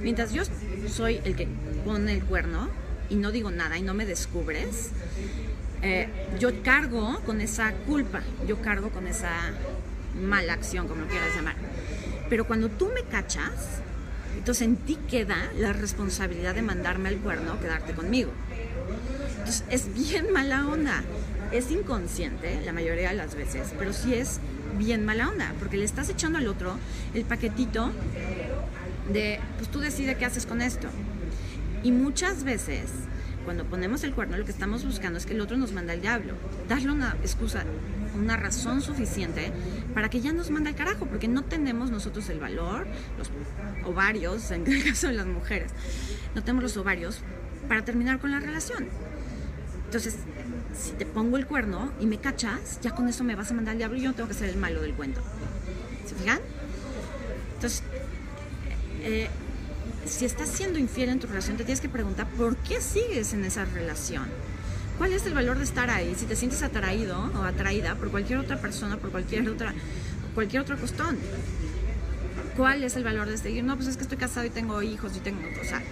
Mientras 0.00 0.32
yo 0.32 0.44
soy 0.88 1.20
el 1.24 1.34
que 1.34 1.48
pone 1.84 2.12
el 2.12 2.22
cuerno, 2.22 2.70
y 3.12 3.16
no 3.16 3.30
digo 3.30 3.50
nada 3.50 3.76
y 3.76 3.82
no 3.82 3.92
me 3.92 4.06
descubres, 4.06 4.88
eh, 5.82 6.08
yo 6.40 6.62
cargo 6.62 7.20
con 7.26 7.42
esa 7.42 7.72
culpa, 7.86 8.22
yo 8.48 8.62
cargo 8.62 8.88
con 8.88 9.06
esa 9.06 9.30
mala 10.18 10.54
acción, 10.54 10.88
como 10.88 11.04
quieras 11.04 11.36
llamar. 11.36 11.56
Pero 12.30 12.46
cuando 12.46 12.70
tú 12.70 12.90
me 12.94 13.02
cachas, 13.02 13.82
entonces 14.34 14.62
en 14.62 14.76
ti 14.76 14.96
queda 15.10 15.36
la 15.58 15.74
responsabilidad 15.74 16.54
de 16.54 16.62
mandarme 16.62 17.10
al 17.10 17.18
cuerno, 17.18 17.60
quedarte 17.60 17.92
conmigo. 17.92 18.30
Entonces 19.40 19.64
es 19.68 19.92
bien 19.92 20.32
mala 20.32 20.66
onda. 20.66 21.02
Es 21.50 21.70
inconsciente 21.70 22.62
la 22.64 22.72
mayoría 22.72 23.10
de 23.10 23.16
las 23.16 23.34
veces, 23.34 23.74
pero 23.78 23.92
sí 23.92 24.14
es 24.14 24.40
bien 24.78 25.04
mala 25.04 25.28
onda, 25.28 25.52
porque 25.58 25.76
le 25.76 25.84
estás 25.84 26.08
echando 26.08 26.38
al 26.38 26.48
otro 26.48 26.78
el 27.12 27.26
paquetito 27.26 27.92
de, 29.12 29.38
pues 29.58 29.70
tú 29.70 29.80
decides 29.80 30.16
qué 30.16 30.24
haces 30.24 30.46
con 30.46 30.62
esto. 30.62 30.88
Y 31.82 31.90
muchas 31.90 32.44
veces, 32.44 32.90
cuando 33.44 33.64
ponemos 33.64 34.04
el 34.04 34.14
cuerno, 34.14 34.36
lo 34.36 34.44
que 34.44 34.52
estamos 34.52 34.84
buscando 34.84 35.18
es 35.18 35.26
que 35.26 35.34
el 35.34 35.40
otro 35.40 35.56
nos 35.56 35.72
manda 35.72 35.92
al 35.92 36.00
diablo. 36.00 36.34
Darle 36.68 36.92
una 36.92 37.16
excusa, 37.22 37.64
una 38.14 38.36
razón 38.36 38.82
suficiente 38.82 39.52
para 39.94 40.08
que 40.08 40.20
ya 40.20 40.32
nos 40.32 40.50
mande 40.50 40.70
al 40.70 40.76
carajo, 40.76 41.06
porque 41.06 41.28
no 41.28 41.42
tenemos 41.42 41.90
nosotros 41.90 42.28
el 42.28 42.38
valor, 42.38 42.86
los 43.18 43.30
ovarios, 43.84 44.50
en 44.50 44.66
el 44.66 44.84
caso 44.88 45.08
de 45.08 45.14
las 45.14 45.26
mujeres, 45.26 45.72
no 46.34 46.42
tenemos 46.42 46.62
los 46.62 46.76
ovarios 46.76 47.18
para 47.68 47.84
terminar 47.84 48.20
con 48.20 48.30
la 48.30 48.40
relación. 48.40 48.88
Entonces, 49.86 50.16
si 50.74 50.92
te 50.92 51.04
pongo 51.04 51.36
el 51.36 51.46
cuerno 51.46 51.92
y 52.00 52.06
me 52.06 52.18
cachas, 52.18 52.80
ya 52.80 52.92
con 52.92 53.08
eso 53.08 53.24
me 53.24 53.34
vas 53.34 53.50
a 53.50 53.54
mandar 53.54 53.72
al 53.72 53.78
diablo 53.78 53.98
y 53.98 54.02
yo 54.02 54.14
tengo 54.14 54.28
que 54.28 54.34
ser 54.34 54.48
el 54.48 54.56
malo 54.56 54.80
del 54.80 54.94
cuento. 54.94 55.20
¿Se 56.06 56.14
fijan? 56.14 56.40
Entonces, 57.56 57.82
eh, 59.02 59.28
si 60.06 60.24
estás 60.24 60.48
siendo 60.48 60.78
infiel 60.78 61.10
en 61.10 61.20
tu 61.20 61.26
relación, 61.26 61.56
te 61.56 61.64
tienes 61.64 61.80
que 61.80 61.88
preguntar 61.88 62.26
por 62.36 62.56
qué 62.56 62.80
sigues 62.80 63.32
en 63.32 63.44
esa 63.44 63.64
relación. 63.64 64.24
¿Cuál 64.98 65.12
es 65.12 65.26
el 65.26 65.34
valor 65.34 65.58
de 65.58 65.64
estar 65.64 65.90
ahí? 65.90 66.14
Si 66.16 66.26
te 66.26 66.36
sientes 66.36 66.62
atraído 66.62 67.18
o 67.34 67.42
atraída 67.42 67.94
por 67.94 68.10
cualquier 68.10 68.38
otra 68.38 68.60
persona, 68.60 68.98
por 68.98 69.10
cualquier 69.10 69.48
otra, 69.48 69.74
cualquier 70.34 70.62
otro 70.62 70.78
costón. 70.78 71.18
¿Cuál 72.56 72.84
es 72.84 72.96
el 72.96 73.04
valor 73.04 73.28
de 73.28 73.38
seguir? 73.38 73.64
No, 73.64 73.76
pues 73.76 73.88
es 73.88 73.96
que 73.96 74.02
estoy 74.02 74.18
casado 74.18 74.46
y 74.46 74.50
tengo 74.50 74.82
hijos 74.82 75.16
y 75.16 75.20
tengo, 75.20 75.40
o 75.60 75.64
sea, 75.64 75.82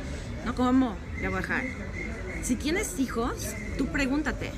no 0.45 0.55
cómo 0.55 0.97
ya 1.21 1.31
voy 1.31 1.39
a 1.39 1.41
dejar. 1.41 1.65
Si 2.43 2.57
tienes 2.57 2.99
hijos, 2.99 3.55
tú 3.79 3.87
pregúntate, 3.87 4.51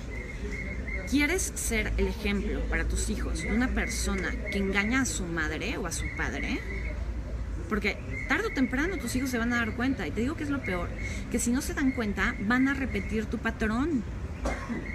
¿quieres 1.09 1.53
ser 1.55 1.93
el 1.97 2.09
ejemplo 2.09 2.61
para 2.69 2.85
tus 2.85 3.09
hijos 3.11 3.43
de 3.43 3.53
una 3.53 3.69
persona 3.69 4.33
que 4.51 4.59
engaña 4.59 5.03
a 5.03 5.07
su 5.07 5.25
madre 5.25 5.77
o 5.79 5.87
a 5.87 5.93
su 5.93 6.05
padre? 6.17 6.61
Porque 7.73 7.97
tarde 8.29 8.49
o 8.49 8.51
temprano 8.51 8.99
tus 8.99 9.17
hijos 9.17 9.31
se 9.31 9.39
van 9.39 9.51
a 9.55 9.57
dar 9.57 9.73
cuenta. 9.75 10.07
Y 10.07 10.11
te 10.11 10.21
digo 10.21 10.37
que 10.37 10.45
es 10.45 10.51
lo 10.51 10.61
peor, 10.61 10.91
que 11.31 11.39
si 11.39 11.51
no 11.51 11.63
se 11.63 11.73
dan 11.73 11.93
cuenta, 11.93 12.35
van 12.41 12.69
a 12.69 12.75
repetir 12.75 13.25
tu 13.25 13.39
patrón. 13.39 14.05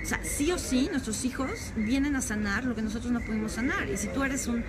O 0.04 0.06
sea, 0.06 0.24
sí 0.24 0.52
o 0.52 0.60
sí, 0.60 0.88
nuestros 0.92 1.26
hijos 1.26 1.74
vienen 1.76 2.16
a 2.16 2.22
sanar 2.22 2.66
lo 2.66 2.76
que 2.76 2.84
nosotros 2.84 3.12
no 3.12 3.20
pudimos 3.22 3.54
sanar. 3.54 3.90
Y 3.90 3.98
si 3.98 4.10
tú 4.10 4.22
eres 4.22 4.46
un 4.46 4.64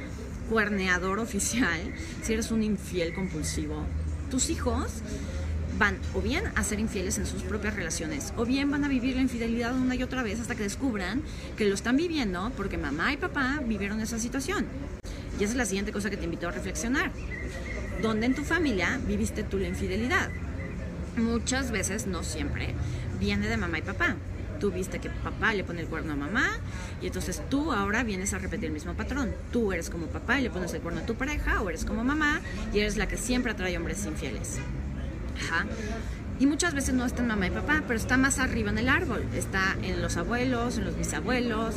cuerneador 0.48 1.18
oficial, 1.18 1.82
si 2.22 2.32
eres 2.32 2.50
un 2.50 2.62
infiel 2.62 3.12
compulsivo, 3.12 3.84
tus 4.30 4.48
hijos 4.48 5.02
van 5.78 5.98
o 6.14 6.22
bien 6.22 6.44
a 6.54 6.64
ser 6.64 6.80
infieles 6.80 7.18
en 7.18 7.26
sus 7.26 7.42
propias 7.42 7.76
relaciones, 7.76 8.32
o 8.38 8.46
bien 8.46 8.70
van 8.70 8.84
a 8.84 8.88
vivir 8.88 9.16
la 9.16 9.20
infidelidad 9.20 9.76
una 9.76 9.96
y 9.96 10.02
otra 10.02 10.22
vez 10.22 10.40
hasta 10.40 10.54
que 10.54 10.62
descubran 10.62 11.20
que 11.58 11.66
lo 11.66 11.74
están 11.74 11.98
viviendo 11.98 12.50
porque 12.56 12.78
mamá 12.78 13.12
y 13.12 13.18
papá 13.18 13.60
vivieron 13.66 14.00
esa 14.00 14.18
situación. 14.18 14.64
Y 15.38 15.44
esa 15.44 15.52
es 15.52 15.56
la 15.56 15.66
siguiente 15.66 15.92
cosa 15.92 16.08
que 16.08 16.16
te 16.16 16.24
invito 16.24 16.48
a 16.48 16.52
reflexionar 16.52 17.12
donde 18.02 18.26
en 18.26 18.34
tu 18.34 18.44
familia 18.44 19.00
viviste 19.06 19.42
tú 19.42 19.58
la 19.58 19.68
infidelidad. 19.68 20.30
Muchas 21.16 21.70
veces, 21.70 22.06
no 22.06 22.22
siempre, 22.22 22.74
viene 23.18 23.48
de 23.48 23.56
mamá 23.56 23.78
y 23.78 23.82
papá. 23.82 24.16
Tú 24.60 24.72
viste 24.72 24.98
que 24.98 25.08
papá 25.08 25.54
le 25.54 25.62
pone 25.62 25.80
el 25.80 25.86
cuerno 25.86 26.12
a 26.12 26.16
mamá 26.16 26.48
y 27.00 27.06
entonces 27.06 27.42
tú 27.48 27.72
ahora 27.72 28.02
vienes 28.02 28.34
a 28.34 28.38
repetir 28.38 28.66
el 28.66 28.72
mismo 28.72 28.94
patrón. 28.94 29.32
Tú 29.52 29.72
eres 29.72 29.88
como 29.88 30.06
papá 30.06 30.40
y 30.40 30.42
le 30.42 30.50
pones 30.50 30.74
el 30.74 30.80
cuerno 30.80 31.00
a 31.00 31.06
tu 31.06 31.14
pareja 31.14 31.62
o 31.62 31.68
eres 31.68 31.84
como 31.84 32.02
mamá 32.02 32.40
y 32.72 32.80
eres 32.80 32.96
la 32.96 33.06
que 33.06 33.16
siempre 33.16 33.52
atrae 33.52 33.76
hombres 33.76 34.04
infieles. 34.04 34.58
Ajá. 35.40 35.66
Y 36.40 36.46
muchas 36.46 36.74
veces 36.74 36.94
no 36.94 37.04
está 37.04 37.22
en 37.22 37.28
mamá 37.28 37.48
y 37.48 37.50
papá, 37.50 37.82
pero 37.86 37.98
está 37.98 38.16
más 38.16 38.38
arriba 38.38 38.70
en 38.70 38.78
el 38.78 38.88
árbol. 38.88 39.24
Está 39.34 39.76
en 39.82 40.00
los 40.00 40.16
abuelos, 40.16 40.78
en 40.78 40.84
los 40.84 40.96
bisabuelos, 40.96 41.74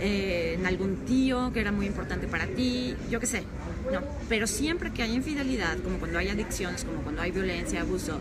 eh, 0.00 0.54
en 0.58 0.66
algún 0.66 1.04
tío 1.04 1.52
que 1.52 1.60
era 1.60 1.72
muy 1.72 1.86
importante 1.86 2.28
para 2.28 2.46
ti, 2.46 2.96
yo 3.10 3.18
qué 3.18 3.26
sé. 3.26 3.44
No, 3.92 4.00
pero 4.28 4.46
siempre 4.46 4.92
que 4.92 5.02
hay 5.02 5.14
infidelidad, 5.14 5.78
como 5.78 5.98
cuando 5.98 6.18
hay 6.18 6.28
adicciones, 6.28 6.84
como 6.84 7.02
cuando 7.02 7.22
hay 7.22 7.30
violencia, 7.30 7.82
abuso, 7.82 8.20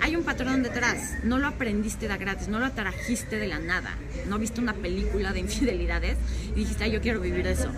hay 0.00 0.16
un 0.16 0.24
patrón 0.24 0.62
detrás. 0.62 1.14
No 1.22 1.38
lo 1.38 1.46
aprendiste 1.46 2.08
de 2.08 2.16
gratis, 2.16 2.48
no 2.48 2.58
lo 2.58 2.66
atrajiste 2.66 3.38
de 3.38 3.46
la 3.46 3.58
nada. 3.58 3.94
No 4.28 4.38
viste 4.38 4.60
una 4.60 4.74
película 4.74 5.32
de 5.32 5.40
infidelidades 5.40 6.16
y 6.54 6.60
dijiste, 6.60 6.84
ay, 6.84 6.92
yo 6.92 7.00
quiero 7.00 7.20
vivir 7.20 7.46
eso. 7.46 7.70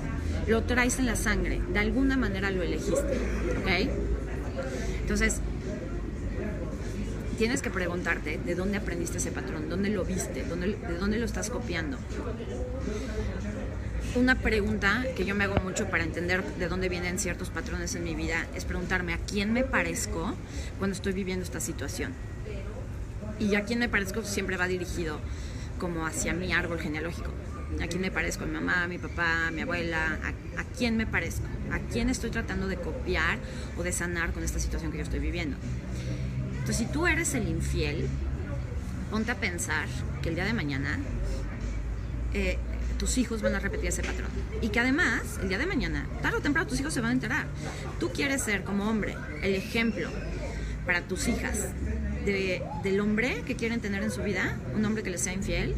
Lo 0.46 0.62
traes 0.64 0.98
en 0.98 1.06
la 1.06 1.16
sangre, 1.16 1.60
de 1.72 1.78
alguna 1.78 2.16
manera 2.16 2.50
lo 2.50 2.62
elegiste, 2.62 3.18
¿ok? 3.60 3.90
Entonces, 5.02 5.40
tienes 7.36 7.62
que 7.62 7.70
preguntarte 7.70 8.40
de 8.44 8.54
dónde 8.54 8.78
aprendiste 8.78 9.18
ese 9.18 9.30
patrón, 9.30 9.68
dónde 9.68 9.90
lo 9.90 10.04
viste, 10.04 10.44
de 10.44 10.98
dónde 10.98 11.18
lo 11.18 11.24
estás 11.26 11.50
copiando. 11.50 11.98
Una 14.14 14.36
pregunta 14.36 15.04
que 15.16 15.26
yo 15.26 15.34
me 15.34 15.44
hago 15.44 15.60
mucho 15.60 15.90
para 15.90 16.02
entender 16.02 16.42
de 16.42 16.68
dónde 16.68 16.88
vienen 16.88 17.18
ciertos 17.18 17.50
patrones 17.50 17.94
en 17.94 18.04
mi 18.04 18.14
vida 18.14 18.46
es 18.54 18.64
preguntarme 18.64 19.12
a 19.12 19.18
quién 19.18 19.52
me 19.52 19.64
parezco 19.64 20.34
cuando 20.78 20.94
estoy 20.94 21.12
viviendo 21.12 21.44
esta 21.44 21.60
situación. 21.60 22.14
Y 23.38 23.54
a 23.54 23.64
quién 23.64 23.78
me 23.78 23.88
parezco 23.88 24.22
siempre 24.24 24.56
va 24.56 24.66
dirigido 24.66 25.20
como 25.78 26.06
hacia 26.06 26.32
mi 26.32 26.52
árbol 26.52 26.80
genealógico. 26.80 27.30
¿A 27.82 27.86
quién 27.86 28.00
me 28.00 28.10
parezco? 28.10 28.44
A 28.44 28.46
mi 28.46 28.54
mamá, 28.54 28.84
a 28.84 28.88
mi 28.88 28.96
papá, 28.96 29.48
a 29.48 29.50
mi 29.50 29.60
abuela. 29.60 30.18
¿A, 30.56 30.64
quién 30.76 30.96
me 30.96 31.06
parezco? 31.06 31.44
¿A 31.70 31.78
quién 31.92 32.08
estoy 32.08 32.30
tratando 32.30 32.66
de 32.66 32.76
copiar 32.76 33.38
o 33.76 33.82
de 33.82 33.92
sanar 33.92 34.32
con 34.32 34.42
esta 34.42 34.58
situación 34.58 34.90
que 34.90 34.98
yo 34.98 35.04
estoy 35.04 35.20
viviendo? 35.20 35.56
Entonces, 36.52 36.78
si 36.78 36.86
tú 36.86 37.06
eres 37.06 37.34
el 37.34 37.46
infiel, 37.46 38.08
ponte 39.10 39.32
a 39.32 39.36
pensar 39.36 39.86
que 40.22 40.30
el 40.30 40.34
día 40.34 40.46
de 40.46 40.54
mañana 40.54 40.98
eh, 42.32 42.58
tus 42.98 43.18
hijos 43.18 43.42
van 43.42 43.54
a 43.54 43.60
repetir 43.60 43.88
ese 43.88 44.02
patrón. 44.02 44.28
Y 44.60 44.68
que 44.68 44.80
además, 44.80 45.22
el 45.42 45.48
día 45.48 45.58
de 45.58 45.66
mañana, 45.66 46.06
tarde 46.22 46.38
o 46.38 46.40
temprano 46.40 46.68
tus 46.68 46.80
hijos 46.80 46.92
se 46.92 47.00
van 47.00 47.10
a 47.10 47.14
enterar. 47.14 47.46
Tú 47.98 48.10
quieres 48.10 48.42
ser 48.42 48.64
como 48.64 48.88
hombre 48.88 49.16
el 49.42 49.54
ejemplo 49.54 50.08
para 50.84 51.02
tus 51.02 51.28
hijas 51.28 51.68
de, 52.24 52.62
del 52.82 53.00
hombre 53.00 53.42
que 53.46 53.56
quieren 53.56 53.80
tener 53.80 54.02
en 54.02 54.10
su 54.10 54.22
vida, 54.22 54.56
un 54.74 54.84
hombre 54.84 55.02
que 55.02 55.10
les 55.10 55.20
sea 55.20 55.32
infiel. 55.32 55.74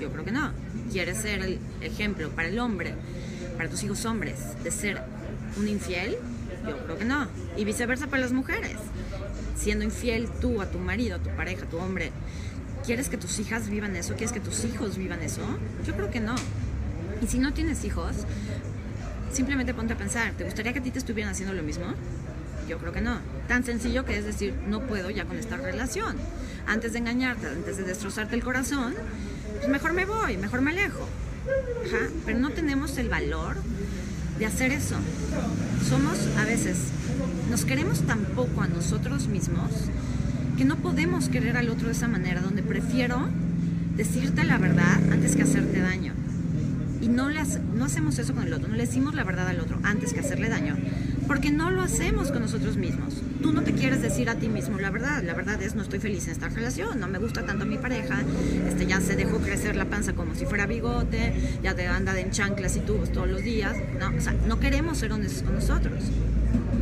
Yo 0.00 0.10
creo 0.10 0.24
que 0.24 0.32
no. 0.32 0.52
Quieres 0.92 1.18
ser 1.18 1.40
el 1.42 1.58
ejemplo 1.80 2.30
para 2.30 2.48
el 2.48 2.58
hombre, 2.58 2.94
para 3.56 3.68
tus 3.68 3.82
hijos 3.82 4.04
hombres, 4.04 4.38
de 4.62 4.70
ser 4.70 5.02
un 5.56 5.68
infiel. 5.68 6.16
Yo 6.68 6.78
creo 6.84 6.98
que 6.98 7.04
no. 7.04 7.28
Y 7.56 7.64
viceversa 7.64 8.06
para 8.06 8.22
las 8.22 8.32
mujeres 8.32 8.76
siendo 9.56 9.84
infiel 9.84 10.28
tú 10.40 10.60
a 10.60 10.70
tu 10.70 10.78
marido, 10.78 11.16
a 11.16 11.18
tu 11.18 11.30
pareja, 11.30 11.64
a 11.64 11.68
tu 11.68 11.78
hombre, 11.78 12.12
¿quieres 12.84 13.08
que 13.08 13.16
tus 13.16 13.38
hijas 13.38 13.68
vivan 13.68 13.96
eso? 13.96 14.14
¿Quieres 14.14 14.32
que 14.32 14.40
tus 14.40 14.64
hijos 14.64 14.96
vivan 14.98 15.22
eso? 15.22 15.42
Yo 15.86 15.94
creo 15.94 16.10
que 16.10 16.20
no. 16.20 16.34
Y 17.22 17.26
si 17.26 17.38
no 17.38 17.52
tienes 17.52 17.84
hijos, 17.84 18.14
simplemente 19.32 19.74
ponte 19.74 19.94
a 19.94 19.96
pensar, 19.96 20.32
¿te 20.32 20.44
gustaría 20.44 20.72
que 20.72 20.78
a 20.78 20.82
ti 20.82 20.90
te 20.90 20.98
estuvieran 20.98 21.32
haciendo 21.32 21.54
lo 21.54 21.62
mismo? 21.62 21.86
Yo 22.68 22.78
creo 22.78 22.92
que 22.92 23.00
no. 23.00 23.18
Tan 23.48 23.64
sencillo 23.64 24.04
que 24.04 24.16
es 24.16 24.24
decir, 24.24 24.54
no 24.66 24.80
puedo 24.80 25.10
ya 25.10 25.24
con 25.24 25.36
esta 25.38 25.56
relación. 25.56 26.16
Antes 26.66 26.92
de 26.92 27.00
engañarte, 27.00 27.46
antes 27.48 27.76
de 27.76 27.84
destrozarte 27.84 28.34
el 28.34 28.42
corazón, 28.42 28.94
pues 29.58 29.68
mejor 29.68 29.92
me 29.92 30.06
voy, 30.06 30.36
mejor 30.36 30.62
me 30.62 30.70
alejo. 30.70 31.06
Ajá. 31.86 32.08
Pero 32.24 32.38
no 32.38 32.50
tenemos 32.50 32.96
el 32.96 33.08
valor 33.08 33.56
de 34.38 34.46
hacer 34.46 34.72
eso. 34.72 34.96
Somos 35.88 36.18
a 36.38 36.44
veces 36.44 36.76
nos 37.50 37.64
queremos 37.64 38.00
tan 38.02 38.20
poco 38.20 38.62
a 38.62 38.66
nosotros 38.66 39.28
mismos 39.28 39.70
que 40.56 40.64
no 40.64 40.76
podemos 40.76 41.28
querer 41.28 41.56
al 41.56 41.68
otro 41.68 41.86
de 41.86 41.92
esa 41.92 42.08
manera, 42.08 42.40
donde 42.40 42.62
prefiero 42.62 43.28
decirte 43.96 44.44
la 44.44 44.58
verdad 44.58 44.96
antes 45.12 45.36
que 45.36 45.42
hacerte 45.42 45.80
daño. 45.80 46.12
Y 47.04 47.08
no, 47.08 47.28
le 47.28 47.38
no 47.74 47.84
hacemos 47.84 48.18
eso 48.18 48.32
con 48.32 48.46
el 48.46 48.54
otro, 48.54 48.66
no 48.68 48.76
le 48.76 48.86
decimos 48.86 49.14
la 49.14 49.24
verdad 49.24 49.46
al 49.48 49.60
otro 49.60 49.78
antes 49.82 50.14
que 50.14 50.20
hacerle 50.20 50.48
daño, 50.48 50.74
porque 51.26 51.50
no 51.50 51.70
lo 51.70 51.82
hacemos 51.82 52.30
con 52.30 52.40
nosotros 52.40 52.78
mismos. 52.78 53.20
Tú 53.42 53.52
no 53.52 53.60
te 53.60 53.74
quieres 53.74 54.00
decir 54.00 54.30
a 54.30 54.36
ti 54.36 54.48
mismo 54.48 54.78
la 54.78 54.88
verdad, 54.88 55.22
la 55.22 55.34
verdad 55.34 55.62
es 55.62 55.74
no 55.74 55.82
estoy 55.82 55.98
feliz 55.98 56.24
en 56.24 56.32
esta 56.32 56.48
relación, 56.48 56.98
no 56.98 57.06
me 57.06 57.18
gusta 57.18 57.44
tanto 57.44 57.66
mi 57.66 57.76
pareja, 57.76 58.22
este 58.66 58.86
ya 58.86 59.02
se 59.02 59.16
dejó 59.16 59.36
crecer 59.36 59.76
la 59.76 59.84
panza 59.84 60.14
como 60.14 60.34
si 60.34 60.46
fuera 60.46 60.64
bigote, 60.64 61.58
ya 61.62 61.74
te 61.74 61.86
anda 61.86 62.14
de 62.14 62.30
chanclas 62.30 62.74
y 62.76 62.80
tubos 62.80 63.12
todos 63.12 63.28
los 63.28 63.42
días, 63.42 63.76
no, 64.00 64.16
o 64.16 64.20
sea, 64.22 64.32
no 64.48 64.58
queremos 64.58 64.96
ser 64.96 65.12
honestos 65.12 65.42
con 65.42 65.56
nosotros 65.56 66.04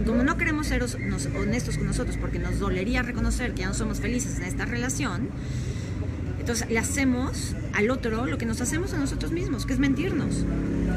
como 0.07 0.25
no 0.25 0.37
queremos 0.37 0.67
ser 0.67 0.83
honestos 0.83 1.79
con 1.79 1.87
nosotros 1.87 2.17
porque 2.21 2.39
nos 2.39 2.59
dolería 2.59 3.03
reconocer 3.03 3.55
que 3.55 3.61
ya 3.61 3.69
no 3.69 3.75
somos 3.75 4.01
felices 4.01 4.37
en 4.39 4.45
esta 4.45 4.65
relación, 4.65 5.29
entonces 6.43 6.69
le 6.69 6.79
hacemos 6.81 7.55
al 7.73 7.89
otro 7.89 8.27
lo 8.27 8.37
que 8.37 8.47
nos 8.47 8.61
hacemos 8.61 8.93
a 8.95 8.99
nosotros 8.99 9.31
mismos, 9.31 9.65
que 9.65 9.75
es 9.75 9.79
mentirnos. 9.79 10.45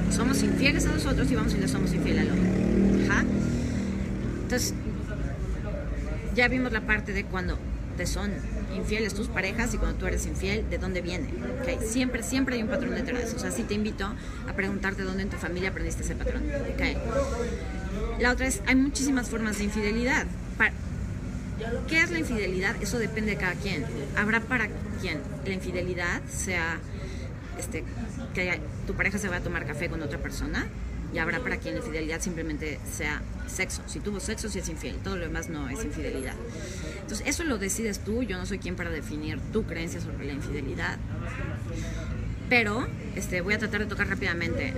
Somos 0.10 0.42
infieles 0.42 0.88
a 0.88 0.92
nosotros 0.92 1.30
y 1.30 1.36
vamos 1.36 1.54
y 1.54 1.58
le 1.58 1.68
somos 1.68 1.94
infieles 1.94 2.24
al 2.24 2.32
otro. 2.32 2.44
Entonces, 4.42 4.74
ya 6.34 6.48
vimos 6.48 6.72
la 6.72 6.82
parte 6.82 7.14
de 7.14 7.26
cuando 7.26 7.60
te 7.96 8.08
son 8.08 8.32
infieles 8.76 9.14
tus 9.14 9.28
parejas 9.28 9.72
y 9.76 9.78
cuando 9.78 10.00
tú 10.00 10.08
eres 10.08 10.26
infiel, 10.26 10.68
¿de 10.68 10.80
dónde 10.80 11.04
viene? 11.04 11.30
¿Okay? 11.62 11.78
Siempre, 11.88 12.24
siempre 12.24 12.56
hay 12.56 12.64
un 12.64 12.70
patrón 12.70 12.96
detrás. 12.96 13.32
O 13.36 13.38
sea, 13.38 13.52
sí 13.52 13.62
te 13.62 13.76
invito 13.76 14.12
a 14.50 14.54
preguntarte 14.54 15.04
dónde 15.04 15.22
en 15.22 15.30
tu 15.30 15.38
familia 15.38 15.70
aprendiste 15.70 16.02
ese 16.02 16.16
patrón. 16.16 16.42
¿Okay? 16.74 16.98
La 18.20 18.32
otra 18.32 18.48
es, 18.48 18.64
hay 18.66 18.76
muchísimas 18.76 19.30
formas 19.30 19.60
de 19.60 19.66
infidelidad. 19.66 20.26
¿Qué 21.88 22.02
es 22.02 22.12
la 22.12 22.20
infidelidad? 22.20 22.76
Eso 22.82 23.00
depende 23.00 23.32
de 23.32 23.38
cada 23.38 23.54
quien. 23.54 23.86
Habrá 24.16 24.42
para 24.42 24.68
quien 25.02 25.20
la 25.46 25.54
infidelidad 25.54 26.22
sea 26.30 26.80
este, 27.58 27.84
que 28.34 28.60
tu 28.88 28.94
pareja 28.94 29.18
se 29.18 29.30
va 29.30 29.38
a 29.38 29.42
tomar 29.42 29.66
café 29.66 29.90
con 29.90 30.02
otra 30.02 30.20
persona 30.20 30.68
y 31.14 31.20
habrá 31.20 31.40
para 31.40 31.58
quien 31.58 31.76
la 31.76 31.80
infidelidad 31.80 32.20
simplemente 32.20 32.80
sea 32.92 33.22
sexo. 33.48 33.84
Si 33.88 34.00
tuvo 34.00 34.20
sexo, 34.20 34.50
sí 34.50 34.60
es 34.60 34.68
infiel. 34.68 34.98
Todo 34.98 35.16
lo 35.16 35.26
demás 35.26 35.50
no 35.50 35.70
es 35.70 35.84
infidelidad. 35.84 36.36
Entonces, 37.02 37.26
eso 37.28 37.44
lo 37.46 37.58
decides 37.58 38.00
tú. 38.00 38.24
Yo 38.24 38.38
no 38.38 38.46
soy 38.46 38.60
quien 38.60 38.76
para 38.76 38.90
definir 38.90 39.40
tu 39.54 39.64
creencia 39.64 40.02
sobre 40.02 40.26
la 40.26 40.34
infidelidad. 40.34 40.98
Pero 42.50 42.88
este, 43.16 43.42
voy 43.42 43.54
a 43.54 43.60
tratar 43.60 43.82
de 43.82 43.88
tocar 43.88 44.08
rápidamente 44.08 44.74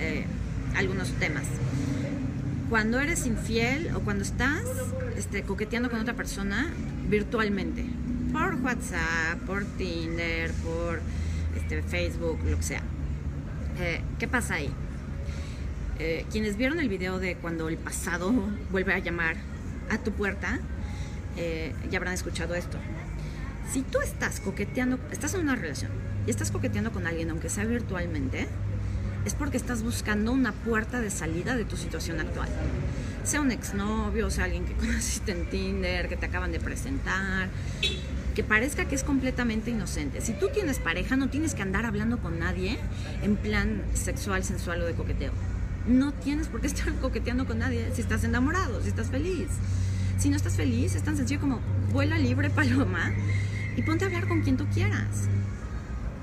eh, 0.00 0.24
algunos 0.74 1.12
temas 1.12 1.44
cuando 2.70 3.00
eres 3.00 3.26
infiel 3.26 3.90
o 3.96 4.00
cuando 4.00 4.22
estás 4.22 4.62
este, 5.16 5.42
coqueteando 5.42 5.90
con 5.90 5.98
otra 5.98 6.14
persona 6.14 6.70
virtualmente, 7.08 7.84
por 8.32 8.54
WhatsApp, 8.54 9.40
por 9.44 9.64
Tinder, 9.64 10.52
por 10.52 11.00
este, 11.56 11.82
Facebook, 11.82 12.38
lo 12.48 12.56
que 12.56 12.62
sea. 12.62 12.82
Eh, 13.80 14.00
¿Qué 14.20 14.28
pasa 14.28 14.54
ahí? 14.54 14.70
Eh, 15.98 16.24
quienes 16.30 16.56
vieron 16.56 16.78
el 16.78 16.88
video 16.88 17.18
de 17.18 17.34
cuando 17.34 17.68
el 17.68 17.76
pasado 17.76 18.32
vuelve 18.70 18.94
a 18.94 19.00
llamar 19.00 19.34
a 19.90 19.98
tu 19.98 20.12
puerta, 20.12 20.60
eh, 21.36 21.74
ya 21.90 21.98
habrán 21.98 22.14
escuchado 22.14 22.54
esto. 22.54 22.78
Si 23.72 23.82
tú 23.82 24.00
estás 24.00 24.38
coqueteando, 24.38 25.00
estás 25.10 25.34
en 25.34 25.40
una 25.40 25.56
relación 25.56 25.90
y 26.24 26.30
estás 26.30 26.52
coqueteando 26.52 26.92
con 26.92 27.08
alguien, 27.08 27.30
aunque 27.30 27.48
sea 27.48 27.64
virtualmente, 27.64 28.46
es 29.24 29.34
porque 29.34 29.56
estás 29.56 29.82
buscando 29.82 30.32
una 30.32 30.52
puerta 30.52 31.00
de 31.00 31.10
salida 31.10 31.56
de 31.56 31.64
tu 31.64 31.76
situación 31.76 32.20
actual. 32.20 32.48
Sea 33.24 33.40
un 33.40 33.52
exnovio, 33.52 34.30
sea 34.30 34.44
alguien 34.44 34.64
que 34.64 34.74
conociste 34.86 35.32
en 35.32 35.48
Tinder, 35.50 36.08
que 36.08 36.16
te 36.16 36.26
acaban 36.26 36.52
de 36.52 36.60
presentar, 36.60 37.48
que 38.34 38.44
parezca 38.44 38.86
que 38.86 38.94
es 38.94 39.04
completamente 39.04 39.70
inocente. 39.70 40.20
Si 40.20 40.32
tú 40.32 40.48
tienes 40.52 40.78
pareja, 40.78 41.16
no 41.16 41.28
tienes 41.28 41.54
que 41.54 41.62
andar 41.62 41.84
hablando 41.84 42.18
con 42.18 42.38
nadie 42.38 42.78
en 43.22 43.36
plan 43.36 43.82
sexual, 43.94 44.44
sensual 44.44 44.82
o 44.82 44.86
de 44.86 44.94
coqueteo. 44.94 45.32
No 45.86 46.12
tienes 46.12 46.48
por 46.48 46.60
qué 46.60 46.66
estar 46.68 46.92
coqueteando 46.94 47.46
con 47.46 47.58
nadie 47.58 47.90
si 47.94 48.00
estás 48.00 48.24
enamorado, 48.24 48.82
si 48.82 48.88
estás 48.88 49.10
feliz. 49.10 49.48
Si 50.18 50.28
no 50.28 50.36
estás 50.36 50.54
feliz, 50.54 50.94
es 50.94 51.02
tan 51.02 51.16
sencillo 51.16 51.40
como 51.40 51.60
vuela 51.92 52.18
libre 52.18 52.50
paloma 52.50 53.12
y 53.76 53.82
ponte 53.82 54.04
a 54.04 54.08
hablar 54.08 54.28
con 54.28 54.42
quien 54.42 54.56
tú 54.56 54.66
quieras. 54.66 55.28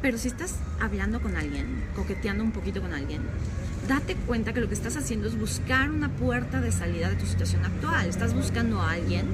Pero 0.08 0.18
si 0.18 0.30
estás 0.30 0.56
hablando 0.80 1.22
con 1.22 1.36
alguien, 1.36 1.84
coqueteando 1.94 2.42
un 2.42 2.54
poquito 2.54 2.82
con 2.82 2.94
alguien, 2.94 3.24
date 3.90 4.16
cuenta 4.16 4.54
que 4.54 4.62
lo 4.62 4.70
que 4.70 4.74
estás 4.74 4.96
haciendo 4.96 5.28
es 5.28 5.38
buscar 5.38 5.92
una 5.92 6.08
puerta 6.08 6.62
de 6.62 6.72
salida 6.72 7.10
de 7.10 7.18
tu 7.18 7.26
situación 7.26 7.66
actual. 7.66 8.08
Estás 8.08 8.34
buscando 8.34 8.80
a 8.80 8.92
alguien 8.92 9.26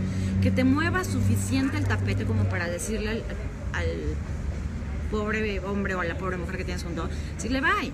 que 0.41 0.49
te 0.49 0.63
mueva 0.63 1.03
suficiente 1.03 1.77
el 1.77 1.85
tapete 1.85 2.25
como 2.25 2.45
para 2.45 2.67
decirle 2.69 3.21
al, 3.73 3.85
pobre 5.11 5.59
hombre 5.59 5.93
o 5.93 5.99
a 5.99 6.05
la 6.05 6.17
pobre 6.17 6.37
mujer 6.37 6.57
que 6.57 6.65
tienes 6.65 6.83
junto, 6.83 7.07
decirle, 7.35 7.61
bye, 7.61 7.91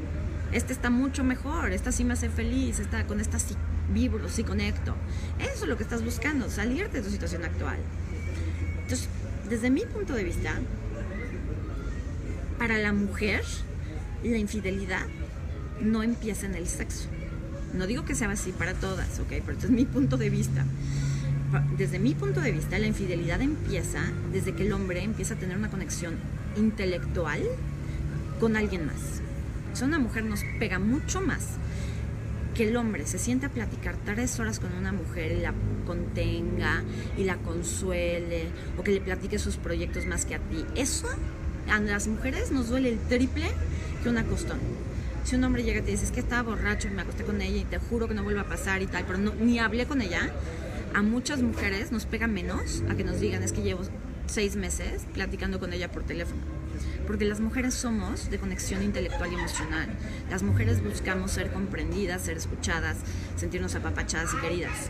este 0.53 0.71
está 0.71 0.89
mucho 0.89 1.25
mejor, 1.25 1.73
esta 1.73 1.91
sí 1.91 2.05
me 2.05 2.13
hace 2.13 2.29
feliz, 2.29 2.79
esta, 2.79 3.05
con 3.05 3.19
esta 3.19 3.39
sí 3.39 3.57
vibro, 3.93 4.29
sí 4.29 4.45
conecto. 4.45 4.95
Eso 5.37 5.63
es 5.65 5.67
lo 5.67 5.75
que 5.75 5.83
estás 5.83 6.01
buscando, 6.01 6.49
salirte 6.49 6.99
de 6.99 7.03
tu 7.03 7.09
situación 7.09 7.43
actual. 7.43 7.79
Entonces, 8.83 9.09
desde 9.49 9.69
mi 9.69 9.81
punto 9.81 10.13
de 10.13 10.23
vista, 10.23 10.61
para 12.59 12.77
la 12.77 12.91
mujer, 12.91 13.41
la 14.23 14.37
infidelidad 14.37 15.07
no 15.81 16.03
empieza 16.03 16.45
en 16.45 16.55
el 16.55 16.67
sexo. 16.67 17.07
No 17.73 17.87
digo 17.87 18.03
que 18.03 18.13
sea 18.13 18.29
así 18.29 18.51
para 18.51 18.73
todas, 18.73 19.19
¿ok? 19.19 19.29
Pero 19.29 19.53
este 19.53 19.65
es 19.67 19.71
mi 19.71 19.85
punto 19.85 20.17
de 20.17 20.29
vista. 20.29 20.65
desde 21.77 21.97
mi 21.97 22.13
punto 22.13 22.41
de 22.41 22.51
vista, 22.51 22.77
la 22.77 22.85
infidelidad 22.85 23.41
empieza 23.41 24.03
desde 24.31 24.53
que 24.53 24.67
el 24.67 24.73
hombre 24.73 25.01
empieza 25.03 25.33
a 25.33 25.37
tener 25.37 25.57
una 25.57 25.71
conexión 25.71 26.15
intelectual 26.57 27.41
con 28.39 28.55
alguien 28.55 28.85
más. 28.85 29.21
Si 29.73 29.83
una 29.83 29.97
mujer 29.97 30.25
nos 30.25 30.41
pega 30.59 30.77
mucho 30.77 31.21
más 31.21 31.47
que 32.53 32.67
el 32.67 32.75
hombre 32.75 33.05
se 33.05 33.17
siente 33.17 33.45
a 33.45 33.49
platicar 33.49 33.95
tres 34.03 34.39
horas 34.39 34.59
con 34.59 34.73
una 34.73 34.91
mujer 34.91 35.31
y 35.31 35.41
la 35.41 35.53
contenga 35.85 36.83
y 37.17 37.23
la 37.23 37.37
consuele 37.37 38.47
o 38.77 38.83
que 38.83 38.91
le 38.91 38.99
platique 38.99 39.39
sus 39.39 39.55
proyectos 39.55 40.05
más 40.05 40.25
que 40.25 40.35
a 40.35 40.39
ti. 40.39 40.65
Eso 40.75 41.07
a 41.69 41.79
las 41.79 42.07
mujeres 42.07 42.51
nos 42.51 42.69
duele 42.69 42.89
el 42.89 42.99
triple 42.99 43.45
que 44.03 44.09
una 44.09 44.23
costón. 44.23 44.59
Si 45.23 45.35
un 45.35 45.43
hombre 45.43 45.63
llega 45.63 45.79
y 45.79 45.83
te 45.83 45.91
dice, 45.91 46.05
es 46.05 46.11
que 46.11 46.19
estaba 46.19 46.41
borracho 46.41 46.87
y 46.87 46.91
me 46.91 47.01
acosté 47.01 47.23
con 47.23 47.41
ella 47.41 47.57
y 47.57 47.65
te 47.65 47.77
juro 47.77 48.07
que 48.07 48.13
no 48.13 48.23
vuelva 48.23 48.41
a 48.41 48.47
pasar 48.47 48.81
y 48.81 48.87
tal, 48.87 49.03
pero 49.05 49.19
no, 49.19 49.33
ni 49.35 49.59
hablé 49.59 49.85
con 49.85 50.01
ella, 50.01 50.31
a 50.95 51.01
muchas 51.01 51.41
mujeres 51.41 51.91
nos 51.91 52.05
pega 52.05 52.27
menos 52.27 52.83
a 52.89 52.95
que 52.95 53.03
nos 53.03 53.19
digan, 53.19 53.43
es 53.43 53.51
que 53.51 53.61
llevo 53.61 53.81
seis 54.25 54.55
meses 54.55 55.03
platicando 55.13 55.59
con 55.59 55.73
ella 55.73 55.91
por 55.91 56.03
teléfono. 56.03 56.41
Porque 57.05 57.25
las 57.25 57.39
mujeres 57.39 57.73
somos 57.73 58.29
de 58.29 58.37
conexión 58.37 58.83
intelectual 58.83 59.31
y 59.31 59.35
emocional. 59.35 59.89
Las 60.29 60.43
mujeres 60.43 60.83
buscamos 60.83 61.31
ser 61.31 61.51
comprendidas, 61.51 62.21
ser 62.21 62.37
escuchadas, 62.37 62.97
sentirnos 63.35 63.75
apapachadas 63.75 64.33
y 64.33 64.37
queridas. 64.37 64.89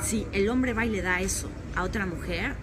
Si 0.00 0.26
el 0.32 0.48
hombre 0.48 0.72
va 0.72 0.86
y 0.86 0.90
le 0.90 1.02
da 1.02 1.20
eso 1.20 1.50
a 1.74 1.82
otra 1.82 2.06
mujer, 2.06 2.54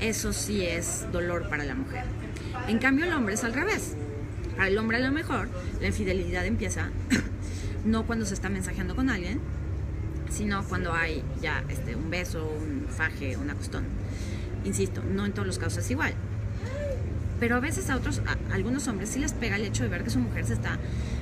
eso 0.00 0.32
sí 0.32 0.64
es 0.64 1.06
dolor 1.12 1.48
para 1.48 1.64
la 1.64 1.74
mujer. 1.74 2.04
En 2.68 2.78
cambio, 2.78 3.04
el 3.04 3.12
hombre 3.12 3.34
es 3.34 3.44
al 3.44 3.52
revés. 3.52 3.94
Para 4.56 4.68
el 4.68 4.78
hombre 4.78 4.98
a 4.98 5.00
lo 5.00 5.12
mejor 5.12 5.48
la 5.80 5.88
infidelidad 5.88 6.46
empieza 6.46 6.90
no 7.84 8.06
cuando 8.06 8.24
se 8.24 8.34
está 8.34 8.48
mensajeando 8.48 8.94
con 8.94 9.10
alguien, 9.10 9.40
sino 10.30 10.64
cuando 10.64 10.92
hay 10.92 11.22
ya 11.40 11.64
este, 11.68 11.96
un 11.96 12.10
beso, 12.10 12.46
un 12.46 12.86
faje, 12.88 13.36
un 13.36 13.50
acostón. 13.50 13.84
Insisto, 14.64 15.02
no 15.02 15.26
en 15.26 15.32
todos 15.32 15.46
los 15.46 15.58
casos 15.58 15.84
es 15.84 15.90
igual. 15.90 16.14
Pero 17.40 17.56
a 17.56 17.60
veces 17.60 17.90
a 17.90 17.96
otros, 17.96 18.22
algunos 18.52 18.86
hombres 18.88 19.10
sí 19.10 19.18
les 19.18 19.32
pega 19.32 19.56
el 19.56 19.64
hecho 19.64 19.82
de 19.82 19.88
ver 19.88 20.04
que 20.04 20.10
su 20.10 20.18
mujer 20.18 20.46
se 20.46 20.54
está 20.54 20.78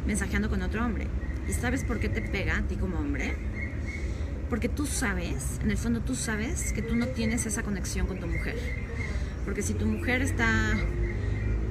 mensajeando 0.07 0.49
con 0.49 0.63
otro 0.63 0.85
hombre. 0.85 1.07
¿Y 1.49 1.53
sabes 1.53 1.85
por 1.85 1.99
qué 1.99 2.09
te 2.09 2.23
pega 2.23 2.59
a 2.59 2.63
ti 2.63 2.77
como 2.77 2.99
hombre? 2.99 3.35
Porque 4.49 4.69
tú 4.69 4.87
sabes, 4.87 5.59
en 5.65 5.71
el 5.71 5.79
fondo 5.79 6.01
tú 6.01 6.15
sabes 6.15 6.73
que 6.73 6.83
tú 6.83 6.95
no 6.95 7.07
tienes 7.09 7.47
esa 7.47 7.63
conexión 7.63 8.07
con 8.07 8.21
tu 8.21 8.27
mujer. 8.27 8.57
Porque 9.45 9.63
si 9.63 9.75
tu 9.75 9.87
mujer 9.87 10.23
está 10.23 10.77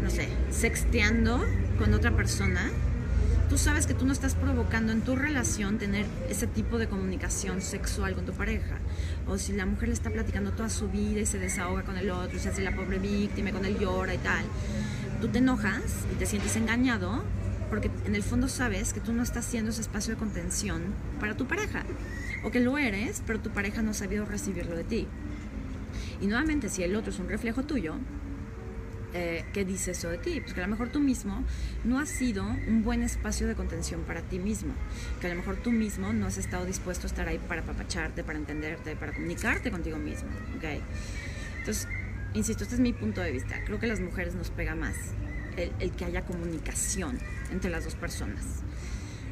no 0.01 0.09
sé, 0.09 0.27
sexteando 0.51 1.43
con 1.77 1.93
otra 1.93 2.15
persona, 2.15 2.69
tú 3.49 3.57
sabes 3.57 3.85
que 3.85 3.93
tú 3.93 4.05
no 4.05 4.13
estás 4.13 4.35
provocando 4.35 4.91
en 4.91 5.01
tu 5.01 5.15
relación 5.15 5.77
tener 5.77 6.05
ese 6.29 6.47
tipo 6.47 6.77
de 6.77 6.87
comunicación 6.87 7.61
sexual 7.61 8.15
con 8.15 8.25
tu 8.25 8.33
pareja. 8.33 8.77
O 9.27 9.37
si 9.37 9.53
la 9.53 9.65
mujer 9.65 9.89
le 9.89 9.93
está 9.93 10.09
platicando 10.09 10.51
toda 10.51 10.69
su 10.69 10.89
vida 10.89 11.21
y 11.21 11.25
se 11.25 11.37
desahoga 11.37 11.83
con 11.83 11.97
el 11.97 12.09
otro 12.09 12.37
y 12.37 12.39
se 12.39 12.49
hace 12.49 12.61
la 12.61 12.75
pobre 12.75 12.99
víctima 12.99 13.51
con 13.51 13.65
él 13.65 13.77
llora 13.77 14.13
y 14.13 14.19
tal, 14.19 14.45
tú 15.21 15.27
te 15.27 15.39
enojas 15.39 15.81
y 16.11 16.15
te 16.15 16.25
sientes 16.25 16.55
engañado 16.55 17.23
porque 17.69 17.89
en 18.05 18.15
el 18.15 18.23
fondo 18.23 18.49
sabes 18.49 18.91
que 18.91 18.99
tú 18.99 19.13
no 19.13 19.23
estás 19.23 19.47
haciendo 19.47 19.71
ese 19.71 19.81
espacio 19.81 20.13
de 20.13 20.19
contención 20.19 20.81
para 21.19 21.37
tu 21.37 21.47
pareja. 21.47 21.83
O 22.43 22.51
que 22.51 22.59
lo 22.59 22.77
eres, 22.77 23.21
pero 23.25 23.39
tu 23.39 23.49
pareja 23.49 23.81
no 23.81 23.91
ha 23.91 23.93
sabido 23.93 24.25
recibirlo 24.25 24.75
de 24.75 24.83
ti. 24.83 25.07
Y 26.19 26.27
nuevamente, 26.27 26.69
si 26.69 26.83
el 26.83 26.95
otro 26.95 27.11
es 27.11 27.19
un 27.19 27.29
reflejo 27.29 27.63
tuyo, 27.63 27.95
eh, 29.13 29.43
¿qué 29.54 29.65
dice 29.65 29.91
eso 29.91 30.10
de 30.10 30.17
ti? 30.17 30.39
Pues 30.41 30.54
que 30.54 30.62
a 30.62 30.63
lo 30.63 30.69
mejor 30.69 30.89
tú 30.89 31.00
mismo 31.00 31.43
no 31.84 32.00
has 32.00 32.10
sido 32.10 32.43
un 32.43 32.84
buen 32.84 33.04
espacio 33.04 33.47
de 33.47 33.56
contención 33.56 34.02
para 34.02 34.21
ti 34.21 34.39
mismo, 34.39 34.74
que 35.19 35.28
a 35.28 35.30
lo 35.30 35.36
mejor 35.36 35.58
tú 35.58 35.71
mismo 35.71 36.13
no 36.13 36.28
has 36.28 36.38
estado 36.38 36.65
dispuesto 36.65 37.08
a 37.08 37.10
estar 37.10 37.28
ahí 37.28 37.39
para 37.39 37.63
papacharte, 37.63 38.24
para 38.24 38.39
entenderte, 38.39 38.95
para 38.95 39.13
comunicarte 39.13 39.71
contigo 39.71 39.97
mismo, 39.97 40.30
¿ok? 40.58 40.82
Entonces, 41.60 41.88
insisto, 42.34 42.63
este 42.63 42.76
es 42.76 42.82
mi 42.82 42.93
punto 42.93 43.21
de 43.21 43.32
vista. 43.32 43.62
Creo 43.65 43.80
que 43.80 43.86
a 43.86 43.89
las 43.89 44.00
mujeres 44.00 44.34
nos 44.36 44.50
pega 44.50 44.76
más 44.76 44.95
el, 45.58 45.71
el 45.80 45.91
que 45.91 46.06
haya 46.06 46.24
comunicación 46.24 47.19
entre 47.52 47.69
las 47.69 47.84
dos 47.84 47.95
personas. 47.95 48.43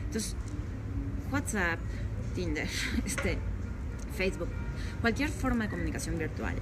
Entonces, 0.08 0.36
WhatsApp, 1.32 1.80
Tinder, 2.36 2.68
este, 3.06 3.38
Facebook, 4.18 4.50
cualquier 5.02 5.30
forma 5.30 5.66
de 5.66 5.70
comunicación 5.70 6.18
virtual 6.18 6.56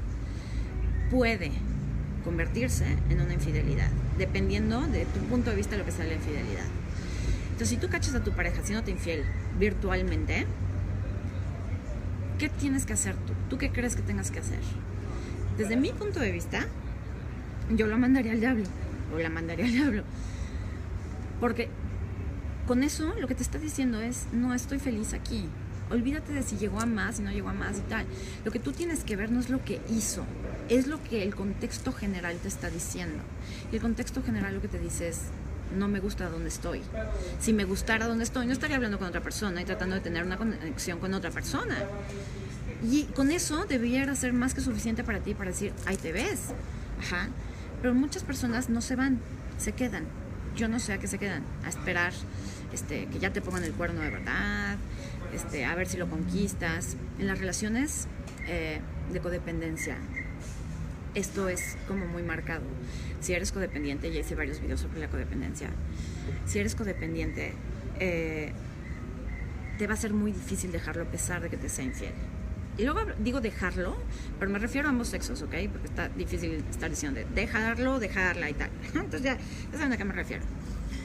puede 1.09 1.51
convertirse 2.27 2.85
en 3.09 3.21
una 3.21 3.33
infidelidad, 3.33 3.89
dependiendo 4.17 4.81
de 4.81 5.05
tu 5.05 5.19
punto 5.29 5.49
de 5.49 5.55
vista 5.55 5.77
lo 5.77 5.85
que 5.85 5.93
sea 5.93 6.03
la 6.03 6.15
infidelidad. 6.15 6.65
Entonces, 7.51 7.69
si 7.69 7.77
tú 7.77 7.87
cachas 7.87 8.15
a 8.15 8.21
tu 8.21 8.31
pareja 8.31 8.61
te 8.83 8.91
infiel 8.91 9.23
virtualmente, 9.57 10.45
¿qué 12.37 12.49
tienes 12.49 12.85
que 12.85 12.91
hacer 12.91 13.15
tú? 13.15 13.31
¿Tú 13.49 13.57
qué 13.57 13.71
crees 13.71 13.95
que 13.95 14.01
tengas 14.01 14.29
que 14.29 14.39
hacer? 14.39 14.59
Desde 15.57 15.77
mi 15.77 15.93
punto 15.93 16.19
de 16.19 16.33
vista, 16.33 16.67
yo 17.73 17.87
lo 17.87 17.97
mandaría 17.97 18.33
al 18.33 18.41
diablo, 18.41 18.65
o 19.15 19.19
la 19.19 19.29
mandaría 19.29 19.63
al 19.63 19.71
diablo. 19.71 20.03
Porque 21.39 21.69
con 22.67 22.83
eso 22.83 23.15
lo 23.21 23.29
que 23.29 23.35
te 23.35 23.43
está 23.43 23.57
diciendo 23.57 24.01
es, 24.01 24.27
no 24.33 24.53
estoy 24.53 24.79
feliz 24.79 25.13
aquí. 25.13 25.45
Olvídate 25.89 26.33
de 26.33 26.43
si 26.43 26.57
llegó 26.57 26.79
a 26.79 26.85
más, 26.85 27.19
y 27.19 27.23
no 27.23 27.31
llegó 27.31 27.49
a 27.49 27.53
más 27.53 27.77
y 27.77 27.81
tal. 27.81 28.05
Lo 28.43 28.51
que 28.51 28.59
tú 28.59 28.71
tienes 28.71 29.03
que 29.03 29.15
ver 29.15 29.31
no 29.31 29.39
es 29.39 29.49
lo 29.49 29.63
que 29.63 29.81
hizo, 29.89 30.25
es 30.69 30.87
lo 30.87 31.01
que 31.03 31.23
el 31.23 31.35
contexto 31.35 31.93
general 31.93 32.37
te 32.37 32.47
está 32.47 32.69
diciendo. 32.69 33.23
Y 33.71 33.75
el 33.75 33.81
contexto 33.81 34.21
general 34.21 34.55
lo 34.55 34.61
que 34.61 34.67
te 34.67 34.79
dice 34.79 35.07
es, 35.07 35.21
no 35.77 35.87
me 35.87 35.99
gusta 35.99 36.29
donde 36.29 36.49
estoy. 36.49 36.81
Si 37.39 37.53
me 37.53 37.65
gustara 37.65 38.07
donde 38.07 38.23
estoy, 38.23 38.47
no 38.47 38.53
estaría 38.53 38.75
hablando 38.75 38.99
con 38.99 39.07
otra 39.07 39.21
persona 39.21 39.61
y 39.61 39.65
tratando 39.65 39.95
de 39.95 40.01
tener 40.01 40.23
una 40.23 40.37
conexión 40.37 40.99
con 40.99 41.13
otra 41.13 41.31
persona. 41.31 41.77
Y 42.83 43.03
con 43.05 43.31
eso 43.31 43.65
debiera 43.65 44.15
ser 44.15 44.33
más 44.33 44.53
que 44.53 44.61
suficiente 44.61 45.03
para 45.03 45.19
ti 45.19 45.33
para 45.33 45.51
decir, 45.51 45.73
ahí 45.85 45.97
te 45.97 46.11
ves. 46.11 46.49
Ajá. 46.99 47.29
Pero 47.81 47.93
muchas 47.93 48.23
personas 48.23 48.69
no 48.69 48.81
se 48.81 48.95
van, 48.95 49.19
se 49.57 49.71
quedan. 49.71 50.05
Yo 50.55 50.67
no 50.67 50.79
sé 50.79 50.93
a 50.93 50.97
qué 50.97 51.07
se 51.07 51.19
quedan, 51.19 51.43
a 51.63 51.69
esperar 51.69 52.13
este, 52.73 53.05
que 53.07 53.19
ya 53.19 53.31
te 53.31 53.41
pongan 53.41 53.63
el 53.63 53.73
cuerno 53.73 54.01
de 54.01 54.09
verdad, 54.09 54.77
este, 55.33 55.65
a 55.65 55.75
ver 55.75 55.87
si 55.87 55.97
lo 55.97 56.09
conquistas. 56.09 56.95
En 57.19 57.27
las 57.27 57.39
relaciones 57.39 58.07
eh, 58.47 58.79
de 59.11 59.19
codependencia, 59.19 59.97
esto 61.15 61.49
es 61.49 61.77
como 61.87 62.05
muy 62.05 62.23
marcado. 62.23 62.63
Si 63.19 63.33
eres 63.33 63.51
codependiente, 63.51 64.11
ya 64.11 64.19
hice 64.19 64.35
varios 64.35 64.61
videos 64.61 64.81
sobre 64.81 64.99
la 64.99 65.07
codependencia, 65.09 65.69
si 66.45 66.59
eres 66.59 66.75
codependiente, 66.75 67.53
eh, 67.99 68.51
te 69.77 69.87
va 69.87 69.93
a 69.93 69.97
ser 69.97 70.13
muy 70.13 70.31
difícil 70.31 70.71
dejarlo 70.71 71.03
a 71.03 71.05
pesar 71.05 71.41
de 71.41 71.49
que 71.49 71.57
te 71.57 71.69
sea 71.69 71.85
infiel. 71.85 72.13
Y 72.77 72.83
luego 72.83 72.99
digo 73.17 73.41
dejarlo, 73.41 73.97
pero 74.39 74.51
me 74.51 74.59
refiero 74.59 74.87
a 74.87 74.91
ambos 74.91 75.07
sexos, 75.07 75.41
¿ok? 75.41 75.55
Porque 75.71 75.87
está 75.87 76.09
difícil 76.09 76.63
estar 76.69 76.89
diciendo 76.89 77.19
de 77.19 77.25
dejarlo, 77.25 77.99
dejarla 77.99 78.49
y 78.51 78.53
tal. 78.53 78.69
Entonces 78.93 79.23
ya, 79.23 79.37
ya 79.71 79.77
saben 79.77 79.93
a 79.93 79.97
qué 79.97 80.05
me 80.05 80.13
refiero. 80.13 80.43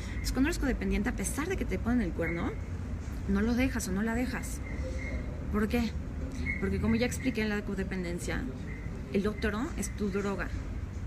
Entonces 0.08 0.32
cuando 0.32 0.50
eres 0.50 0.58
codependiente, 0.58 1.08
a 1.08 1.16
pesar 1.16 1.48
de 1.48 1.56
que 1.56 1.64
te 1.64 1.78
ponen 1.78 2.02
el 2.02 2.12
cuerno, 2.12 2.52
no 3.28 3.40
lo 3.40 3.54
dejas 3.54 3.88
o 3.88 3.92
no 3.92 4.02
la 4.02 4.14
dejas. 4.14 4.60
¿Por 5.52 5.68
qué? 5.68 5.90
Porque 6.60 6.80
como 6.80 6.96
ya 6.96 7.06
expliqué 7.06 7.42
en 7.42 7.48
la 7.48 7.62
codependencia, 7.62 8.42
el 9.12 9.26
otro 9.26 9.66
es 9.76 9.94
tu 9.96 10.10
droga. 10.10 10.48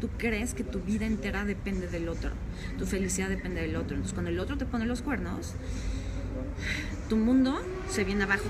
Tú 0.01 0.09
crees 0.17 0.53
que 0.53 0.63
tu 0.63 0.79
vida 0.81 1.05
entera 1.05 1.45
depende 1.45 1.87
del 1.87 2.09
otro. 2.09 2.31
Tu 2.77 2.85
felicidad 2.85 3.29
depende 3.29 3.61
del 3.61 3.75
otro. 3.75 3.95
Entonces, 3.95 4.13
cuando 4.13 4.29
el 4.29 4.39
otro 4.39 4.57
te 4.57 4.65
pone 4.65 4.85
los 4.85 5.01
cuernos, 5.01 5.55
tu 7.09 7.15
mundo 7.15 7.59
se 7.89 8.03
viene 8.03 8.23
abajo. 8.23 8.49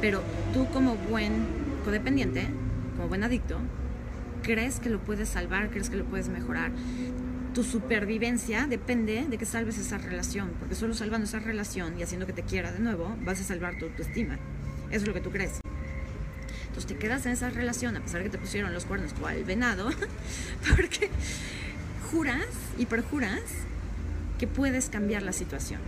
Pero 0.00 0.22
tú 0.52 0.66
como 0.72 0.96
buen 0.96 1.46
codependiente, 1.84 2.48
como 2.96 3.08
buen 3.08 3.22
adicto, 3.22 3.58
crees 4.42 4.80
que 4.80 4.90
lo 4.90 4.98
puedes 5.00 5.28
salvar, 5.28 5.70
crees 5.70 5.90
que 5.90 5.96
lo 5.96 6.04
puedes 6.04 6.28
mejorar. 6.28 6.72
Tu 7.56 7.64
supervivencia 7.64 8.66
depende 8.66 9.24
de 9.26 9.38
que 9.38 9.46
salves 9.46 9.78
esa 9.78 9.96
relación, 9.96 10.50
porque 10.58 10.74
solo 10.74 10.92
salvando 10.92 11.24
esa 11.24 11.38
relación 11.38 11.98
y 11.98 12.02
haciendo 12.02 12.26
que 12.26 12.34
te 12.34 12.42
quiera 12.42 12.70
de 12.70 12.80
nuevo, 12.80 13.16
vas 13.22 13.40
a 13.40 13.44
salvar 13.44 13.78
tu 13.78 13.86
autoestima. 13.86 14.34
Eso 14.90 15.04
es 15.04 15.06
lo 15.06 15.14
que 15.14 15.22
tú 15.22 15.30
crees. 15.30 15.60
Entonces 16.66 16.84
te 16.84 16.98
quedas 16.98 17.24
en 17.24 17.32
esa 17.32 17.48
relación 17.48 17.96
a 17.96 18.02
pesar 18.02 18.18
de 18.18 18.24
que 18.24 18.32
te 18.32 18.36
pusieron 18.36 18.74
los 18.74 18.84
cuernos 18.84 19.14
cual 19.14 19.42
venado, 19.44 19.88
porque 20.76 21.08
juras 22.12 22.44
y 22.76 22.84
perjuras 22.84 23.40
que 24.38 24.46
puedes 24.46 24.90
cambiar 24.90 25.22
la 25.22 25.32
situación. 25.32 25.80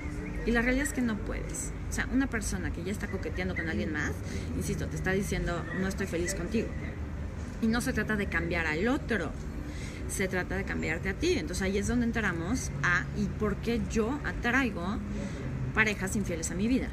Y 0.47 0.53
la 0.53 0.63
realidad 0.63 0.87
es 0.87 0.95
que 0.95 1.03
no 1.03 1.19
puedes. 1.19 1.73
O 1.91 1.93
sea, 1.93 2.09
una 2.11 2.29
persona 2.29 2.73
que 2.73 2.83
ya 2.83 2.93
está 2.93 3.09
coqueteando 3.09 3.55
con 3.55 3.69
alguien 3.69 3.93
más, 3.93 4.13
insisto, 4.57 4.87
te 4.87 4.97
está 4.97 5.11
diciendo, 5.13 5.63
no 5.79 5.87
estoy 5.87 6.07
feliz 6.07 6.35
contigo. 6.35 6.69
Y 7.61 7.67
no 7.67 7.83
se 7.83 7.93
trata 7.93 8.17
de 8.17 8.25
cambiar 8.25 8.67
al 8.67 8.89
otro, 8.89 9.33
se 10.09 10.29
trata 10.29 10.57
de 10.57 10.65
cambiarte 10.65 11.09
a 11.09 11.15
ti. 11.15 11.35
Entonces 11.35 11.63
ahí 11.63 11.79
es 11.79 11.87
donde 11.87 12.07
entramos 12.07 12.71
a, 12.83 13.05
¿y 13.17 13.27
por 13.27 13.57
qué 13.57 13.81
yo 13.91 14.19
atraigo 14.25 14.99
parejas 15.75 16.17
infieles 16.17 16.51
a 16.51 16.55
mi 16.55 16.69
vida? 16.69 16.89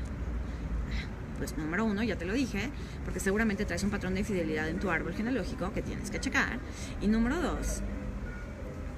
Pues 1.37 1.57
número 1.57 1.83
uno, 1.83 2.01
ya 2.03 2.17
te 2.17 2.25
lo 2.25 2.33
dije, 2.33 2.69
porque 3.03 3.19
seguramente 3.19 3.65
traes 3.65 3.83
un 3.83 3.89
patrón 3.89 4.13
de 4.13 4.21
infidelidad 4.21 4.69
en 4.69 4.79
tu 4.79 4.89
árbol 4.89 5.13
genealógico 5.13 5.73
que 5.73 5.81
tienes 5.81 6.09
que 6.09 6.19
checar. 6.19 6.59
Y 7.01 7.07
número 7.07 7.41
dos, 7.41 7.81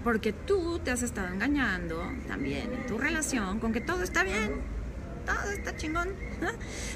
porque 0.04 0.34
tú 0.34 0.80
te 0.80 0.92
has 0.92 1.02
estado 1.02 1.34
engañando 1.34 2.02
también 2.28 2.72
en 2.74 2.86
tu 2.86 2.98
relación 2.98 3.60
con 3.60 3.74
que 3.74 3.82
todo 3.82 4.04
está 4.04 4.24
bien. 4.24 4.62
todo 5.26 5.52
está 5.52 5.76
chingón. 5.76 6.10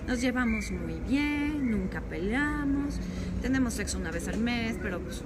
Nos 0.07 0.21
llevamos 0.21 0.71
muy 0.71 0.99
bien, 0.99 1.71
nunca 1.71 2.01
peleamos, 2.01 2.99
tenemos 3.41 3.73
sexo 3.73 3.97
una 3.97 4.11
vez 4.11 4.27
al 4.27 4.37
mes, 4.37 4.77
pero 4.81 4.99
pues, 4.99 5.23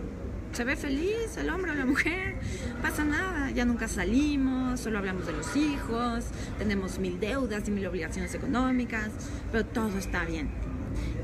se 0.55 0.63
ve 0.63 0.77
feliz 0.77 1.35
el 1.35 1.49
hombre 1.49 1.71
o 1.71 1.75
la 1.75 1.85
mujer, 1.85 2.35
pasa 2.81 3.03
nada, 3.03 3.51
ya 3.51 3.65
nunca 3.65 3.89
salimos, 3.89 4.79
solo 4.79 4.99
hablamos 4.99 5.27
de 5.27 5.33
los 5.33 5.53
hijos, 5.57 6.23
tenemos 6.57 6.97
mil 6.97 7.19
deudas 7.19 7.67
y 7.67 7.71
mil 7.71 7.85
obligaciones 7.85 8.33
económicas, 8.33 9.09
pero 9.51 9.65
todo 9.65 9.97
está 9.97 10.23
bien. 10.23 10.47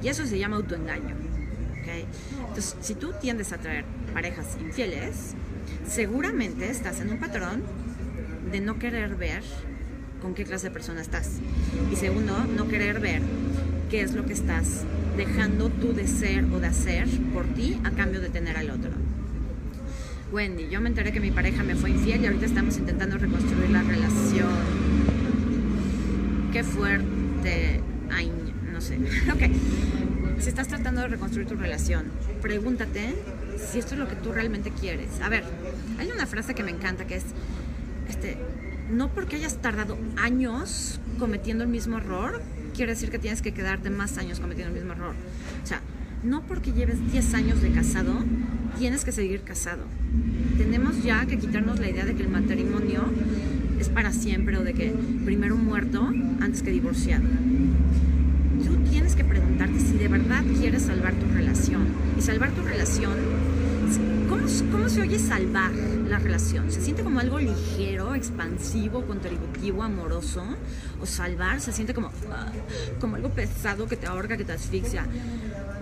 Y 0.03 0.09
eso 0.09 0.25
se 0.25 0.37
llama 0.37 0.57
autoengaño. 0.57 1.15
¿okay? 1.79 2.05
Entonces, 2.39 2.75
si 2.81 2.93
tú 2.95 3.13
tiendes 3.21 3.53
a 3.53 3.57
traer 3.57 3.85
parejas 4.13 4.57
infieles, 4.59 5.33
seguramente 5.87 6.69
estás 6.69 6.99
en 6.99 7.11
un 7.11 7.17
patrón 7.17 7.63
de 8.51 8.59
no 8.59 8.79
querer 8.79 9.15
ver 9.15 9.43
con 10.21 10.33
qué 10.33 10.43
clase 10.43 10.67
de 10.67 10.71
persona 10.71 10.99
estás. 10.99 11.37
Y 11.89 11.95
segundo, 11.95 12.37
no 12.53 12.67
querer 12.67 12.99
ver 12.99 13.21
qué 13.89 14.01
es 14.01 14.11
lo 14.11 14.25
que 14.25 14.33
estás 14.33 14.83
dejando 15.15 15.69
tú 15.69 15.93
de 15.93 16.05
ser 16.05 16.43
o 16.53 16.59
de 16.59 16.67
hacer 16.67 17.07
por 17.33 17.45
ti 17.45 17.79
a 17.85 17.91
cambio 17.91 18.19
de 18.19 18.29
tener 18.29 18.57
al 18.57 18.71
otro. 18.71 18.91
Wendy, 20.31 20.69
yo 20.69 20.79
me 20.79 20.87
enteré 20.87 21.11
que 21.11 21.19
mi 21.19 21.29
pareja 21.29 21.61
me 21.61 21.75
fue 21.75 21.89
infiel 21.89 22.21
y 22.21 22.27
ahorita 22.27 22.45
estamos 22.45 22.77
intentando 22.77 23.17
reconstruir 23.17 23.69
la 23.69 23.83
relación. 23.83 24.49
Qué 26.53 26.63
fuerte. 26.63 27.81
Ay, 28.09 28.31
no 28.71 28.79
sé. 28.79 28.97
Ok. 29.33 30.39
Si 30.39 30.49
estás 30.49 30.69
tratando 30.69 31.01
de 31.01 31.09
reconstruir 31.09 31.47
tu 31.47 31.55
relación, 31.55 32.05
pregúntate 32.41 33.13
si 33.57 33.77
esto 33.77 33.93
es 33.93 33.99
lo 33.99 34.07
que 34.07 34.15
tú 34.15 34.31
realmente 34.31 34.71
quieres. 34.71 35.21
A 35.21 35.29
ver, 35.29 35.43
hay 35.99 36.09
una 36.09 36.25
frase 36.25 36.55
que 36.55 36.63
me 36.63 36.71
encanta 36.71 37.05
que 37.05 37.17
es, 37.17 37.25
este, 38.09 38.37
no 38.89 39.09
porque 39.09 39.35
hayas 39.35 39.57
tardado 39.57 39.99
años 40.17 40.99
cometiendo 41.19 41.63
el 41.63 41.69
mismo 41.69 41.97
error, 41.97 42.41
quiere 42.73 42.93
decir 42.93 43.11
que 43.11 43.19
tienes 43.19 43.43
que 43.43 43.53
quedarte 43.53 43.91
más 43.91 44.17
años 44.17 44.39
cometiendo 44.39 44.73
el 44.73 44.81
mismo 44.81 44.93
error. 44.93 45.13
O 45.63 45.67
sea, 45.67 45.81
no 46.23 46.41
porque 46.43 46.71
lleves 46.71 47.11
10 47.11 47.33
años 47.33 47.61
de 47.61 47.71
casado, 47.71 48.13
tienes 48.77 49.03
que 49.03 49.11
seguir 49.11 49.41
casado. 49.41 49.83
Tenemos 50.57 51.03
ya 51.03 51.25
que 51.25 51.37
quitarnos 51.37 51.79
la 51.79 51.89
idea 51.89 52.05
de 52.05 52.15
que 52.15 52.23
el 52.23 52.29
matrimonio 52.29 53.03
es 53.79 53.89
para 53.89 54.11
siempre 54.11 54.57
o 54.57 54.63
de 54.63 54.73
que 54.73 54.93
primero 55.25 55.57
muerto 55.57 56.07
antes 56.39 56.61
que 56.61 56.71
divorciado. 56.71 57.23
Tú 58.63 58.77
tienes 58.89 59.15
que 59.15 59.23
preguntarte 59.23 59.79
si 59.79 59.97
de 59.97 60.07
verdad 60.07 60.43
quieres 60.59 60.83
salvar 60.83 61.13
tu 61.15 61.25
relación. 61.33 61.87
Y 62.17 62.21
salvar 62.21 62.51
tu 62.51 62.61
relación, 62.61 63.13
¿cómo, 64.29 64.89
se 64.89 65.01
oye 65.01 65.17
salvar 65.17 65.71
la 66.07 66.19
relación? 66.19 66.71
¿Se 66.71 66.81
siente 66.81 67.03
como 67.03 67.19
algo 67.19 67.39
ligero, 67.39 68.13
expansivo, 68.13 69.03
contributivo, 69.05 69.81
amoroso? 69.81 70.43
¿O 71.01 71.05
salvar 71.05 71.61
se 71.61 71.71
siente 71.71 71.93
como, 71.93 72.11
ah, 72.31 72.51
como 72.99 73.15
algo 73.15 73.29
pesado 73.29 73.87
que 73.87 73.95
te 73.95 74.05
ahorca, 74.05 74.37
que 74.37 74.45
te 74.45 74.51
asfixia? 74.51 75.05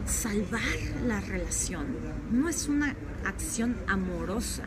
Salvar 0.09 0.61
la 1.05 1.21
relación 1.21 1.85
no 2.31 2.49
es 2.49 2.67
una 2.67 2.95
acción 3.25 3.77
amorosa. 3.85 4.63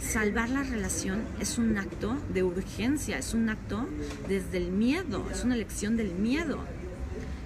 Salvar 0.00 0.48
la 0.48 0.62
relación 0.62 1.22
es 1.40 1.58
un 1.58 1.76
acto 1.76 2.16
de 2.32 2.42
urgencia, 2.42 3.18
es 3.18 3.34
un 3.34 3.50
acto 3.50 3.86
desde 4.28 4.56
el 4.56 4.72
miedo, 4.72 5.28
es 5.30 5.44
una 5.44 5.54
elección 5.54 5.98
del 5.98 6.12
miedo. 6.12 6.58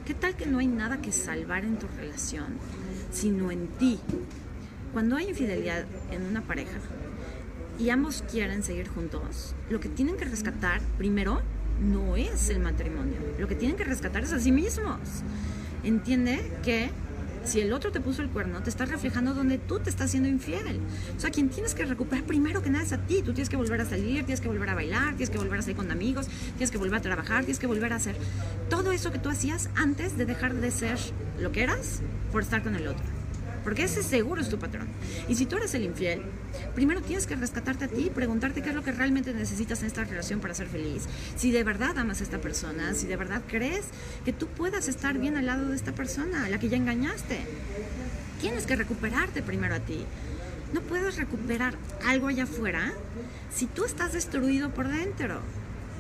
¿Qué 0.07 0.14
tal 0.14 0.37
que 0.37 0.46
no 0.46 0.61
hay 0.61 0.68
nada 0.68 1.02
que 1.02 1.11
salvar 1.11 1.64
en 1.64 1.80
tu 1.80 1.88
relación, 1.96 2.46
sino 3.11 3.50
en 3.50 3.66
ti? 3.66 3.98
Cuando 4.92 5.16
hay 5.16 5.28
infidelidad 5.28 5.87
en 6.12 6.22
una 6.22 6.42
pareja 6.42 6.78
y 7.76 7.90
ambos 7.90 8.22
quieren 8.30 8.62
seguir 8.62 8.88
juntos, 8.88 9.57
lo 9.68 9.80
que 9.80 9.88
tienen 9.88 10.16
que 10.16 10.26
rescatar 10.26 10.80
primero 10.96 11.42
no 11.81 12.17
es 12.17 12.51
el 12.51 12.61
matrimonio, 12.61 13.19
lo 13.39 13.49
que 13.49 13.55
tienen 13.55 13.77
que 13.77 13.85
rescatar 13.85 14.25
es 14.25 14.33
a 14.33 14.41
sí 14.41 14.53
mismos. 14.53 14.99
Entiende 15.83 16.41
que 16.63 16.91
si 17.45 17.61
el 17.61 17.73
otro 17.73 17.93
te 17.93 18.01
puso 18.01 18.23
el 18.23 18.31
cuerno, 18.31 18.63
te 18.63 18.71
estás 18.71 18.89
reflejando 18.89 19.35
donde 19.35 19.59
tú 19.59 19.79
te 19.79 19.91
estás 19.91 20.11
siendo 20.11 20.29
infiel. 20.29 20.81
O 21.17 21.21
sea, 21.21 21.31
quien 21.31 21.51
tienes 21.51 21.75
que 21.75 21.85
recuperar 21.85 22.25
primero 22.25 22.63
que 22.63 22.71
nada 22.71 22.85
es 22.85 22.93
a 22.93 22.99
ti. 22.99 23.17
Tú 23.17 23.35
tienes 23.35 23.51
que 23.51 23.57
volver 23.57 23.81
a 23.81 23.85
salir, 23.85 24.25
tienes 24.25 24.41
que 24.41 24.49
volver 24.49 24.71
a 24.71 24.75
bailar, 24.75 25.09
tienes 25.11 25.31
que 25.31 25.39
volver 25.39 25.59
a 25.59 25.63
salir 25.63 25.77
con 25.77 25.91
amigos, 25.91 26.27
tienes 26.57 26.71
que 26.71 26.79
volver 26.79 26.97
a 26.97 27.03
trabajar, 27.03 27.45
tienes 27.45 27.59
que 27.59 27.67
volver 27.67 27.93
a 27.93 27.97
hacer 27.97 28.17
todo 28.71 28.93
eso 28.93 29.13
que 29.13 29.19
tú 29.19 29.29
hacías 29.29 29.69
antes 29.77 30.17
de 30.17 30.25
dejar 30.25 30.55
de 30.55 30.71
ser 30.71 30.99
lo 31.39 31.53
que 31.53 31.63
eras 31.63 32.01
por 32.33 32.43
estar 32.43 32.63
con 32.63 32.77
el 32.77 32.89
otro. 32.89 33.13
Porque 33.64 33.85
ese 33.85 34.03
seguro 34.03 34.42
es 34.42 34.50
tu 34.50 34.59
patrón. 34.59 34.87
Y 35.29 35.35
si 35.35 35.46
tú 35.46 35.57
eres 35.57 35.74
el 35.74 35.85
infiel, 35.85 36.22
primero 36.74 37.00
tienes 37.00 37.27
que 37.27 37.35
rescatarte 37.35 37.87
a 37.87 37.88
ti, 37.88 38.11
preguntarte 38.14 38.62
qué 38.62 38.68
es 38.68 38.74
lo 38.74 38.85
que 38.85 38.92
realmente 38.92 39.33
necesitas 39.33 39.81
en 39.81 39.87
esta 39.87 40.05
relación 40.05 40.40
para 40.40 40.55
ser 40.55 40.68
feliz. 40.68 41.05
Si 41.37 41.50
de 41.50 41.64
verdad 41.64 41.98
amas 41.98 42.20
a 42.20 42.24
esta 42.24 42.38
persona, 42.38 42.94
si 42.94 43.07
de 43.07 43.16
verdad 43.16 43.42
crees 43.48 43.87
que 44.24 44.35
tú 44.35 44.46
puedas 44.48 44.88
estar 44.88 45.18
bien 45.18 45.37
al 45.37 45.46
lado 45.46 45.70
de 45.70 45.77
esta 45.77 45.92
persona, 45.92 46.44
a 46.44 46.50
la 46.50 46.59
que 46.59 46.68
ya 46.68 46.77
engañaste. 46.77 47.40
Tienes 48.40 48.66
que 48.66 48.77
recuperarte 48.77 49.42
primero 49.42 49.74
a 49.74 49.81
ti. 49.81 50.05
No 50.74 50.83
puedes 50.83 51.16
recuperar 51.16 51.74
algo 52.05 52.29
allá 52.29 52.44
afuera 52.44 52.92
si 53.55 53.66
tú 53.66 53.85
estás 53.85 54.12
destruido 54.12 54.70
por 54.70 54.88
dentro. 54.88 55.40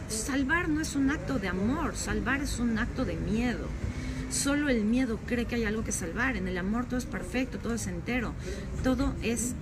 Salvar 0.08 0.68
no 0.68 0.80
es 0.80 0.96
un 0.96 1.10
acto 1.10 1.38
de 1.38 1.48
amor, 1.48 1.96
salvar 1.96 2.42
es 2.42 2.58
un 2.58 2.78
acto 2.78 3.04
de 3.04 3.16
miedo. 3.16 3.68
Solo 4.34 4.68
el 4.68 4.84
miedo 4.84 5.20
cree 5.26 5.44
que 5.44 5.54
hay 5.54 5.64
algo 5.64 5.84
que 5.84 5.92
salvar. 5.92 6.36
En 6.36 6.48
el 6.48 6.58
amor 6.58 6.86
todo 6.86 6.98
es 6.98 7.06
perfecto, 7.06 7.58
todo 7.58 7.74
es 7.74 7.86
entero, 7.86 8.34
todo 8.82 9.14
es 9.22 9.54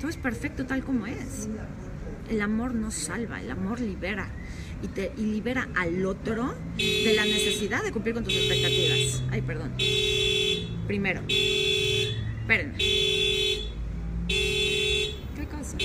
todo 0.00 0.08
es 0.08 0.16
perfecto 0.16 0.64
tal 0.64 0.82
como 0.82 1.06
es. 1.06 1.46
El 2.30 2.40
amor 2.40 2.74
no 2.74 2.90
salva, 2.90 3.42
el 3.42 3.50
amor 3.50 3.80
libera 3.80 4.30
y, 4.82 4.88
te, 4.88 5.12
y 5.18 5.26
libera 5.26 5.68
al 5.76 6.06
otro 6.06 6.54
de 6.78 7.12
la 7.14 7.24
necesidad 7.24 7.84
de 7.84 7.92
cumplir 7.92 8.14
con 8.14 8.24
tus 8.24 8.34
expectativas. 8.34 9.22
Ay, 9.30 9.42
perdón. 9.42 9.72
Primero, 10.86 11.20
espérenme. 12.40 12.78
¿Qué 14.26 15.46
cosa? 15.50 15.76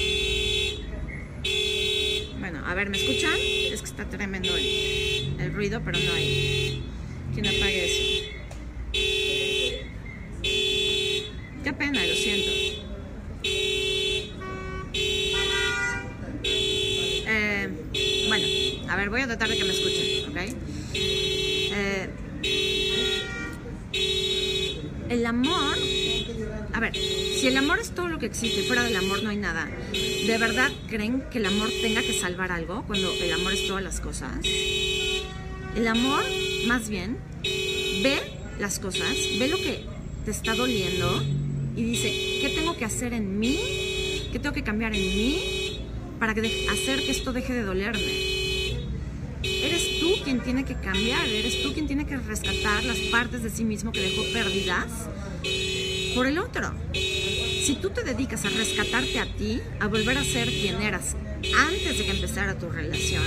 Bueno, 2.39 2.65
a 2.65 2.73
ver, 2.73 2.89
¿me 2.89 2.97
escuchan? 2.97 3.35
Es 3.35 3.81
que 3.81 3.87
está 3.87 4.05
tremendo 4.05 4.55
el, 4.55 5.35
el 5.41 5.53
ruido, 5.53 5.81
pero 5.83 5.99
no 5.99 6.13
hay 6.13 6.83
apague 7.45 7.85
eso. 7.85 8.03
Qué 11.63 11.73
pena, 11.73 12.05
lo 12.05 12.15
siento. 12.15 12.49
Eh, 17.29 17.69
bueno, 18.27 18.47
a 18.89 18.95
ver, 18.95 19.09
voy 19.09 19.21
a 19.21 19.27
tratar 19.27 19.49
de 19.49 19.57
que 19.57 19.65
me 19.65 19.73
escuchen, 19.73 20.29
¿ok? 20.29 20.37
Eh, 20.93 22.09
el 25.09 25.25
amor, 25.25 25.77
a 26.73 26.79
ver, 26.79 26.95
si 26.95 27.47
el 27.47 27.57
amor 27.57 27.79
es 27.79 27.91
todo 27.91 28.07
lo 28.07 28.17
que 28.17 28.27
existe 28.27 28.63
fuera 28.63 28.83
del 28.83 28.95
amor 28.95 29.23
no 29.23 29.29
hay 29.29 29.37
nada, 29.37 29.69
¿de 29.91 30.37
verdad 30.37 30.71
creen 30.87 31.23
que 31.31 31.39
el 31.39 31.45
amor 31.45 31.69
tenga 31.81 32.01
que 32.01 32.13
salvar 32.13 32.51
algo 32.51 32.83
cuando 32.87 33.11
el 33.13 33.31
amor 33.33 33.53
es 33.53 33.67
todas 33.67 33.83
las 33.83 33.99
cosas? 33.99 34.37
El 35.77 35.87
amor, 35.87 36.23
más 36.65 36.89
bien, 36.89 37.17
ve 38.01 38.19
las 38.59 38.79
cosas, 38.79 39.15
ve 39.37 39.47
lo 39.47 39.57
que 39.57 39.83
te 40.25 40.31
está 40.31 40.55
doliendo 40.55 41.23
y 41.75 41.83
dice, 41.83 42.07
¿qué 42.41 42.51
tengo 42.55 42.75
que 42.75 42.83
hacer 42.83 43.13
en 43.13 43.37
mí? 43.37 43.59
¿Qué 44.31 44.39
tengo 44.39 44.55
que 44.55 44.63
cambiar 44.63 44.95
en 44.95 45.01
mí 45.01 45.79
para 46.19 46.33
que 46.33 46.67
hacer 46.71 47.03
que 47.05 47.11
esto 47.11 47.31
deje 47.31 47.53
de 47.53 47.61
dolerme? 47.61 48.01
Eres 49.43 49.99
tú 49.99 50.15
quien 50.23 50.39
tiene 50.39 50.65
que 50.65 50.73
cambiar, 50.73 51.27
eres 51.27 51.61
tú 51.61 51.71
quien 51.73 51.85
tiene 51.85 52.07
que 52.07 52.17
rescatar 52.17 52.83
las 52.83 52.97
partes 53.11 53.43
de 53.43 53.51
sí 53.51 53.63
mismo 53.63 53.91
que 53.91 54.01
dejó 54.01 54.23
perdidas 54.33 54.87
por 56.15 56.25
el 56.25 56.39
otro. 56.39 56.73
Si 56.91 57.77
tú 57.79 57.91
te 57.91 58.01
dedicas 58.01 58.45
a 58.45 58.49
rescatarte 58.49 59.19
a 59.19 59.27
ti, 59.35 59.61
a 59.79 59.85
volver 59.85 60.17
a 60.17 60.23
ser 60.23 60.49
quien 60.49 60.81
eras 60.81 61.15
antes 61.55 61.99
de 61.99 62.03
que 62.03 62.11
empezara 62.11 62.57
tu 62.57 62.67
relación, 62.67 63.21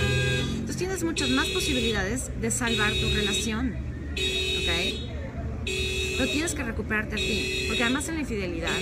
tienes 0.80 1.04
muchas 1.04 1.28
más 1.28 1.46
posibilidades 1.48 2.30
de 2.40 2.50
salvar 2.50 2.90
tu 2.94 3.14
relación. 3.14 3.76
¿Ok? 4.12 5.68
Pero 6.16 6.32
tienes 6.32 6.54
que 6.54 6.62
recuperarte 6.62 7.16
a 7.16 7.18
ti. 7.18 7.66
Porque 7.68 7.82
además 7.82 8.08
en 8.08 8.14
la 8.14 8.22
infidelidad, 8.22 8.78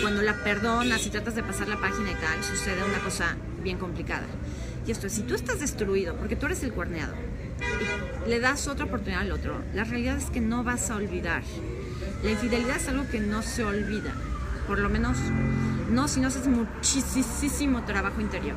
cuando 0.00 0.22
la 0.22 0.42
perdonas 0.42 1.04
y 1.04 1.10
tratas 1.10 1.34
de 1.34 1.42
pasar 1.42 1.68
la 1.68 1.78
página 1.78 2.12
y 2.12 2.14
tal, 2.14 2.42
sucede 2.42 2.82
una 2.82 2.98
cosa 3.00 3.36
bien 3.62 3.76
complicada. 3.76 4.24
Y 4.86 4.90
esto 4.90 5.06
es, 5.06 5.12
si 5.12 5.20
tú 5.20 5.34
estás 5.34 5.60
destruido, 5.60 6.16
porque 6.16 6.34
tú 6.34 6.46
eres 6.46 6.62
el 6.62 6.72
cuerneado, 6.72 7.12
y 8.26 8.30
le 8.30 8.40
das 8.40 8.66
otra 8.66 8.86
oportunidad 8.86 9.20
al 9.20 9.32
otro, 9.32 9.62
la 9.74 9.84
realidad 9.84 10.16
es 10.16 10.30
que 10.30 10.40
no 10.40 10.64
vas 10.64 10.90
a 10.90 10.96
olvidar. 10.96 11.42
La 12.22 12.30
infidelidad 12.30 12.78
es 12.78 12.88
algo 12.88 13.06
que 13.10 13.20
no 13.20 13.42
se 13.42 13.64
olvida. 13.64 14.14
Por 14.66 14.78
lo 14.78 14.88
menos, 14.88 15.18
no 15.90 16.08
si 16.08 16.20
no 16.20 16.28
haces 16.28 16.46
muchísimo 16.46 17.84
trabajo 17.84 18.22
interior. 18.22 18.56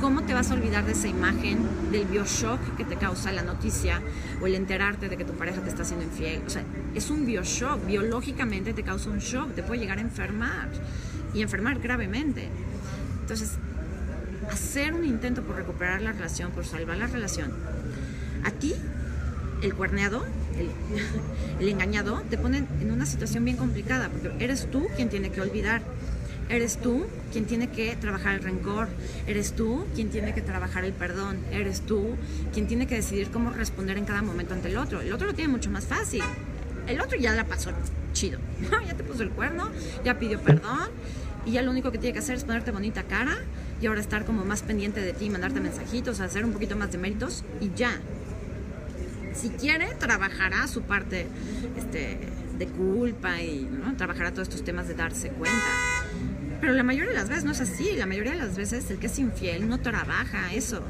¿Cómo 0.00 0.22
te 0.22 0.32
vas 0.32 0.52
a 0.52 0.54
olvidar 0.54 0.86
de 0.86 0.92
esa 0.92 1.08
imagen, 1.08 1.58
del 1.90 2.04
bioshock 2.04 2.76
que 2.76 2.84
te 2.84 2.94
causa 2.94 3.32
la 3.32 3.42
noticia 3.42 4.00
o 4.40 4.46
el 4.46 4.54
enterarte 4.54 5.08
de 5.08 5.16
que 5.16 5.24
tu 5.24 5.32
pareja 5.32 5.60
te 5.60 5.70
está 5.70 5.82
haciendo 5.82 6.04
infiel? 6.04 6.40
O 6.46 6.50
sea, 6.50 6.62
es 6.94 7.10
un 7.10 7.26
bioshock, 7.26 7.84
biológicamente 7.84 8.72
te 8.72 8.84
causa 8.84 9.10
un 9.10 9.18
shock, 9.18 9.54
te 9.54 9.64
puede 9.64 9.80
llegar 9.80 9.98
a 9.98 10.02
enfermar 10.02 10.68
y 11.34 11.42
enfermar 11.42 11.80
gravemente. 11.80 12.48
Entonces, 13.22 13.54
hacer 14.52 14.94
un 14.94 15.04
intento 15.04 15.42
por 15.42 15.56
recuperar 15.56 16.00
la 16.00 16.12
relación, 16.12 16.52
por 16.52 16.64
salvar 16.64 16.96
la 16.96 17.08
relación, 17.08 17.52
a 18.44 18.52
ti, 18.52 18.74
el 19.62 19.74
cuerneado, 19.74 20.24
el, 20.56 20.70
el 21.60 21.68
engañado, 21.68 22.22
te 22.30 22.38
ponen 22.38 22.68
en 22.80 22.92
una 22.92 23.04
situación 23.04 23.44
bien 23.44 23.56
complicada, 23.56 24.10
porque 24.10 24.32
eres 24.44 24.70
tú 24.70 24.86
quien 24.94 25.08
tiene 25.08 25.30
que 25.32 25.40
olvidar. 25.40 25.82
Eres 26.48 26.78
tú 26.78 27.06
quien 27.32 27.44
tiene 27.44 27.68
que 27.68 27.94
trabajar 27.96 28.34
el 28.34 28.42
rencor, 28.42 28.88
eres 29.26 29.52
tú 29.52 29.84
quien 29.94 30.08
tiene 30.08 30.32
que 30.32 30.40
trabajar 30.40 30.84
el 30.84 30.94
perdón, 30.94 31.38
eres 31.52 31.82
tú 31.82 32.16
quien 32.54 32.66
tiene 32.66 32.86
que 32.86 32.94
decidir 32.94 33.30
cómo 33.30 33.50
responder 33.50 33.98
en 33.98 34.06
cada 34.06 34.22
momento 34.22 34.54
ante 34.54 34.68
el 34.68 34.78
otro. 34.78 35.00
El 35.02 35.12
otro 35.12 35.26
lo 35.26 35.34
tiene 35.34 35.52
mucho 35.52 35.70
más 35.70 35.84
fácil. 35.84 36.22
El 36.86 37.00
otro 37.00 37.18
ya 37.18 37.32
la 37.32 37.44
pasó 37.44 37.70
chido. 38.14 38.38
ya 38.86 38.94
te 38.94 39.04
puso 39.04 39.22
el 39.22 39.30
cuerno, 39.30 39.70
ya 40.04 40.18
pidió 40.18 40.40
perdón 40.40 40.88
y 41.44 41.52
ya 41.52 41.62
lo 41.62 41.70
único 41.70 41.90
que 41.90 41.98
tiene 41.98 42.12
que 42.12 42.18
hacer 42.18 42.36
es 42.36 42.44
ponerte 42.44 42.70
bonita 42.70 43.04
cara 43.04 43.36
y 43.80 43.86
ahora 43.86 44.00
estar 44.00 44.24
como 44.24 44.44
más 44.44 44.62
pendiente 44.62 45.00
de 45.00 45.12
ti, 45.12 45.30
mandarte 45.30 45.60
mensajitos, 45.60 46.20
hacer 46.20 46.44
un 46.44 46.52
poquito 46.52 46.76
más 46.76 46.90
de 46.92 46.98
méritos 46.98 47.44
y 47.60 47.70
ya. 47.76 47.92
Si 49.34 49.50
quiere, 49.50 49.94
trabajará 49.98 50.66
su 50.66 50.82
parte 50.82 51.26
este, 51.76 52.18
de 52.58 52.66
culpa 52.66 53.40
y 53.40 53.68
trabajará 53.96 54.32
todos 54.32 54.48
estos 54.48 54.64
temas 54.64 54.88
de 54.88 54.94
darse 54.94 55.28
cuenta. 55.30 55.97
Pero 56.60 56.72
la 56.72 56.82
mayoría 56.82 57.10
de 57.10 57.16
las 57.16 57.28
veces 57.28 57.44
no 57.44 57.52
es 57.52 57.60
así. 57.60 57.92
La 57.96 58.06
mayoría 58.06 58.32
de 58.32 58.38
las 58.38 58.56
veces 58.56 58.90
el 58.90 58.98
que 58.98 59.06
es 59.06 59.18
infiel 59.18 59.68
no 59.68 59.78
trabaja 59.78 60.52
eso. 60.52 60.82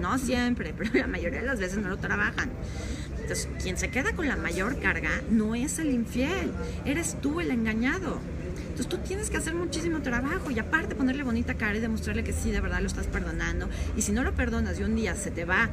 No 0.00 0.18
siempre, 0.18 0.74
pero 0.78 0.90
la 0.94 1.06
mayoría 1.06 1.40
de 1.40 1.46
las 1.46 1.60
veces 1.60 1.78
no 1.78 1.88
lo 1.88 1.98
trabajan. 1.98 2.50
Entonces, 3.20 3.48
quien 3.62 3.78
se 3.78 3.88
queda 3.88 4.12
con 4.12 4.28
la 4.28 4.36
mayor 4.36 4.78
carga 4.80 5.22
no 5.30 5.54
es 5.54 5.78
el 5.78 5.90
infiel, 5.90 6.52
eres 6.84 7.16
tú 7.22 7.40
el 7.40 7.50
engañado. 7.50 8.18
Entonces 8.74 8.88
tú 8.88 8.98
tienes 9.06 9.30
que 9.30 9.36
hacer 9.36 9.54
muchísimo 9.54 10.02
trabajo 10.02 10.50
y 10.50 10.58
aparte 10.58 10.96
ponerle 10.96 11.22
bonita 11.22 11.54
cara 11.54 11.76
y 11.76 11.80
demostrarle 11.80 12.24
que 12.24 12.32
sí, 12.32 12.50
de 12.50 12.60
verdad 12.60 12.80
lo 12.80 12.88
estás 12.88 13.06
perdonando. 13.06 13.68
Y 13.96 14.02
si 14.02 14.10
no 14.10 14.24
lo 14.24 14.34
perdonas 14.34 14.80
y 14.80 14.82
un 14.82 14.96
día 14.96 15.14
se 15.14 15.30
te 15.30 15.44
va, 15.44 15.70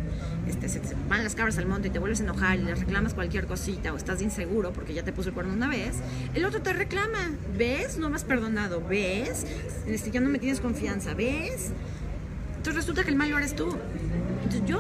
este, 0.48 0.70
se 0.70 0.82
van 1.10 1.24
las 1.24 1.34
cabras 1.34 1.58
al 1.58 1.66
monte 1.66 1.88
y 1.88 1.92
te 1.92 1.98
vuelves 1.98 2.20
a 2.20 2.26
enojar 2.26 2.60
y 2.60 2.62
le 2.62 2.76
reclamas 2.76 3.16
cualquier 3.16 3.48
cosita 3.48 3.92
o 3.92 3.98
estás 3.98 4.22
inseguro 4.22 4.72
porque 4.72 4.94
ya 4.94 5.02
te 5.02 5.12
puso 5.12 5.30
el 5.30 5.34
cuerno 5.34 5.52
una 5.52 5.68
vez, 5.68 5.96
el 6.36 6.46
otro 6.46 6.62
te 6.62 6.74
reclama. 6.74 7.32
¿Ves? 7.58 7.98
No 7.98 8.08
me 8.12 8.18
has 8.18 8.24
perdonado. 8.24 8.84
¿Ves? 8.88 9.48
Este, 9.88 10.12
ya 10.12 10.20
no 10.20 10.30
me 10.30 10.38
tienes 10.38 10.60
confianza. 10.60 11.16
¿Ves? 11.16 11.72
Entonces 12.58 12.76
resulta 12.76 13.04
que 13.04 13.10
el 13.10 13.16
malo 13.16 13.36
eres 13.36 13.56
tú. 13.56 13.76
Entonces 14.44 14.62
yo, 14.68 14.80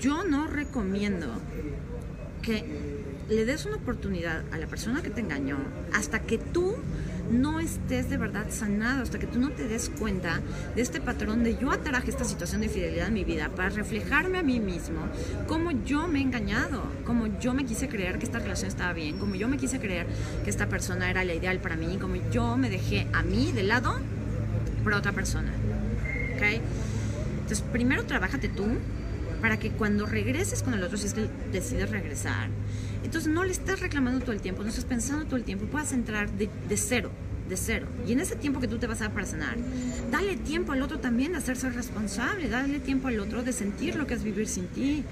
yo 0.00 0.24
no 0.24 0.46
recomiendo 0.46 1.26
que 2.40 3.03
le 3.28 3.44
des 3.44 3.66
una 3.66 3.76
oportunidad 3.76 4.42
a 4.52 4.58
la 4.58 4.66
persona 4.66 5.02
que 5.02 5.10
te 5.10 5.20
engañó 5.20 5.58
hasta 5.92 6.20
que 6.20 6.38
tú 6.38 6.74
no 7.30 7.58
estés 7.58 8.10
de 8.10 8.18
verdad 8.18 8.46
sanado, 8.50 9.02
hasta 9.02 9.18
que 9.18 9.26
tú 9.26 9.38
no 9.38 9.50
te 9.50 9.66
des 9.66 9.90
cuenta 9.98 10.40
de 10.76 10.82
este 10.82 11.00
patrón 11.00 11.42
de 11.42 11.56
yo 11.56 11.70
atraje 11.70 12.10
esta 12.10 12.24
situación 12.24 12.60
de 12.60 12.66
infidelidad 12.66 13.08
en 13.08 13.14
mi 13.14 13.24
vida 13.24 13.48
para 13.48 13.70
reflejarme 13.70 14.38
a 14.38 14.42
mí 14.42 14.60
mismo, 14.60 15.08
cómo 15.46 15.70
yo 15.70 16.06
me 16.06 16.18
he 16.18 16.22
engañado, 16.22 16.82
cómo 17.06 17.38
yo 17.40 17.54
me 17.54 17.64
quise 17.64 17.88
creer 17.88 18.18
que 18.18 18.26
esta 18.26 18.40
relación 18.40 18.68
estaba 18.68 18.92
bien, 18.92 19.18
cómo 19.18 19.34
yo 19.36 19.48
me 19.48 19.56
quise 19.56 19.80
creer 19.80 20.06
que 20.44 20.50
esta 20.50 20.68
persona 20.68 21.10
era 21.10 21.24
la 21.24 21.34
ideal 21.34 21.60
para 21.60 21.76
mí, 21.76 21.96
cómo 22.00 22.16
yo 22.30 22.56
me 22.58 22.68
dejé 22.68 23.06
a 23.12 23.22
mí 23.22 23.52
de 23.52 23.62
lado 23.62 23.98
por 24.82 24.92
otra 24.92 25.12
persona. 25.12 25.50
Entonces, 27.44 27.64
primero 27.72 28.04
trabájate 28.04 28.48
tú 28.48 28.66
para 29.40 29.58
que 29.58 29.70
cuando 29.70 30.06
regreses 30.06 30.62
con 30.62 30.74
el 30.74 30.82
otro, 30.82 30.98
si 30.98 31.06
es 31.06 31.14
que 31.14 31.28
decides 31.52 31.90
regresar, 31.90 32.48
entonces 33.04 33.30
no 33.30 33.44
le 33.44 33.52
estás 33.52 33.80
reclamando 33.80 34.20
todo 34.20 34.32
el 34.32 34.40
tiempo, 34.40 34.62
no 34.62 34.70
estás 34.70 34.86
pensando 34.86 35.26
todo 35.26 35.36
el 35.36 35.44
tiempo, 35.44 35.66
puedas 35.66 35.92
entrar 35.92 36.30
de, 36.32 36.48
cero, 36.76 37.10
de 37.48 37.56
cero. 37.56 37.86
Y 38.06 38.12
en 38.12 38.20
ese 38.20 38.34
tiempo 38.34 38.60
que 38.60 38.66
tú 38.66 38.78
te 38.78 38.86
vas 38.86 39.02
a 39.02 39.04
dar 39.04 39.12
para 39.12 39.26
sanar, 39.26 39.56
dale 40.10 40.36
tiempo 40.36 40.72
al 40.72 40.82
otro 40.82 40.98
también 40.98 41.32
de 41.32 41.38
hacerse 41.38 41.68
responsable, 41.68 42.48
dale 42.48 42.80
tiempo 42.80 43.08
al 43.08 43.20
otro 43.20 43.42
de 43.42 43.52
sentir 43.52 43.96
lo 43.96 44.06
que 44.06 44.14
es 44.14 44.24
vivir 44.24 44.48
sin 44.48 44.66
ti. 44.68 45.04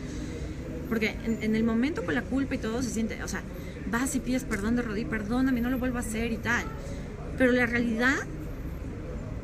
Porque 0.88 1.14
en, 1.24 1.55
el 1.55 1.64
momento 1.64 2.05
con 2.05 2.14
la 2.14 2.22
culpa 2.22 2.55
y 2.55 2.59
todo 2.59 2.82
se 2.82 2.90
siente, 2.90 3.22
o 3.22 3.28
sea, 3.28 3.43
vas 3.90 4.14
y 4.14 4.20
pides 4.20 4.45
perdón 4.45 4.76
de 4.76 4.82
rodillas, 4.82 5.11
perdóname, 5.11 5.61
no 5.61 5.70
lo 5.70 5.78
vuelvo 5.78 5.99
a 5.99 6.01
hacer 6.01 6.32
y 6.32 6.38
tal. 6.38 6.64
Pero 7.36 7.53
la 7.53 7.66
realidad 7.66 8.16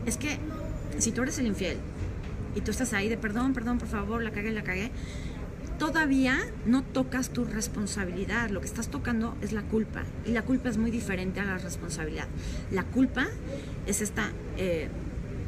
es 0.07 0.17
que 0.17 0.39
si 0.99 1.13
tú 1.13 1.23
eres 1.23 1.39
el 1.39 1.47
infiel 1.47 1.77
y 2.55 2.63
tú 2.63 2.71
estás 2.71 2.93
ahí 2.95 3.11
de 3.11 3.19
perdón, 3.19 3.53
perdón, 3.53 3.79
por 3.79 3.89
favor, 3.89 4.23
la 4.23 4.31
cagué, 4.31 4.53
la 4.53 4.63
cagué, 4.63 4.91
todavía 5.79 6.39
no 6.67 6.83
tocas 6.83 7.31
tu 7.31 7.45
responsabilidad, 7.45 8.51
lo 8.51 8.61
que 8.61 8.67
estás 8.67 8.89
tocando 8.89 9.37
es 9.41 9.53
la 9.53 9.63
culpa 9.63 10.03
y 10.27 10.33
la 10.33 10.43
culpa 10.43 10.69
es 10.69 10.77
muy 10.77 10.91
diferente 10.91 11.41
a 11.41 11.45
la 11.45 11.59
responsabilidad. 11.59 12.27
La 12.71 12.85
culpa 12.85 13.27
es 13.87 14.01
esta, 14.01 14.31
eh, 14.57 14.89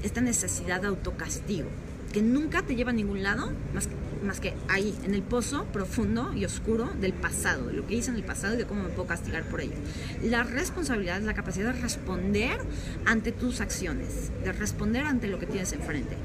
esta 0.02 0.20
necesidad 0.20 0.80
de 0.80 0.88
autocastigo 0.88 1.68
que 2.12 2.22
nunca 2.22 2.62
te 2.62 2.74
lleva 2.74 2.90
a 2.90 2.94
ningún 2.94 3.22
lado 3.22 3.52
más 3.72 3.86
que, 3.86 3.94
más 4.24 4.40
que 4.40 4.54
ahí, 4.68 4.96
en 5.04 5.14
el 5.14 5.22
pozo 5.22 5.64
profundo 5.66 6.32
y 6.34 6.44
oscuro 6.44 6.90
del 7.00 7.12
pasado, 7.12 7.66
de 7.66 7.74
lo 7.74 7.86
que 7.86 7.94
hice 7.94 8.10
en 8.10 8.16
el 8.16 8.24
pasado 8.24 8.54
y 8.54 8.56
de 8.58 8.66
cómo 8.66 8.82
me 8.82 8.88
puedo 8.88 9.06
castigar 9.06 9.44
por 9.44 9.60
ello. 9.60 9.74
La 10.22 10.42
responsabilidad 10.42 11.18
es 11.18 11.24
la 11.24 11.34
capacidad 11.34 11.72
de 11.72 11.80
responder 11.80 12.58
ante 13.04 13.32
tus 13.32 13.60
acciones, 13.60 14.30
de 14.44 14.52
responder 14.52 15.04
ante 15.04 15.28
lo 15.28 15.38
que 15.38 15.46
tienes 15.46 15.72
enfrente. 15.72 16.16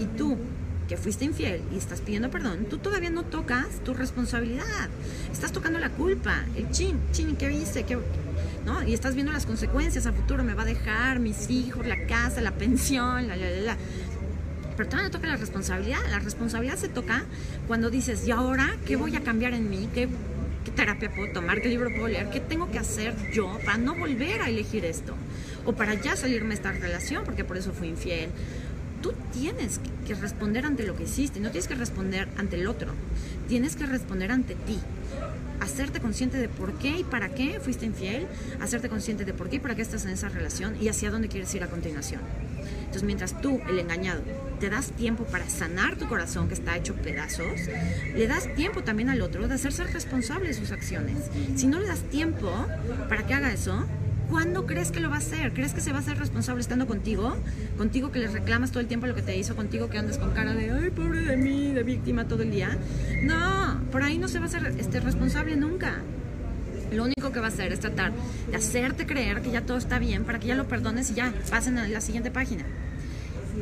Y 0.00 0.06
tú 0.06 0.38
que 0.88 0.96
fuiste 0.96 1.24
infiel 1.24 1.62
y 1.72 1.78
estás 1.78 2.00
pidiendo 2.00 2.30
perdón, 2.30 2.66
tú 2.70 2.78
todavía 2.78 3.10
no 3.10 3.24
tocas 3.24 3.66
tu 3.84 3.94
responsabilidad. 3.94 4.88
Estás 5.32 5.52
tocando 5.52 5.78
la 5.78 5.90
culpa, 5.90 6.44
el 6.56 6.70
chin, 6.70 6.98
chin, 7.12 7.36
¿qué 7.36 7.52
hice? 7.52 7.84
¿Qué, 7.84 7.98
¿no? 8.64 8.82
Y 8.82 8.94
estás 8.94 9.14
viendo 9.14 9.32
las 9.32 9.46
consecuencias 9.46 10.06
a 10.06 10.12
futuro, 10.12 10.44
me 10.44 10.54
va 10.54 10.62
a 10.62 10.66
dejar 10.66 11.18
mis 11.18 11.50
hijos, 11.50 11.86
la 11.86 12.06
casa, 12.06 12.40
la 12.40 12.52
pensión, 12.52 13.28
la, 13.28 13.36
la, 13.36 13.50
la, 13.50 13.60
la. 13.60 13.76
Pero 14.76 14.88
todavía 14.88 15.08
no 15.08 15.12
toca 15.12 15.26
la 15.28 15.36
responsabilidad. 15.36 16.00
La 16.10 16.18
responsabilidad 16.18 16.76
se 16.76 16.88
toca 16.88 17.24
cuando 17.66 17.90
dices, 17.90 18.26
¿y 18.26 18.30
ahora 18.30 18.76
qué 18.84 18.96
voy 18.96 19.16
a 19.16 19.22
cambiar 19.22 19.54
en 19.54 19.70
mí? 19.70 19.88
¿Qué, 19.94 20.08
qué 20.64 20.70
terapia 20.70 21.10
puedo 21.14 21.32
tomar? 21.32 21.62
¿Qué 21.62 21.68
libro 21.68 21.90
puedo 21.90 22.08
leer? 22.08 22.28
¿Qué 22.30 22.40
tengo 22.40 22.70
que 22.70 22.78
hacer 22.78 23.14
yo 23.32 23.58
para 23.64 23.78
no 23.78 23.94
volver 23.94 24.42
a 24.42 24.48
elegir 24.48 24.84
esto? 24.84 25.14
O 25.64 25.72
para 25.72 25.94
ya 25.94 26.14
salirme 26.14 26.50
de 26.50 26.54
esta 26.56 26.72
relación, 26.72 27.24
porque 27.24 27.42
por 27.42 27.56
eso 27.56 27.72
fui 27.72 27.88
infiel 27.88 28.30
tú 29.06 29.14
tienes 29.32 29.80
que 30.06 30.14
responder 30.14 30.66
ante 30.66 30.84
lo 30.84 30.96
que 30.96 31.04
hiciste, 31.04 31.38
no 31.38 31.50
tienes 31.50 31.68
que 31.68 31.74
responder 31.74 32.28
ante 32.36 32.56
el 32.56 32.66
otro, 32.66 32.92
tienes 33.48 33.76
que 33.76 33.86
responder 33.86 34.32
ante 34.32 34.54
ti. 34.54 34.78
Hacerte 35.60 36.00
consciente 36.00 36.36
de 36.38 36.48
por 36.48 36.74
qué 36.74 36.98
y 36.98 37.04
para 37.04 37.30
qué 37.30 37.60
fuiste 37.60 37.86
infiel, 37.86 38.26
hacerte 38.60 38.88
consciente 38.88 39.24
de 39.24 39.32
por 39.32 39.48
qué 39.48 39.56
y 39.56 39.58
para 39.58 39.74
qué 39.74 39.82
estás 39.82 40.04
en 40.04 40.10
esa 40.10 40.28
relación 40.28 40.76
y 40.80 40.88
hacia 40.88 41.10
dónde 41.10 41.28
quieres 41.28 41.54
ir 41.54 41.62
a 41.62 41.68
continuación. 41.68 42.20
Entonces, 42.80 43.04
mientras 43.04 43.40
tú, 43.40 43.60
el 43.68 43.78
engañado, 43.78 44.22
te 44.60 44.68
das 44.70 44.90
tiempo 44.92 45.24
para 45.24 45.48
sanar 45.48 45.96
tu 45.96 46.08
corazón 46.08 46.48
que 46.48 46.54
está 46.54 46.76
hecho 46.76 46.94
pedazos, 46.94 47.60
le 48.14 48.26
das 48.26 48.52
tiempo 48.54 48.82
también 48.82 49.08
al 49.08 49.22
otro 49.22 49.48
de 49.48 49.54
hacerse 49.54 49.84
responsable 49.84 50.48
de 50.48 50.54
sus 50.54 50.72
acciones. 50.72 51.16
Si 51.54 51.66
no 51.66 51.78
le 51.78 51.86
das 51.86 52.00
tiempo 52.02 52.52
para 53.08 53.26
que 53.26 53.34
haga 53.34 53.52
eso, 53.52 53.86
¿Cuándo 54.30 54.66
crees 54.66 54.90
que 54.90 54.98
lo 54.98 55.08
va 55.08 55.16
a 55.16 55.18
hacer? 55.18 55.52
¿Crees 55.52 55.72
que 55.72 55.80
se 55.80 55.92
va 55.92 55.98
a 55.98 56.00
hacer 56.00 56.18
responsable 56.18 56.60
estando 56.60 56.86
contigo? 56.86 57.36
Contigo 57.78 58.10
que 58.10 58.18
le 58.18 58.26
reclamas 58.26 58.72
todo 58.72 58.80
el 58.80 58.88
tiempo 58.88 59.06
lo 59.06 59.14
que 59.14 59.22
te 59.22 59.36
hizo, 59.36 59.54
contigo 59.54 59.88
que 59.88 59.98
andas 59.98 60.18
con 60.18 60.32
cara 60.32 60.52
de, 60.54 60.70
ay, 60.72 60.90
pobre 60.90 61.20
de 61.20 61.36
mí, 61.36 61.72
de 61.72 61.84
víctima 61.84 62.26
todo 62.26 62.42
el 62.42 62.50
día. 62.50 62.76
No, 63.22 63.80
por 63.92 64.02
ahí 64.02 64.18
no 64.18 64.26
se 64.26 64.38
va 64.38 64.46
a 64.46 64.48
hacer 64.48 64.66
este, 64.78 64.98
responsable 64.98 65.56
nunca. 65.56 66.00
Lo 66.92 67.04
único 67.04 67.30
que 67.30 67.38
va 67.38 67.46
a 67.46 67.48
hacer 67.48 67.72
es 67.72 67.80
tratar 67.80 68.12
de 68.50 68.56
hacerte 68.56 69.06
creer 69.06 69.42
que 69.42 69.50
ya 69.50 69.60
todo 69.60 69.76
está 69.76 69.98
bien 69.98 70.24
para 70.24 70.40
que 70.40 70.48
ya 70.48 70.56
lo 70.56 70.66
perdones 70.66 71.10
y 71.10 71.14
ya 71.14 71.32
pasen 71.48 71.78
a 71.78 71.86
la 71.86 72.00
siguiente 72.00 72.30
página. 72.32 72.64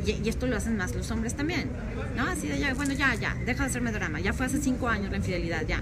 Y, 0.05 0.27
esto 0.27 0.47
lo 0.47 0.57
hacen 0.57 0.77
más 0.77 0.95
los 0.95 1.09
hombres 1.11 1.35
también. 1.35 1.69
¿No? 2.17 2.23
Así 2.27 2.47
de 2.47 2.73
bueno, 2.73 2.93
ya, 2.93 3.13
ya, 3.15 3.35
deja 3.45 3.63
de 3.63 3.69
hacerme 3.69 3.91
drama. 3.91 4.19
Ya 4.19 4.33
fue 4.33 4.47
hace 4.47 4.59
cinco 4.59 4.87
años 4.89 5.11
la 5.11 5.17
infidelidad, 5.17 5.65
ya. 5.67 5.81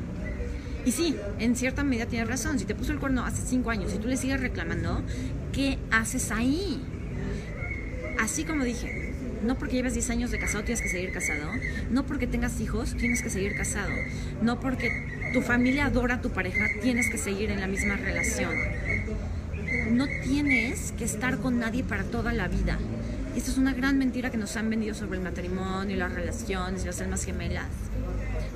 Y 0.86 0.92
sí, 0.92 1.16
en 1.40 1.56
cierta 1.56 1.84
medida 1.84 2.06
tienes 2.06 2.28
razón. 2.28 2.60
Si 2.60 2.66
te 2.66 2.76
puso 2.76 2.92
el 2.92 3.00
cuerno 3.00 3.26
hace 3.26 3.42
cinco 3.46 3.70
años 3.70 3.94
y 3.94 3.98
tú 3.98 4.08
le 4.08 4.18
sigues 4.18 4.40
reclamando, 4.40 5.02
¿qué 5.54 5.78
haces 5.92 6.32
ahí? 6.32 6.82
Así 8.20 8.44
como 8.44 8.64
dije, 8.64 9.14
no 9.44 9.58
porque 9.58 9.76
lleves 9.76 9.94
10 9.94 10.10
años 10.12 10.32
de 10.32 10.40
casado 10.40 10.64
tienes 10.64 10.82
que 10.82 10.90
seguir 10.90 11.12
casado. 11.12 11.52
No 11.90 12.06
porque 12.06 12.28
tengas 12.28 12.60
hijos 12.60 12.96
tienes 12.96 13.22
que 13.22 13.30
seguir 13.30 13.56
casado. 13.56 13.92
No 14.42 14.60
porque 14.60 15.32
tu 15.34 15.42
familia 15.42 15.86
adora 15.86 16.16
a 16.16 16.22
tu 16.22 16.30
pareja 16.32 16.66
tienes 16.82 17.10
que 17.10 17.18
seguir 17.18 17.50
en 17.52 17.60
la 17.60 17.68
misma 17.68 17.96
relación. 17.96 18.54
No 19.92 20.08
tienes 20.24 20.94
que 20.94 21.06
estar 21.06 21.38
con 21.38 21.60
nadie 21.60 21.84
para 21.84 22.04
toda 22.04 22.34
la 22.34 22.48
vida. 22.48 22.78
Y 23.36 23.40
esto 23.40 23.52
es 23.52 23.58
una 23.58 23.74
gran 23.74 23.98
mentira 23.98 24.30
que 24.30 24.38
nos 24.38 24.56
han 24.58 24.70
vendido 24.70 24.94
sobre 24.94 25.18
el 25.18 25.24
matrimonio, 25.24 25.96
y 25.96 26.00
las 26.00 26.14
relaciones 26.14 26.84
y 26.84 26.86
las 26.86 27.02
almas 27.02 27.26
gemelas. 27.26 27.68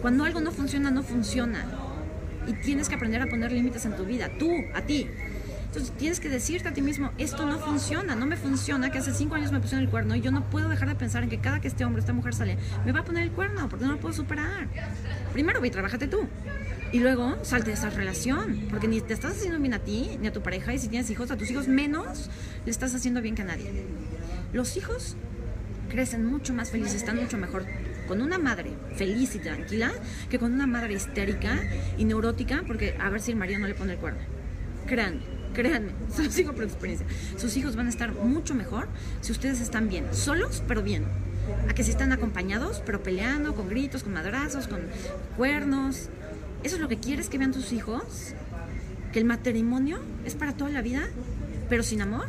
Cuando 0.01 0.23
algo 0.23 0.39
no 0.39 0.51
funciona, 0.51 0.91
no 0.91 1.03
funciona 1.03 1.65
y 2.47 2.53
tienes 2.53 2.89
que 2.89 2.95
aprender 2.95 3.21
a 3.21 3.27
poner 3.27 3.51
límites 3.51 3.85
en 3.85 3.95
tu 3.95 4.05
vida, 4.05 4.29
tú, 4.39 4.51
a 4.73 4.81
ti. 4.81 5.07
Entonces 5.65 5.91
tienes 5.97 6.19
que 6.19 6.29
decirte 6.29 6.69
a 6.69 6.73
ti 6.73 6.81
mismo, 6.81 7.11
esto 7.17 7.45
no 7.45 7.59
funciona, 7.59 8.15
no 8.15 8.25
me 8.25 8.37
funciona, 8.37 8.89
que 8.89 8.99
hace 8.99 9.13
cinco 9.13 9.35
años 9.35 9.51
me 9.51 9.59
pusieron 9.59 9.83
el 9.83 9.91
cuerno 9.91 10.15
y 10.15 10.21
yo 10.21 10.31
no 10.31 10.49
puedo 10.49 10.69
dejar 10.69 10.87
de 10.87 10.95
pensar 10.95 11.23
en 11.23 11.29
que 11.29 11.39
cada 11.39 11.59
que 11.59 11.67
este 11.67 11.83
hombre, 11.83 11.99
esta 11.99 12.13
mujer 12.13 12.33
sale, 12.33 12.57
me 12.85 12.93
va 12.93 13.01
a 13.01 13.03
poner 13.03 13.23
el 13.23 13.31
cuerno 13.31 13.67
porque 13.69 13.85
no 13.85 13.91
lo 13.91 13.99
puedo 13.99 14.13
superar. 14.13 14.67
Primero 15.33 15.59
ve 15.59 15.67
y 15.67 15.71
trabájate 15.71 16.07
tú. 16.07 16.27
Y 16.93 16.99
luego 16.99 17.37
salte 17.43 17.67
de 17.67 17.73
esa 17.73 17.89
relación, 17.89 18.67
porque 18.69 18.87
ni 18.87 19.01
te 19.01 19.13
estás 19.13 19.33
haciendo 19.33 19.59
bien 19.59 19.73
a 19.73 19.79
ti, 19.79 20.17
ni 20.21 20.27
a 20.27 20.31
tu 20.31 20.41
pareja, 20.41 20.73
y 20.73 20.79
si 20.79 20.87
tienes 20.87 21.09
hijos, 21.09 21.31
a 21.31 21.37
tus 21.37 21.51
hijos 21.51 21.67
menos 21.67 22.29
le 22.63 22.71
estás 22.71 22.95
haciendo 22.95 23.21
bien 23.21 23.35
que 23.35 23.41
a 23.41 23.45
nadie. 23.45 23.85
Los 24.53 24.77
hijos 24.77 25.17
crecen 25.89 26.25
mucho 26.25 26.53
más 26.53 26.71
felices, 26.71 26.95
están 26.95 27.17
mucho 27.17 27.37
mejor 27.37 27.65
con 28.07 28.21
una 28.21 28.37
madre 28.37 28.71
feliz 28.95 29.35
y 29.35 29.39
tranquila 29.39 29.91
que 30.29 30.39
con 30.39 30.53
una 30.53 30.65
madre 30.65 30.93
histérica 30.93 31.59
y 31.97 32.05
neurótica 32.05 32.63
porque 32.65 32.95
a 32.99 33.09
ver 33.09 33.21
si 33.21 33.31
el 33.31 33.37
marido 33.37 33.59
no 33.59 33.67
le 33.67 33.75
pone 33.75 33.93
el 33.93 33.99
cuerno. 33.99 34.21
Créanme, 34.87 35.21
créanme, 35.53 35.91
se 36.15 36.23
los 36.23 36.35
digo 36.35 36.53
por 36.53 36.63
experiencia. 36.63 37.05
Sus 37.37 37.55
hijos 37.57 37.75
van 37.75 37.87
a 37.87 37.89
estar 37.89 38.13
mucho 38.13 38.55
mejor 38.55 38.87
si 39.21 39.31
ustedes 39.31 39.61
están 39.61 39.89
bien, 39.89 40.05
solos 40.13 40.63
pero 40.67 40.81
bien. 40.81 41.03
A 41.69 41.73
que 41.73 41.83
si 41.83 41.91
están 41.91 42.11
acompañados 42.11 42.81
pero 42.85 43.03
peleando, 43.03 43.55
con 43.55 43.69
gritos, 43.69 44.03
con 44.03 44.13
madrazos, 44.13 44.67
con 44.67 44.81
cuernos. 45.35 46.09
¿Eso 46.63 46.75
es 46.75 46.81
lo 46.81 46.87
que 46.87 46.97
quieres 46.97 47.29
que 47.29 47.37
vean 47.37 47.51
tus 47.51 47.71
hijos? 47.71 48.33
¿Que 49.13 49.19
el 49.19 49.25
matrimonio 49.25 49.99
es 50.25 50.35
para 50.35 50.53
toda 50.53 50.69
la 50.69 50.81
vida, 50.81 51.03
pero 51.69 51.83
sin 51.83 52.01
amor? 52.01 52.27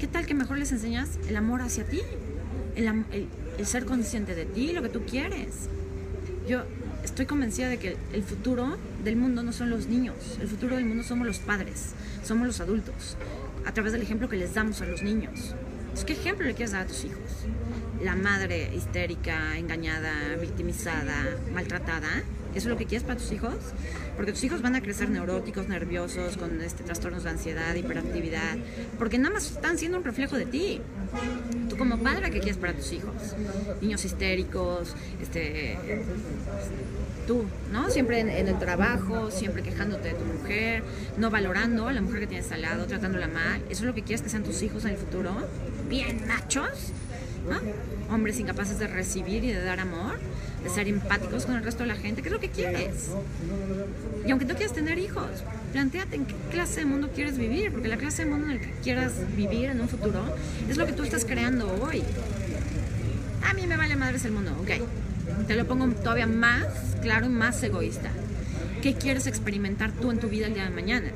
¿Qué 0.00 0.06
tal 0.06 0.24
que 0.24 0.34
mejor 0.34 0.58
les 0.58 0.72
enseñas 0.72 1.18
el 1.28 1.36
amor 1.36 1.60
hacia 1.60 1.84
ti? 1.84 2.00
El, 2.74 2.86
el, 2.86 3.28
el 3.60 3.66
ser 3.66 3.84
consciente 3.84 4.34
de 4.34 4.46
ti, 4.46 4.72
lo 4.72 4.80
que 4.80 4.88
tú 4.88 5.02
quieres. 5.04 5.68
Yo 6.48 6.62
estoy 7.04 7.26
convencida 7.26 7.68
de 7.68 7.76
que 7.76 7.96
el 8.14 8.22
futuro 8.22 8.78
del 9.04 9.16
mundo 9.16 9.42
no 9.42 9.52
son 9.52 9.68
los 9.68 9.86
niños, 9.86 10.38
el 10.40 10.48
futuro 10.48 10.76
del 10.76 10.86
mundo 10.86 11.04
somos 11.04 11.26
los 11.26 11.38
padres, 11.40 11.90
somos 12.24 12.46
los 12.46 12.60
adultos, 12.60 13.18
a 13.66 13.72
través 13.72 13.92
del 13.92 14.00
ejemplo 14.00 14.30
que 14.30 14.36
les 14.36 14.54
damos 14.54 14.80
a 14.80 14.86
los 14.86 15.02
niños. 15.02 15.54
¿Qué 16.06 16.14
ejemplo 16.14 16.46
le 16.46 16.54
quieres 16.54 16.72
dar 16.72 16.82
a 16.82 16.86
tus 16.86 17.04
hijos? 17.04 17.20
La 18.02 18.16
madre 18.16 18.74
histérica, 18.74 19.58
engañada, 19.58 20.36
victimizada, 20.40 21.36
maltratada, 21.52 22.24
¿Eso 22.54 22.66
es 22.66 22.72
lo 22.72 22.76
que 22.76 22.86
quieres 22.86 23.04
para 23.04 23.16
tus 23.18 23.30
hijos? 23.30 23.54
Porque 24.20 24.32
tus 24.32 24.44
hijos 24.44 24.60
van 24.60 24.74
a 24.74 24.82
crecer 24.82 25.08
neuróticos, 25.08 25.66
nerviosos, 25.68 26.36
con 26.36 26.60
este, 26.60 26.84
trastornos 26.84 27.24
de 27.24 27.30
ansiedad, 27.30 27.74
hiperactividad, 27.74 28.58
porque 28.98 29.16
nada 29.16 29.32
más 29.32 29.50
están 29.50 29.78
siendo 29.78 29.96
un 29.96 30.04
reflejo 30.04 30.36
de 30.36 30.44
ti. 30.44 30.82
Tú 31.70 31.78
como 31.78 31.96
padre, 31.96 32.30
¿qué 32.30 32.40
quieres 32.40 32.58
para 32.58 32.74
tus 32.74 32.92
hijos? 32.92 33.14
Niños 33.80 34.04
histéricos, 34.04 34.94
este, 35.22 35.78
tú, 37.26 37.46
¿no? 37.72 37.88
Siempre 37.88 38.20
en, 38.20 38.28
el 38.28 38.58
trabajo, 38.58 39.30
siempre 39.30 39.62
quejándote 39.62 40.08
de 40.08 40.14
tu 40.14 40.24
mujer, 40.26 40.82
no 41.16 41.30
valorando 41.30 41.88
a 41.88 41.92
la 41.94 42.02
mujer 42.02 42.20
que 42.20 42.26
tienes 42.26 42.52
al 42.52 42.60
lado, 42.60 42.84
tratándola 42.84 43.26
mal. 43.26 43.62
¿Eso 43.70 43.84
es 43.84 43.86
lo 43.86 43.94
que 43.94 44.02
quieres 44.02 44.20
que 44.20 44.28
sean 44.28 44.44
tus 44.44 44.60
hijos 44.60 44.84
en 44.84 44.90
el 44.90 44.96
futuro? 44.98 45.34
Bien 45.88 46.26
machos, 46.28 46.92
¿no? 47.48 47.58
Hombres 48.14 48.38
incapaces 48.38 48.78
de 48.78 48.86
recibir 48.86 49.44
y 49.44 49.52
de 49.52 49.64
dar 49.64 49.80
amor 49.80 50.18
de 50.62 50.70
ser 50.70 50.88
empáticos 50.88 51.46
con 51.46 51.56
el 51.56 51.64
resto 51.64 51.82
de 51.82 51.88
la 51.88 51.96
gente, 51.96 52.22
¿qué 52.22 52.28
es 52.28 52.32
lo 52.32 52.40
que 52.40 52.50
quieres? 52.50 53.10
Y 54.26 54.30
aunque 54.30 54.46
tú 54.46 54.54
quieras 54.54 54.74
tener 54.74 54.98
hijos, 54.98 55.44
planteate 55.72 56.16
en 56.16 56.26
qué 56.26 56.34
clase 56.50 56.80
de 56.80 56.86
mundo 56.86 57.10
quieres 57.14 57.38
vivir, 57.38 57.72
porque 57.72 57.88
la 57.88 57.96
clase 57.96 58.24
de 58.24 58.30
mundo 58.30 58.46
en 58.46 58.52
el 58.52 58.60
que 58.60 58.70
quieras 58.82 59.12
vivir 59.36 59.70
en 59.70 59.80
un 59.80 59.88
futuro 59.88 60.22
es 60.68 60.76
lo 60.76 60.86
que 60.86 60.92
tú 60.92 61.02
estás 61.02 61.24
creando 61.24 61.72
hoy. 61.82 62.02
A 63.48 63.54
mí 63.54 63.66
me 63.66 63.76
vale 63.76 63.96
madres 63.96 64.24
el 64.24 64.32
mundo, 64.32 64.52
ok. 64.60 65.46
Te 65.46 65.56
lo 65.56 65.66
pongo 65.66 65.88
todavía 65.94 66.26
más 66.26 66.66
claro 67.00 67.26
y 67.26 67.30
más 67.30 67.62
egoísta. 67.62 68.10
¿Qué 68.82 68.94
quieres 68.94 69.26
experimentar 69.26 69.92
tú 69.92 70.10
en 70.10 70.18
tu 70.18 70.28
vida 70.28 70.46
el 70.46 70.54
día 70.54 70.64
de 70.64 70.70
mañana? 70.70 71.08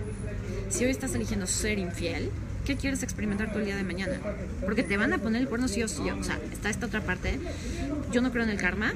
Si 0.68 0.84
hoy 0.84 0.90
estás 0.90 1.14
eligiendo 1.14 1.46
ser 1.46 1.78
infiel, 1.78 2.30
¿qué 2.64 2.76
quieres 2.76 3.02
experimentar 3.02 3.52
tú 3.52 3.58
el 3.58 3.66
día 3.66 3.76
de 3.76 3.84
mañana? 3.84 4.18
Porque 4.64 4.82
te 4.82 4.96
van 4.96 5.12
a 5.12 5.18
poner 5.18 5.42
el 5.42 5.48
cuerno 5.48 5.68
sí 5.68 5.82
o 5.82 5.88
sí. 5.88 6.02
O 6.10 6.22
sea, 6.22 6.38
está 6.52 6.70
esta 6.70 6.86
otra 6.86 7.00
parte. 7.02 7.38
Yo 8.12 8.22
no 8.22 8.32
creo 8.32 8.44
en 8.44 8.50
el 8.50 8.58
karma, 8.58 8.92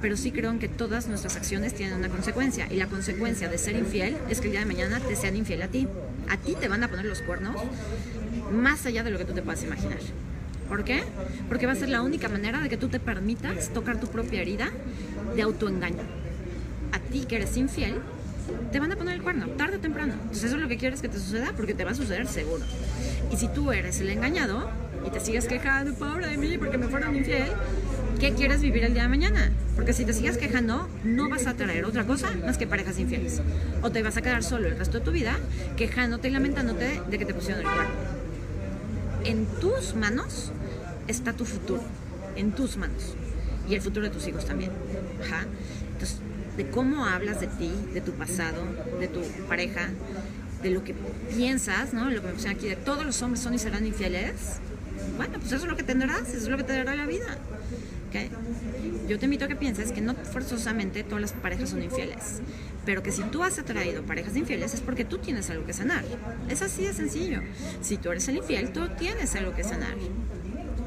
pero 0.00 0.16
sí 0.16 0.30
creo 0.32 0.58
que 0.58 0.68
todas 0.68 1.08
nuestras 1.08 1.36
acciones 1.36 1.74
tienen 1.74 1.96
una 1.96 2.08
consecuencia 2.08 2.66
y 2.70 2.76
la 2.76 2.86
consecuencia 2.86 3.48
de 3.48 3.58
ser 3.58 3.76
infiel 3.76 4.16
es 4.28 4.40
que 4.40 4.46
el 4.46 4.52
día 4.52 4.60
de 4.60 4.66
mañana 4.66 5.00
te 5.00 5.16
sean 5.16 5.36
infiel 5.36 5.62
a 5.62 5.68
ti. 5.68 5.88
A 6.28 6.36
ti 6.36 6.54
te 6.58 6.68
van 6.68 6.82
a 6.82 6.88
poner 6.88 7.06
los 7.06 7.22
cuernos 7.22 7.56
más 8.52 8.86
allá 8.86 9.02
de 9.02 9.10
lo 9.10 9.18
que 9.18 9.24
tú 9.24 9.32
te 9.32 9.42
puedas 9.42 9.62
imaginar. 9.62 9.98
¿Por 10.68 10.84
qué? 10.84 11.02
Porque 11.48 11.66
va 11.66 11.72
a 11.72 11.76
ser 11.76 11.88
la 11.88 12.02
única 12.02 12.28
manera 12.28 12.60
de 12.60 12.68
que 12.68 12.76
tú 12.76 12.88
te 12.88 13.00
permitas 13.00 13.70
tocar 13.72 14.00
tu 14.00 14.08
propia 14.08 14.40
herida 14.40 14.70
de 15.34 15.42
autoengaño. 15.42 16.02
A 16.92 16.98
ti 16.98 17.24
que 17.26 17.36
eres 17.36 17.56
infiel, 17.56 17.94
te 18.72 18.80
van 18.80 18.92
a 18.92 18.96
poner 18.96 19.14
el 19.14 19.22
cuerno, 19.22 19.46
tarde 19.50 19.76
o 19.76 19.80
temprano. 19.80 20.14
Entonces 20.14 20.44
eso 20.44 20.56
es 20.56 20.62
lo 20.62 20.68
que 20.68 20.76
quieres 20.76 21.00
que 21.00 21.08
te 21.08 21.18
suceda 21.18 21.52
porque 21.56 21.74
te 21.74 21.84
va 21.84 21.90
a 21.92 21.94
suceder 21.94 22.26
seguro. 22.26 22.64
Y 23.30 23.36
si 23.36 23.48
tú 23.48 23.72
eres 23.72 24.00
el 24.00 24.10
engañado 24.10 24.70
y 25.06 25.10
te 25.10 25.20
sigues 25.20 25.46
quejando, 25.46 25.94
pobre 25.94 26.26
de 26.26 26.36
mí 26.36 26.56
porque 26.58 26.78
me 26.78 26.88
fueron 26.88 27.16
infiel, 27.16 27.52
¿qué 28.20 28.32
quieres 28.32 28.60
vivir 28.60 28.84
el 28.84 28.94
día 28.94 29.02
de 29.02 29.08
mañana? 29.08 29.50
Porque 29.76 29.92
si 29.92 30.04
te 30.04 30.12
sigues 30.12 30.38
quejando, 30.38 30.88
no 31.04 31.28
vas 31.28 31.46
a 31.46 31.54
traer 31.54 31.84
otra 31.84 32.04
cosa 32.04 32.30
más 32.44 32.58
que 32.58 32.66
parejas 32.66 32.98
infieles. 32.98 33.40
O 33.82 33.90
te 33.90 34.02
vas 34.02 34.16
a 34.16 34.22
quedar 34.22 34.42
solo 34.42 34.68
el 34.68 34.76
resto 34.76 34.98
de 34.98 35.04
tu 35.04 35.10
vida 35.10 35.36
quejándote 35.76 36.28
y 36.28 36.30
lamentándote 36.30 37.00
de 37.08 37.18
que 37.18 37.24
te 37.24 37.34
pusieron 37.34 37.60
el 37.60 37.72
cuerno. 37.72 37.94
En 39.24 39.46
tus 39.60 39.94
manos 39.94 40.52
está 41.08 41.32
tu 41.32 41.44
futuro. 41.44 41.82
En 42.36 42.52
tus 42.52 42.76
manos. 42.76 43.14
Y 43.68 43.74
el 43.74 43.80
futuro 43.80 44.06
de 44.06 44.12
tus 44.12 44.26
hijos 44.26 44.44
también. 44.44 44.70
Ajá. 45.24 45.46
Entonces, 45.92 46.18
de 46.56 46.68
cómo 46.70 47.06
hablas 47.06 47.40
de 47.40 47.46
ti, 47.46 47.72
de 47.92 48.00
tu 48.00 48.12
pasado, 48.12 48.62
de 49.00 49.08
tu 49.08 49.20
pareja, 49.48 49.88
de 50.62 50.70
lo 50.70 50.84
que 50.84 50.94
piensas, 51.34 51.92
¿no? 51.92 52.10
Lo 52.10 52.20
que 52.20 52.28
me 52.28 52.32
pusieron 52.34 52.56
aquí, 52.56 52.68
de 52.68 52.76
todos 52.76 53.04
los 53.04 53.20
hombres 53.22 53.42
son 53.42 53.54
y 53.54 53.58
serán 53.58 53.86
infieles. 53.86 54.60
Bueno, 55.16 55.34
pues 55.38 55.52
eso 55.52 55.64
es 55.64 55.70
lo 55.70 55.76
que 55.76 55.82
tendrás, 55.82 56.28
eso 56.28 56.38
es 56.38 56.48
lo 56.48 56.56
que 56.56 56.64
te 56.64 56.72
dará 56.72 56.94
la 56.94 57.06
vida. 57.06 57.38
Yo 59.08 59.18
te 59.18 59.26
invito 59.26 59.44
a 59.44 59.48
que 59.48 59.56
pienses 59.56 59.92
que 59.92 60.00
no 60.00 60.14
forzosamente 60.14 61.04
todas 61.04 61.20
las 61.20 61.32
parejas 61.32 61.70
son 61.70 61.82
infieles, 61.82 62.40
pero 62.84 63.02
que 63.02 63.12
si 63.12 63.22
tú 63.22 63.42
has 63.42 63.58
atraído 63.58 64.02
parejas 64.02 64.36
infieles 64.36 64.74
es 64.74 64.80
porque 64.80 65.04
tú 65.04 65.18
tienes 65.18 65.50
algo 65.50 65.66
que 65.66 65.72
sanar. 65.72 66.04
Es 66.48 66.62
así 66.62 66.84
de 66.84 66.92
sencillo. 66.92 67.40
Si 67.80 67.96
tú 67.96 68.10
eres 68.10 68.28
el 68.28 68.36
infiel, 68.36 68.72
tú 68.72 68.88
tienes 68.98 69.34
algo 69.34 69.54
que 69.54 69.64
sanar. 69.64 69.94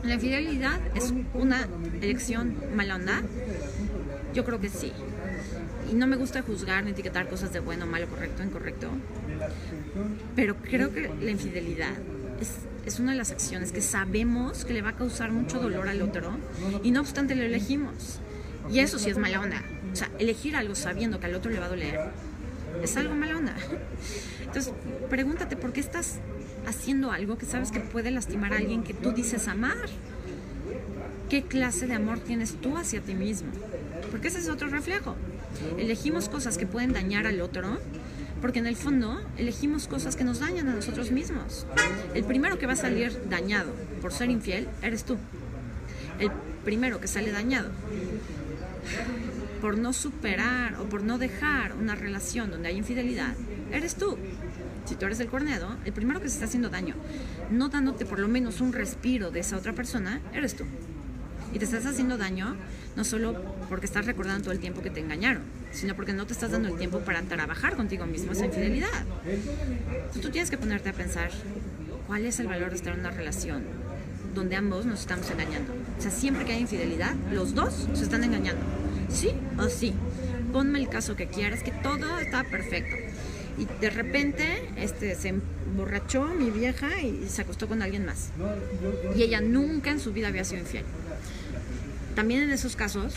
¿La 0.04 0.14
infidelidad 0.14 0.80
es 0.96 1.14
una 1.34 1.68
elección 2.02 2.56
mala 2.76 2.96
onda? 2.96 3.22
Yo 4.34 4.46
creo 4.46 4.60
que 4.60 4.70
sí. 4.70 4.94
Y 5.92 5.96
no 5.96 6.08
me 6.08 6.16
gusta 6.16 6.42
juzgar 6.42 6.84
ni 6.84 6.92
etiquetar 6.92 7.28
cosas 7.28 7.52
de 7.54 7.60
bueno, 7.60 7.86
malo, 7.86 8.08
correcto, 8.08 8.44
incorrecto. 8.44 8.90
Pero 10.36 10.56
creo 10.58 10.94
que 10.94 11.10
la 11.22 11.32
infidelidad 11.32 11.94
es 12.40 12.52
es 12.88 13.00
una 13.00 13.12
de 13.12 13.18
las 13.18 13.32
acciones 13.32 13.72
que 13.72 13.82
sabemos 13.82 14.64
que 14.64 14.74
le 14.74 14.82
va 14.82 14.90
a 14.90 14.96
causar 14.96 15.32
mucho 15.32 15.60
dolor 15.60 15.90
al 15.90 16.02
otro 16.02 16.32
y 16.84 16.92
no 16.92 17.02
obstante 17.02 17.36
lo 17.36 17.44
elegimos. 17.44 18.20
Y 18.72 18.80
eso 18.80 18.98
sí 18.98 19.10
es 19.10 19.18
mala 19.18 19.42
onda. 19.42 19.62
O 19.92 19.96
sea, 19.96 20.10
elegir 20.20 20.56
algo 20.56 20.76
sabiendo 20.76 21.20
que 21.20 21.26
al 21.26 21.36
otro 21.36 21.52
le 21.52 21.60
va 21.60 21.66
a 21.66 21.70
doler 21.70 22.00
es 22.82 22.96
algo 22.98 23.16
mala 23.16 23.38
onda. 23.38 23.56
Entonces, 24.42 24.74
pregúntate 25.10 25.56
por 25.56 25.74
qué 25.74 25.80
estás 25.80 26.20
haciendo 26.68 27.12
algo 27.12 27.38
que 27.38 27.46
sabes 27.46 27.72
que 27.72 27.80
puede 27.80 28.12
lastimar 28.12 28.54
a 28.54 28.58
alguien 28.58 28.84
que 28.84 28.94
tú 28.94 29.12
dices 29.12 29.48
amar. 29.48 29.90
¿Qué 31.30 31.44
clase 31.44 31.88
de 31.88 31.94
amor 31.94 32.20
tienes 32.20 32.56
tú 32.62 32.78
hacia 32.78 33.02
ti 33.02 33.14
mismo? 33.14 33.50
Porque 34.12 34.30
ese 34.30 34.40
es 34.40 34.50
otro 34.50 34.70
reflejo. 34.70 35.16
Elegimos 35.78 36.30
cosas 36.30 36.58
que 36.58 36.68
pueden 36.68 36.94
dañar 36.94 37.28
al 37.28 37.42
otro 37.42 37.80
porque 38.42 38.60
en 38.60 38.68
el 38.68 38.76
fondo 38.76 39.22
elegimos 39.38 39.88
cosas 39.88 40.16
que 40.16 40.24
nos 40.24 40.40
dañan 40.40 40.68
a 40.70 40.74
nosotros 40.74 41.12
mismos. 41.12 41.66
El 42.14 42.24
primero 42.24 42.58
que 42.60 42.68
va 42.68 42.74
a 42.74 42.78
salir 42.78 43.22
dañado 43.30 43.72
por 44.02 44.12
ser 44.12 44.30
infiel 44.30 44.68
eres 44.82 45.04
tú. 45.04 45.18
El 46.20 46.32
primero 46.64 47.00
que 47.00 47.08
sale 47.08 47.32
dañado 47.32 47.70
por 49.62 49.78
no 49.78 49.94
superar 49.94 50.76
o 50.80 50.86
por 50.86 51.04
no 51.04 51.18
dejar 51.18 51.74
una 51.74 51.96
relación 51.96 52.52
donde 52.52 52.70
hay 52.70 52.78
infidelidad, 52.78 53.34
eres 53.72 53.96
tú. 53.96 54.18
Si 54.86 54.96
tú 54.96 55.06
eres 55.06 55.20
el 55.20 55.28
corneado, 55.28 55.76
el 55.84 55.94
primero 55.94 56.22
que 56.22 56.30
se 56.30 56.36
está 56.36 56.46
haciendo 56.46 56.70
daño, 56.70 56.96
no 57.52 57.70
dándote 57.70 58.06
por 58.06 58.20
lo 58.20 58.28
menos 58.28 58.62
un 58.62 58.72
respiro 58.72 59.32
de 59.32 59.42
esa 59.42 59.58
otra 59.58 59.74
persona, 59.74 60.22
eres 60.34 60.56
tú. 60.56 60.64
Y 61.54 61.60
te 61.60 61.66
estás 61.66 61.86
haciendo 61.86 62.18
daño 62.18 62.56
no 62.96 63.04
solo 63.04 63.42
porque 63.70 63.86
estás 63.86 64.06
recordando 64.06 64.44
todo 64.44 64.54
el 64.54 64.60
tiempo 64.60 64.82
que 64.82 64.90
te 64.90 65.00
engañaron, 65.00 65.44
sino 65.78 65.96
porque 65.96 66.12
no 66.12 66.26
te 66.26 66.34
estás 66.34 66.52
dando 66.52 66.70
el 66.70 66.76
tiempo 66.76 67.00
para 67.02 67.22
trabajar 67.22 67.76
contigo 67.76 68.06
mismo 68.08 68.32
esa 68.32 68.46
infidelidad. 68.46 69.06
Entonces 69.26 70.22
tú 70.22 70.32
tienes 70.32 70.50
que 70.50 70.58
ponerte 70.58 70.90
a 70.90 70.94
pensar 70.94 71.30
cuál 72.08 72.26
es 72.26 72.40
el 72.40 72.48
valor 72.48 72.72
de 72.72 72.78
estar 72.78 72.94
en 72.94 73.02
una 73.02 73.12
relación 73.12 73.64
donde 74.34 74.56
ambos 74.56 74.86
nos 74.86 75.02
estamos 75.02 75.30
engañando. 75.30 75.74
O 75.98 76.02
sea, 76.02 76.10
siempre 76.10 76.46
que 76.46 76.54
hay 76.54 76.62
infidelidad, 76.62 77.14
los 77.32 77.54
dos 77.54 77.88
se 77.94 78.04
están 78.04 78.24
engañando. 78.24 78.62
¿Sí 79.10 79.32
o 79.60 79.70
sí? 79.70 79.94
Ponme 80.52 80.80
el 80.80 80.90
caso 80.90 81.16
que 81.16 81.28
quieras, 81.28 81.62
que 81.62 81.72
todo 81.72 82.20
está 82.20 82.44
perfecto. 82.44 82.96
Y 83.60 83.68
de 83.80 83.90
repente 83.92 84.46
este, 84.78 85.16
se 85.16 85.30
emborrachó 85.30 86.26
mi 86.26 86.50
vieja 86.50 87.02
y 87.02 87.28
se 87.30 87.44
acostó 87.44 87.68
con 87.68 87.84
alguien 87.84 88.06
más. 88.06 88.30
Y 89.16 89.24
ella 89.24 89.42
nunca 89.42 89.92
en 89.92 90.00
su 90.00 90.12
vida 90.12 90.28
había 90.28 90.44
sido 90.44 90.62
infiel 90.62 90.86
también 92.18 92.42
en 92.42 92.50
esos 92.50 92.76
casos, 92.76 93.14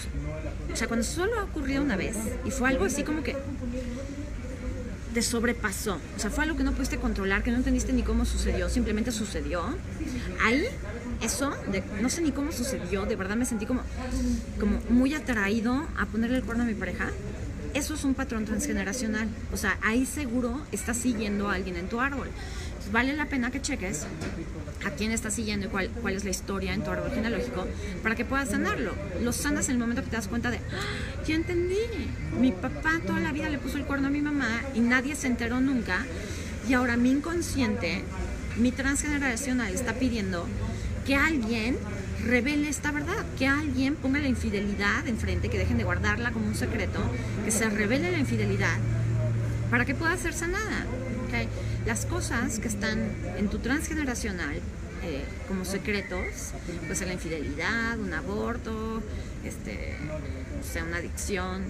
o 0.71 0.77
sea, 0.77 0.87
cuando 0.87 1.07
solo 1.07 1.41
ha 1.41 1.45
ocurrido 1.45 1.83
una 1.83 1.97
vez 1.97 2.17
y 2.45 2.51
fue 2.51 2.69
algo 2.69 2.85
así 2.85 3.03
como 3.03 3.23
que 3.23 3.35
te 5.15 5.23
sobrepasó, 5.23 5.95
o 5.95 6.21
sea, 6.21 6.29
fue 6.29 6.45
algo 6.45 6.59
que 6.59 6.65
no 6.65 6.73
pudiste 6.73 6.99
controlar, 6.99 7.43
que 7.43 7.51
no 7.51 7.57
entendiste 7.57 7.95
ni 7.95 8.03
cómo 8.03 8.27
sucedió, 8.27 8.69
simplemente 8.69 9.11
sucedió, 9.11 9.63
ahí 10.45 10.67
eso, 11.23 11.51
de, 11.73 11.83
no 12.03 12.11
sé 12.11 12.21
ni 12.21 12.31
cómo 12.31 12.53
sucedió, 12.53 13.07
de 13.07 13.17
verdad 13.17 13.37
me 13.37 13.47
sentí 13.47 13.65
como, 13.65 13.81
como 14.59 14.79
muy 14.91 15.15
atraído 15.15 15.83
a 15.97 16.05
ponerle 16.05 16.37
el 16.37 16.45
cuerno 16.45 16.65
a 16.65 16.67
mi 16.67 16.75
pareja. 16.75 17.09
Eso 17.73 17.95
es 17.95 18.05
un 18.05 18.15
patrón 18.15 18.47
transgeneracional. 18.47 19.29
O 19.53 19.57
sea, 19.57 19.79
ahí 19.83 20.05
seguro 20.05 20.61
estás 20.73 20.97
siguiendo 20.97 21.49
a 21.49 21.55
alguien 21.55 21.77
en 21.77 21.89
tu 21.89 22.01
árbol. 22.01 22.29
vale 22.91 23.15
la 23.15 23.27
pena 23.27 23.51
que 23.51 23.63
cheques 23.63 24.07
a 24.85 24.91
quién 24.91 25.13
estás 25.13 25.35
siguiendo 25.35 25.67
y 25.67 25.69
cuál, 25.69 25.91
cuál 26.01 26.15
es 26.15 26.25
la 26.25 26.31
historia 26.31 26.75
en 26.75 26.83
tu 26.83 26.91
árbol 26.91 27.11
genealógico 27.11 27.67
para 28.03 28.15
que 28.15 28.25
puedas 28.25 28.51
sanarlo. 28.51 28.93
Lo 29.23 29.33
sanas 29.33 29.69
en 29.69 29.75
el 29.75 29.79
momento 29.79 30.03
que 30.03 30.11
te 30.11 30.17
das 30.17 30.29
cuenta 30.29 30.51
de, 30.51 30.59
¡Ah! 30.59 31.25
ya 31.27 31.35
entendí, 31.35 31.77
mi 32.39 32.53
papá 32.53 33.01
toda 33.07 33.21
la 33.21 33.33
vida 33.33 33.49
le 33.49 33.59
puso 33.59 33.77
el 33.77 33.85
cuerno 33.85 34.09
a 34.09 34.11
mi 34.11 34.21
mamá 34.21 34.63
y 34.75 34.81
nadie 34.81 35.17
se 35.17 35.27
enteró 35.27 35.61
nunca 35.61 36.05
y 36.69 36.75
ahora 36.75 36.97
mi 36.97 37.11
inconsciente, 37.11 38.05
mi 38.57 38.73
transgeneracional 38.73 39.73
está 39.73 39.95
pidiendo 39.95 40.47
que 41.07 41.17
alguien 41.17 41.77
revele 42.25 42.69
esta 42.69 42.93
verdad, 42.93 43.25
que 43.39 43.47
alguien 43.47 43.97
ponga 43.97 44.19
la 44.19 44.29
infidelidad 44.29 45.07
enfrente, 45.09 45.49
que 45.49 45.59
dejen 45.59 45.79
de 45.79 45.85
guardarla 45.85 46.33
como 46.33 46.47
un 46.47 46.55
secreto, 46.55 47.01
que 47.45 47.51
se 47.51 47.69
revele 47.69 48.13
la 48.13 48.19
infidelidad 48.19 48.77
para 49.71 49.85
que 49.85 49.95
pueda 49.95 50.17
ser 50.17 50.35
sanada. 50.35 50.85
¿Okay? 51.31 51.49
Las 51.87 52.05
cosas 52.05 52.59
que 52.59 52.69
están 52.69 52.99
en 53.39 53.49
tu 53.49 53.59
transgeneracional 53.59 54.61
eh, 55.03 55.25
como 55.49 55.65
secretos, 55.65 56.53
puede 56.83 56.95
ser 56.95 57.07
la 57.07 57.15
infidelidad, 57.15 57.99
un 57.99 58.13
aborto, 58.13 59.03
este, 59.45 59.97
o 60.61 60.73
sea, 60.73 60.85
una 60.85 60.99
adicción, 60.99 61.63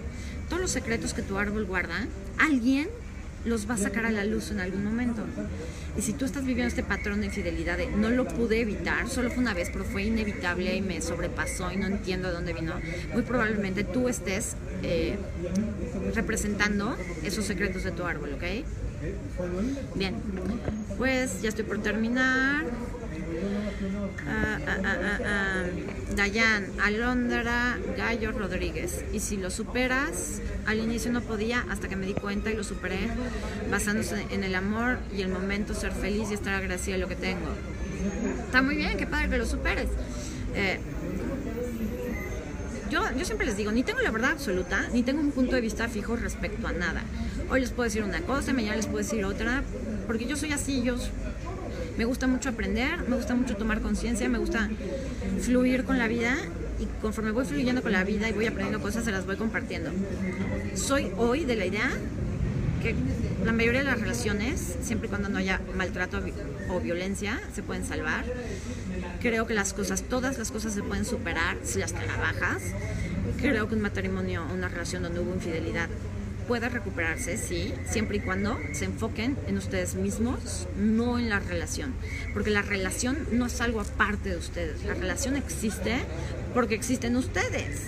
todos 0.49 0.61
los 0.61 0.71
secretos 0.73 1.15
que 1.15 1.23
tu 1.23 1.39
árbol 1.39 1.65
guarda, 1.65 2.09
alguien 2.39 2.89
los 3.45 3.71
va 3.71 3.75
a 3.75 3.79
sacar 3.79 4.05
a 4.05 4.11
la 4.11 4.25
luz 4.25 4.51
en 4.51 4.61
algún 4.61 4.85
momento. 4.85 5.25
Y 5.97 6.03
si 6.03 6.13
tú 6.13 6.25
estás 6.25 6.45
viviendo 6.45 6.69
este 6.69 6.83
patrón 6.83 7.21
de 7.21 7.27
infidelidad 7.27 7.79
de 7.79 7.87
no 7.87 8.11
lo 8.11 8.27
pude 8.27 8.61
evitar, 8.61 9.09
solo 9.09 9.31
fue 9.31 9.39
una 9.39 9.55
vez, 9.55 9.71
pero 9.73 9.85
fue 9.85 10.03
inevitable 10.03 10.75
y 10.75 10.83
me 10.83 11.01
sobrepasó 11.01 11.71
y 11.73 11.77
no 11.77 11.87
entiendo 11.87 12.29
de 12.29 12.35
dónde 12.35 12.53
vino, 12.53 12.75
muy 13.13 13.23
probablemente 13.23 13.85
tú 13.85 14.09
estés 14.09 14.57
eh, 14.83 15.17
representando 16.15 16.97
esos 17.23 17.45
secretos 17.45 17.85
de 17.85 17.93
tu 17.93 18.05
árbol, 18.05 18.35
¿ok? 18.35 18.43
Bien, 19.95 20.15
pues 20.99 21.41
ya 21.41 21.49
estoy 21.49 21.65
por 21.65 21.83
terminar. 21.83 22.65
Ah, 24.29 24.59
ah, 24.67 24.79
ah, 24.85 25.19
ah, 25.25 25.63
Dayan, 26.15 26.67
Alondra 26.83 27.79
Gallo 27.97 28.33
Rodríguez. 28.33 29.05
Y 29.13 29.21
si 29.21 29.39
lo 29.39 29.51
superas, 29.51 30.43
al 30.67 30.81
inicio 30.81 31.11
no 31.13 31.23
podía, 31.23 31.65
hasta 31.71 31.89
que 31.89 31.97
me 31.97 32.07
di 32.07 32.13
cuenta 32.13 32.51
y 32.51 32.57
lo 32.57 32.65
superé, 32.65 33.09
basándose 33.71 34.27
en 34.31 34.45
el 34.45 34.55
amor 34.55 34.99
y 35.17 35.23
el 35.23 35.29
momento, 35.29 35.73
ser 35.73 35.93
feliz 35.93 36.31
y 36.31 36.35
estar 36.35 36.55
agradecida 36.55 36.97
de 36.97 37.01
lo 37.01 37.09
que 37.09 37.17
tengo. 37.17 37.49
Está 38.45 38.61
muy 38.61 38.77
bien, 38.77 38.99
qué 38.99 39.07
padre 39.07 39.31
que 39.31 39.39
lo 39.39 39.47
superes. 39.47 39.89
Eh, 40.55 40.79
yo, 42.91 43.03
yo 43.17 43.25
siempre 43.25 43.47
les 43.47 43.57
digo, 43.57 43.73
ni 43.73 43.83
tengo 43.83 44.01
la 44.01 44.11
verdad 44.11 44.33
absoluta, 44.33 44.89
ni 44.93 45.03
tengo 45.03 45.21
un 45.21 45.31
punto 45.31 45.55
de 45.55 45.63
vista 45.63 45.89
fijo 45.89 46.17
respecto 46.17 46.67
a 46.67 46.73
nada. 46.73 47.03
Hoy 47.51 47.61
les 47.61 47.71
puedo 47.71 47.83
decir 47.83 48.05
una 48.05 48.21
cosa, 48.21 48.53
mañana 48.53 48.77
les 48.77 48.87
puedo 48.87 48.99
decir 48.99 49.25
otra, 49.25 49.65
porque 50.07 50.25
yo 50.25 50.37
soy 50.37 50.53
así, 50.53 50.83
yo 50.83 50.95
me 51.99 52.05
gusta 52.05 52.29
mucho 52.29 52.49
aprender, 52.49 53.09
me 53.09 53.17
gusta 53.17 53.35
mucho 53.35 53.57
tomar 53.57 53.81
conciencia, 53.81 54.29
me 54.29 54.39
gusta 54.39 54.71
fluir 55.41 55.85
con 55.85 55.99
la 55.99 56.07
vida 56.07 56.37
y 56.79 56.87
conforme 57.03 57.33
voy 57.33 57.45
fluyendo 57.45 57.83
con 57.83 57.91
la 57.91 58.05
vida 58.05 58.29
y 58.29 58.33
voy 58.33 58.47
aprendiendo 58.47 58.81
cosas, 58.81 59.05
se 59.05 59.11
las 59.11 59.27
voy 59.27 59.35
compartiendo. 59.35 59.91
Soy 60.77 61.11
hoy 61.17 61.45
de 61.45 61.57
la 61.57 61.67
idea 61.67 61.91
que 62.85 62.95
la 63.45 63.53
mayoría 63.53 63.81
de 63.81 63.87
las 63.87 64.01
relaciones, 64.01 64.77
siempre 64.81 65.09
y 65.09 65.11
cuando 65.11 65.29
no 65.29 65.39
haya 65.39 65.61
maltrato 65.75 66.21
o 66.69 66.81
violencia, 66.81 67.41
se 67.53 67.65
pueden 67.65 67.85
salvar. 67.85 68.25
Creo 69.21 69.49
que 69.49 69.55
las 69.55 69.73
cosas, 69.73 70.03
todas 70.03 70.39
las 70.39 70.53
cosas 70.53 70.73
se 70.73 70.85
pueden 70.85 71.05
superar 71.05 71.57
si 71.65 71.81
las 71.81 71.93
trabajas. 71.95 72.63
Creo 73.39 73.69
que 73.69 73.75
un 73.75 73.81
matrimonio, 73.81 74.47
una 74.55 74.69
relación 74.69 75.03
donde 75.03 75.19
hubo 75.19 75.35
infidelidad, 75.35 75.89
puede 76.51 76.69
recuperarse, 76.69 77.37
sí, 77.37 77.73
siempre 77.89 78.17
y 78.17 78.21
cuando 78.21 78.59
se 78.73 78.85
enfoquen 78.85 79.37
en 79.47 79.57
ustedes 79.57 79.95
mismos, 79.95 80.67
no 80.77 81.17
en 81.17 81.29
la 81.29 81.39
relación. 81.39 81.95
Porque 82.35 82.51
la 82.51 82.61
relación 82.61 83.17
no 83.31 83.47
es 83.47 83.61
algo 83.61 83.81
aparte 83.81 84.31
de 84.31 84.37
ustedes. 84.37 84.83
La 84.83 84.95
relación 84.95 85.37
existe 85.37 86.01
porque 86.53 86.75
existen 86.75 87.15
ustedes. 87.15 87.83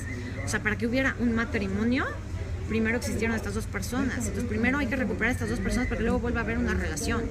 O 0.47 0.49
sea, 0.49 0.63
para 0.63 0.79
que 0.79 0.87
hubiera 0.87 1.17
un 1.19 1.35
matrimonio, 1.35 2.07
primero 2.69 2.99
existieron 2.99 3.35
estas 3.35 3.55
dos 3.55 3.67
personas. 3.67 4.19
Entonces, 4.19 4.45
primero 4.45 4.79
hay 4.79 4.87
que 4.87 4.95
recuperar 4.95 5.33
estas 5.33 5.49
dos 5.49 5.59
personas 5.59 5.89
para 5.89 5.99
que 5.99 6.05
luego 6.05 6.21
vuelva 6.21 6.43
a 6.43 6.45
haber 6.45 6.59
una 6.59 6.75
relación. 6.75 7.25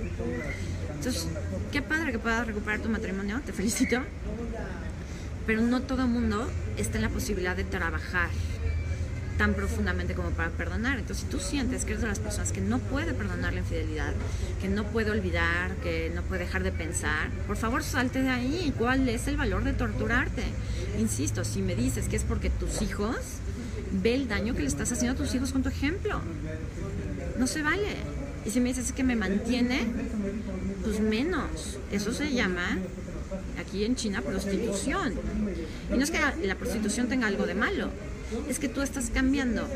Entonces, 0.98 1.30
qué 1.72 1.82
padre 1.82 2.12
que 2.12 2.20
puedas 2.20 2.46
recuperar 2.46 2.82
tu 2.82 2.90
matrimonio, 2.90 3.40
te 3.46 3.54
felicito. 3.54 4.02
Pero 5.48 5.62
no 5.62 5.82
todo 5.82 6.02
el 6.02 6.10
mundo 6.10 6.46
está 6.76 6.98
en 6.98 7.04
la 7.04 7.10
posibilidad 7.10 7.56
de 7.56 7.64
trabajar 7.64 8.28
tan 9.38 9.54
profundamente 9.54 10.14
como 10.14 10.30
para 10.32 10.50
perdonar. 10.50 11.00
Entonces, 11.00 11.26
si 11.26 11.30
tú 11.30 11.40
sientes 11.40 11.86
que 11.86 11.92
eres 11.92 12.02
de 12.02 12.08
las 12.08 12.20
personas 12.20 12.52
que 12.52 12.62
no 12.62 12.80
puede 12.80 13.14
perdonar 13.14 13.54
la 13.54 13.60
infidelidad, 13.60 14.14
que 14.62 14.70
no 14.70 14.86
puede 14.86 15.12
olvidar, 15.12 15.76
que 15.78 16.12
no 16.14 16.22
puede 16.24 16.46
dejar 16.46 16.64
de 16.64 16.72
pensar, 16.72 17.30
por 17.48 17.58
favor 17.58 17.84
salte 17.84 18.22
de 18.22 18.30
ahí. 18.30 18.74
¿Cuál 18.78 19.08
es 19.10 19.28
el 19.28 19.38
valor 19.38 19.64
de 19.64 19.74
torturarte? 19.74 20.44
Insisto, 21.00 21.44
si 21.44 21.62
me 21.62 21.76
dices 21.76 22.08
que 22.08 22.16
es 22.16 22.24
porque 22.24 22.50
tus 22.50 22.82
hijos, 22.82 23.18
ve 23.92 24.16
el 24.16 24.28
daño 24.28 24.54
que 24.54 24.62
le 24.62 24.68
estás 24.68 24.92
haciendo 24.92 25.14
a 25.14 25.26
tus 25.26 25.34
hijos 25.36 25.52
con 25.52 25.64
tu 25.64 25.70
ejemplo. 25.70 26.22
No 27.38 27.48
se 27.48 27.62
vale. 27.62 27.96
Y 28.46 28.50
si 28.50 28.60
me 28.60 28.70
dices 28.70 28.92
que 28.92 29.04
me 29.04 29.16
mantiene, 29.16 29.86
pues 30.84 31.00
menos. 31.00 31.78
Eso 31.92 32.14
se 32.14 32.34
llama 32.34 32.80
aquí 33.60 33.86
en 33.86 33.96
China 33.96 34.22
prostitución. 34.22 35.14
Y 35.94 35.98
no 35.98 36.04
es 36.04 36.12
que 36.12 36.20
la 36.46 36.56
prostitución 36.56 37.08
tenga 37.08 37.28
algo 37.28 37.46
de 37.46 37.56
malo, 37.56 37.90
es 38.50 38.60
que 38.60 38.70
tú 38.70 38.82
estás 38.82 39.10
cambiando 39.10 39.68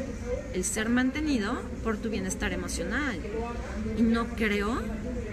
el 0.53 0.63
ser 0.63 0.89
mantenido 0.89 1.61
por 1.83 1.97
tu 1.97 2.09
bienestar 2.09 2.53
emocional. 2.53 3.19
Y 3.97 4.01
no 4.01 4.27
creo 4.27 4.81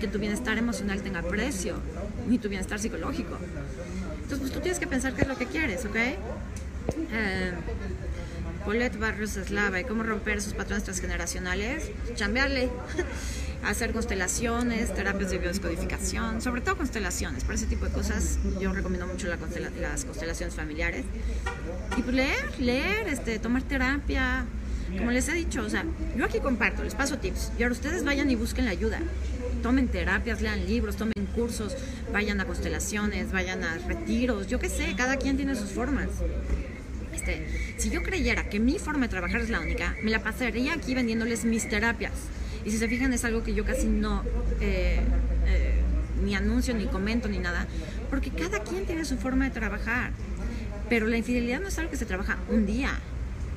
que 0.01 0.09
tu 0.09 0.19
bienestar 0.19 0.59
emocional 0.59 1.03
tenga 1.03 1.23
precio, 1.23 1.77
ni 2.29 2.39
tu 2.39 2.49
bienestar 2.49 2.79
psicológico. 2.79 3.39
Entonces, 4.15 4.39
pues 4.41 4.53
tú 4.53 4.61
tienes 4.61 4.79
que 4.79 4.87
pensar 4.87 5.15
qué 5.15 5.23
es 5.23 5.29
lo 5.29 5.37
que 5.37 5.47
quieres, 5.47 5.85
¿ok? 5.85 5.97
Eh, 5.97 7.53
Paulette 8.65 8.99
Barrios 8.99 9.37
Eslava 9.37 9.81
y 9.81 9.85
cómo 9.85 10.03
romper 10.03 10.39
esos 10.39 10.55
patrones 10.55 10.85
transgeneracionales, 10.85 11.91
chambearle, 12.15 12.71
hacer 13.65 13.93
constelaciones, 13.93 14.95
terapias 14.95 15.31
de 15.31 15.39
biodescodificación, 15.39 16.43
sobre 16.43 16.61
todo 16.61 16.77
constelaciones, 16.77 17.45
para 17.45 17.55
ese 17.55 17.67
tipo 17.67 17.87
de 17.87 17.93
cosas 17.93 18.39
yo 18.61 18.73
recomiendo 18.73 19.07
mucho 19.07 19.29
las 19.29 20.05
constelaciones 20.05 20.55
familiares. 20.55 21.05
Y 21.97 22.03
pues 22.03 22.15
leer, 22.15 22.61
leer, 22.61 23.09
este, 23.09 23.39
tomar 23.39 23.63
terapia, 23.63 24.45
como 24.99 25.11
les 25.11 25.29
he 25.29 25.33
dicho, 25.33 25.63
o 25.63 25.71
sea, 25.71 25.85
yo 26.17 26.25
aquí 26.25 26.41
comparto, 26.41 26.83
les 26.83 26.95
paso 26.95 27.19
tips, 27.19 27.53
y 27.59 27.63
ahora 27.63 27.73
ustedes 27.73 28.05
vayan 28.05 28.31
y 28.31 28.35
busquen 28.35 28.65
la 28.65 28.73
ayuda. 28.73 29.01
Tomen 29.63 29.89
terapias, 29.89 30.43
lean 30.43 30.67
libros, 30.67 30.97
tomen 30.97 31.13
cursos, 31.35 31.77
vayan 32.13 32.41
a 32.41 32.47
constelaciones, 32.47 33.33
vayan 33.33 33.63
a 33.63 33.79
retiros, 33.87 34.49
yo 34.49 34.59
qué 34.59 34.69
sé, 34.69 34.95
cada 34.97 35.17
quien 35.17 35.37
tiene 35.37 35.55
sus 35.55 35.71
formas. 35.71 36.09
Este, 37.15 37.75
si 37.79 37.91
yo 37.91 38.03
creyera 38.03 38.49
que 38.49 38.59
mi 38.59 38.79
forma 38.79 39.03
de 39.03 39.09
trabajar 39.09 39.41
es 39.41 39.51
la 39.51 39.61
única, 39.61 39.95
me 40.03 40.11
la 40.11 40.23
pasaría 40.23 40.75
aquí 40.75 40.95
vendiéndoles 40.95 41.45
mis 41.45 41.69
terapias. 41.69 42.13
Y 42.65 42.71
si 42.71 42.79
se 42.79 42.89
fijan, 42.89 43.13
es 43.13 43.25
algo 43.25 43.43
que 43.43 43.55
yo 43.55 43.65
casi 43.65 43.87
no 43.87 44.23
eh, 44.61 45.01
eh, 45.47 45.81
ni 46.25 46.35
anuncio, 46.35 46.75
ni 46.75 46.87
comento, 46.87 47.29
ni 47.29 47.39
nada, 47.39 47.67
porque 48.11 48.31
cada 48.31 48.61
quien 48.61 48.87
tiene 48.87 49.05
su 49.05 49.17
forma 49.17 49.45
de 49.45 49.51
trabajar. 49.51 50.13
Pero 50.89 51.07
la 51.07 51.17
infidelidad 51.17 51.61
no 51.61 51.69
es 51.69 51.79
algo 51.79 51.91
que 51.91 51.97
se 51.97 52.07
trabaja 52.07 52.39
un 52.49 52.67
día. 52.67 52.91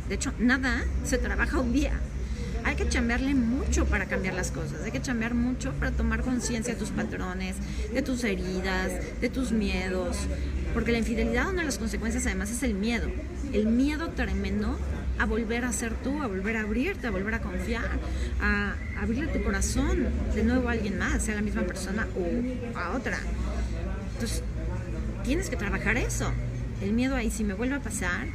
De 0.10 0.16
hecho, 0.16 0.34
nada 0.40 0.84
se 1.04 1.18
trabaja 1.18 1.60
un 1.60 1.74
día. 1.74 2.00
Hay 2.64 2.76
que 2.76 2.90
chambearle 2.90 3.36
mucho 3.36 3.86
para 3.86 4.08
cambiar 4.08 4.34
las 4.34 4.50
cosas. 4.50 4.82
Hay 4.84 4.92
que 4.92 5.02
chambear 5.02 5.36
mucho 5.36 5.72
para 5.74 5.92
tomar 5.92 6.22
conciencia 6.22 6.74
de 6.74 6.80
tus 6.80 6.90
patrones, 6.90 7.58
de 7.94 8.02
tus 8.02 8.24
heridas, 8.24 8.92
de 9.22 9.30
tus 9.30 9.52
miedos. 9.52 10.18
Porque 10.74 10.92
la 10.92 10.98
infidelidad, 10.98 11.50
una 11.50 11.60
de 11.60 11.66
las 11.66 11.78
consecuencias 11.78 12.26
además 12.26 12.50
es 12.50 12.64
el 12.64 12.74
miedo. 12.74 13.08
El 13.54 13.68
miedo 13.68 14.10
tremendo 14.10 14.80
a 15.20 15.26
volver 15.26 15.66
a 15.66 15.72
ser 15.72 15.94
tú, 15.94 16.22
a 16.22 16.28
volver 16.28 16.58
a 16.58 16.62
abrirte, 16.62 17.08
a 17.08 17.12
volver 17.12 17.34
a 17.36 17.42
confiar, 17.42 18.00
a 18.42 18.76
abrirle 19.00 19.28
tu 19.28 19.44
corazón 19.44 20.08
de 20.34 20.44
nuevo 20.44 20.70
a 20.70 20.74
alguien 20.74 20.98
más, 20.98 21.24
sea 21.24 21.36
la 21.36 21.42
misma 21.42 21.64
persona 21.64 22.08
o 22.16 22.78
a 22.78 22.92
otra. 22.92 23.20
Entonces, 24.14 24.44
tienes 25.24 25.50
que 25.50 25.56
trabajar 25.56 25.98
eso. 25.98 26.32
El 26.82 26.94
miedo 26.94 27.16
ahí, 27.16 27.32
si 27.32 27.44
me 27.44 27.54
vuelve 27.54 27.76
a 27.76 27.80
pasar, 27.80 28.28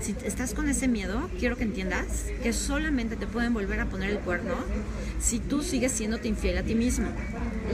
si 0.00 0.14
estás 0.24 0.52
con 0.52 0.68
ese 0.68 0.88
miedo, 0.88 1.30
quiero 1.38 1.56
que 1.56 1.64
entiendas 1.64 2.26
que 2.42 2.52
solamente 2.52 3.16
te 3.16 3.26
pueden 3.26 3.54
volver 3.54 3.80
a 3.80 3.86
poner 3.86 4.10
el 4.10 4.18
cuerno 4.18 4.54
si 5.20 5.38
tú 5.38 5.62
sigues 5.62 5.92
siéndote 5.92 6.28
infiel 6.28 6.58
a 6.58 6.62
ti 6.62 6.74
mismo. 6.74 7.06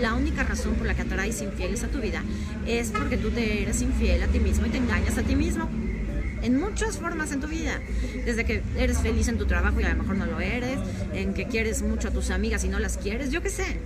La 0.00 0.14
única 0.14 0.44
razón 0.44 0.74
por 0.74 0.86
la 0.86 0.94
que 0.94 1.02
atraes 1.02 1.40
infieles 1.42 1.82
a 1.84 1.88
tu 1.88 1.98
vida 2.00 2.22
es 2.66 2.90
porque 2.90 3.16
tú 3.16 3.30
te 3.30 3.62
eres 3.62 3.80
infiel 3.82 4.22
a 4.22 4.26
ti 4.26 4.38
mismo 4.38 4.66
y 4.66 4.70
te 4.70 4.76
engañas 4.76 5.16
a 5.18 5.22
ti 5.22 5.34
mismo 5.34 5.68
en 6.42 6.58
muchas 6.58 6.98
formas 6.98 7.32
en 7.32 7.40
tu 7.40 7.46
vida. 7.46 7.80
Desde 8.24 8.44
que 8.44 8.62
eres 8.76 8.98
feliz 8.98 9.28
en 9.28 9.38
tu 9.38 9.46
trabajo 9.46 9.80
y 9.80 9.84
a 9.84 9.90
lo 9.90 9.96
mejor 9.96 10.16
no 10.16 10.26
lo 10.26 10.40
eres, 10.40 10.78
en 11.12 11.34
que 11.34 11.46
quieres 11.46 11.82
mucho 11.82 12.08
a 12.08 12.10
tus 12.10 12.30
amigas 12.30 12.64
y 12.64 12.68
no 12.68 12.78
las 12.78 12.98
quieres, 12.98 13.30
yo 13.30 13.42
qué 13.42 13.50
sé. 13.50 13.78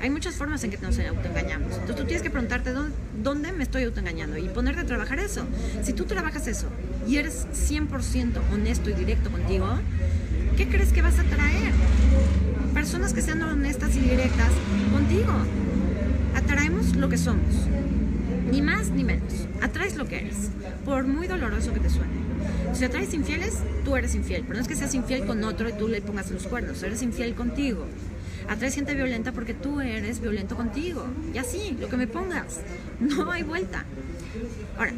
Hay 0.00 0.08
muchas 0.08 0.34
formas 0.34 0.64
en 0.64 0.70
que 0.70 0.78
nos 0.78 0.98
autoengañamos. 0.98 1.72
Entonces 1.72 1.96
tú 1.96 2.04
tienes 2.04 2.22
que 2.22 2.30
preguntarte 2.30 2.72
dónde, 2.72 2.96
dónde 3.22 3.52
me 3.52 3.64
estoy 3.64 3.84
autoengañando 3.84 4.38
y 4.38 4.48
ponerte 4.48 4.80
a 4.80 4.86
trabajar 4.86 5.18
eso. 5.18 5.44
Si 5.82 5.92
tú 5.92 6.04
trabajas 6.04 6.46
eso 6.46 6.68
y 7.06 7.16
eres 7.16 7.46
100% 7.52 8.40
honesto 8.52 8.88
y 8.88 8.94
directo 8.94 9.30
contigo, 9.30 9.68
¿qué 10.56 10.68
crees 10.68 10.92
que 10.92 11.02
vas 11.02 11.18
a 11.18 11.24
traer? 11.24 11.72
Personas 12.72 13.12
que 13.12 13.20
sean 13.20 13.42
honestas 13.42 13.94
y 13.96 14.00
directas 14.00 14.50
contigo. 14.90 15.32
atraemos 16.34 16.96
lo 16.96 17.08
que 17.08 17.18
somos. 17.18 17.54
Ni 18.50 18.62
más 18.62 18.90
ni 18.90 19.04
menos. 19.04 19.46
Atraes 19.62 19.96
lo 19.96 20.06
que 20.06 20.18
eres. 20.18 20.50
Por 20.84 21.06
muy 21.06 21.26
doloroso 21.26 21.72
que 21.72 21.80
te 21.80 21.90
suene. 21.90 22.12
Si 22.74 22.84
atraes 22.84 23.14
infieles, 23.14 23.58
tú 23.84 23.96
eres 23.96 24.14
infiel. 24.14 24.42
Pero 24.42 24.54
no 24.54 24.60
es 24.60 24.68
que 24.68 24.76
seas 24.76 24.94
infiel 24.94 25.24
con 25.24 25.42
otro 25.44 25.68
y 25.68 25.72
tú 25.72 25.88
le 25.88 26.00
pongas 26.00 26.30
los 26.30 26.46
cuernos. 26.46 26.82
Eres 26.82 27.02
infiel 27.02 27.34
contigo. 27.34 27.86
Atraes 28.48 28.74
gente 28.74 28.94
violenta 28.94 29.32
porque 29.32 29.54
tú 29.54 29.80
eres 29.80 30.20
violento 30.20 30.56
contigo. 30.56 31.06
Y 31.32 31.38
así, 31.38 31.76
lo 31.80 31.88
que 31.88 31.96
me 31.96 32.06
pongas. 32.06 32.60
No 32.98 33.30
hay 33.30 33.42
vuelta. 33.42 33.84
Ahora, 34.76 34.92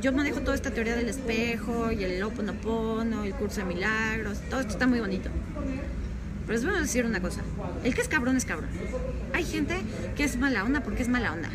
yo 0.00 0.12
manejo 0.12 0.40
toda 0.40 0.54
esta 0.54 0.70
teoría 0.70 0.96
del 0.96 1.08
espejo 1.08 1.92
y 1.92 2.04
el 2.04 2.22
Oponopono, 2.22 3.24
el 3.24 3.34
curso 3.34 3.60
de 3.60 3.66
milagros. 3.66 4.38
Todo 4.50 4.60
esto 4.60 4.72
está 4.72 4.86
muy 4.86 5.00
bonito. 5.00 5.30
Pero 6.46 6.52
les 6.52 6.64
voy 6.64 6.74
a 6.76 6.80
decir 6.80 7.04
una 7.06 7.20
cosa. 7.20 7.40
El 7.84 7.94
que 7.94 8.00
es 8.00 8.08
cabrón 8.08 8.36
es 8.36 8.44
cabrón. 8.44 8.70
Hay 9.32 9.44
gente 9.44 9.76
que 10.16 10.24
es 10.24 10.36
mala 10.36 10.64
onda 10.64 10.82
porque 10.82 11.02
es 11.02 11.08
mala 11.08 11.32
onda. 11.32 11.50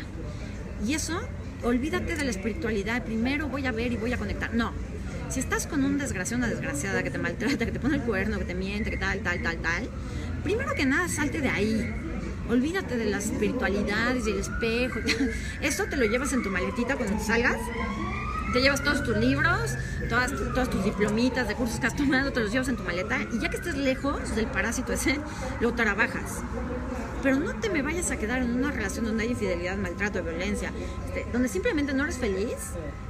Y 0.86 0.94
eso, 0.94 1.20
olvídate 1.62 2.16
de 2.16 2.24
la 2.24 2.30
espiritualidad. 2.30 3.04
Primero 3.04 3.48
voy 3.48 3.66
a 3.66 3.72
ver 3.72 3.92
y 3.92 3.96
voy 3.96 4.12
a 4.12 4.16
conectar. 4.16 4.54
No. 4.54 4.72
Si 5.28 5.40
estás 5.40 5.66
con 5.66 5.84
un 5.84 5.98
desgraciado, 5.98 6.38
una 6.38 6.48
desgraciada 6.48 7.02
que 7.02 7.10
te 7.10 7.18
maltrata, 7.18 7.66
que 7.66 7.72
te 7.72 7.80
pone 7.80 7.96
el 7.96 8.02
cuerno, 8.02 8.38
que 8.38 8.44
te 8.44 8.54
miente, 8.54 8.90
que 8.90 8.96
tal, 8.96 9.20
tal, 9.20 9.42
tal, 9.42 9.58
tal, 9.58 9.88
primero 10.42 10.74
que 10.74 10.86
nada 10.86 11.08
salte 11.08 11.40
de 11.40 11.48
ahí. 11.48 11.94
Olvídate 12.48 12.96
de 12.96 13.04
las 13.04 13.26
espiritualidades 13.26 14.26
y 14.26 14.30
el 14.30 14.38
espejo. 14.38 15.00
Eso 15.60 15.84
te 15.84 15.96
lo 15.96 16.06
llevas 16.06 16.32
en 16.32 16.42
tu 16.42 16.50
maletita 16.50 16.96
cuando 16.96 17.22
salgas 17.22 17.58
te 18.52 18.60
llevas 18.60 18.82
todos 18.82 19.04
tus 19.04 19.16
libros, 19.16 19.76
todas, 20.08 20.32
todas 20.54 20.70
tus 20.70 20.84
diplomitas 20.84 21.48
de 21.48 21.54
cursos 21.54 21.80
que 21.80 21.86
has 21.86 21.96
tomado, 21.96 22.32
te 22.32 22.40
los 22.40 22.50
llevas 22.50 22.68
en 22.68 22.76
tu 22.76 22.82
maleta 22.82 23.18
y 23.32 23.38
ya 23.40 23.50
que 23.50 23.56
estés 23.56 23.76
lejos 23.76 24.34
del 24.34 24.46
parásito 24.46 24.92
ese, 24.92 25.20
lo 25.60 25.74
trabajas. 25.74 26.42
Pero 27.22 27.36
no 27.36 27.54
te 27.54 27.68
me 27.68 27.82
vayas 27.82 28.10
a 28.10 28.16
quedar 28.16 28.42
en 28.42 28.52
una 28.52 28.70
relación 28.70 29.04
donde 29.04 29.24
hay 29.24 29.30
infidelidad, 29.30 29.76
maltrato, 29.76 30.22
violencia, 30.22 30.72
este, 31.08 31.26
donde 31.32 31.48
simplemente 31.48 31.92
no 31.92 32.04
eres 32.04 32.18
feliz, 32.18 32.56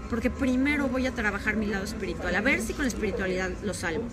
porque 0.09 0.31
primero 0.31 0.89
voy 0.89 1.07
a 1.07 1.13
trabajar 1.13 1.57
mi 1.57 1.67
lado 1.67 1.85
espiritual, 1.85 2.35
a 2.35 2.41
ver 2.41 2.61
si 2.61 2.73
con 2.73 2.85
la 2.85 2.89
espiritualidad 2.89 3.51
lo 3.63 3.75
salvo. 3.75 4.05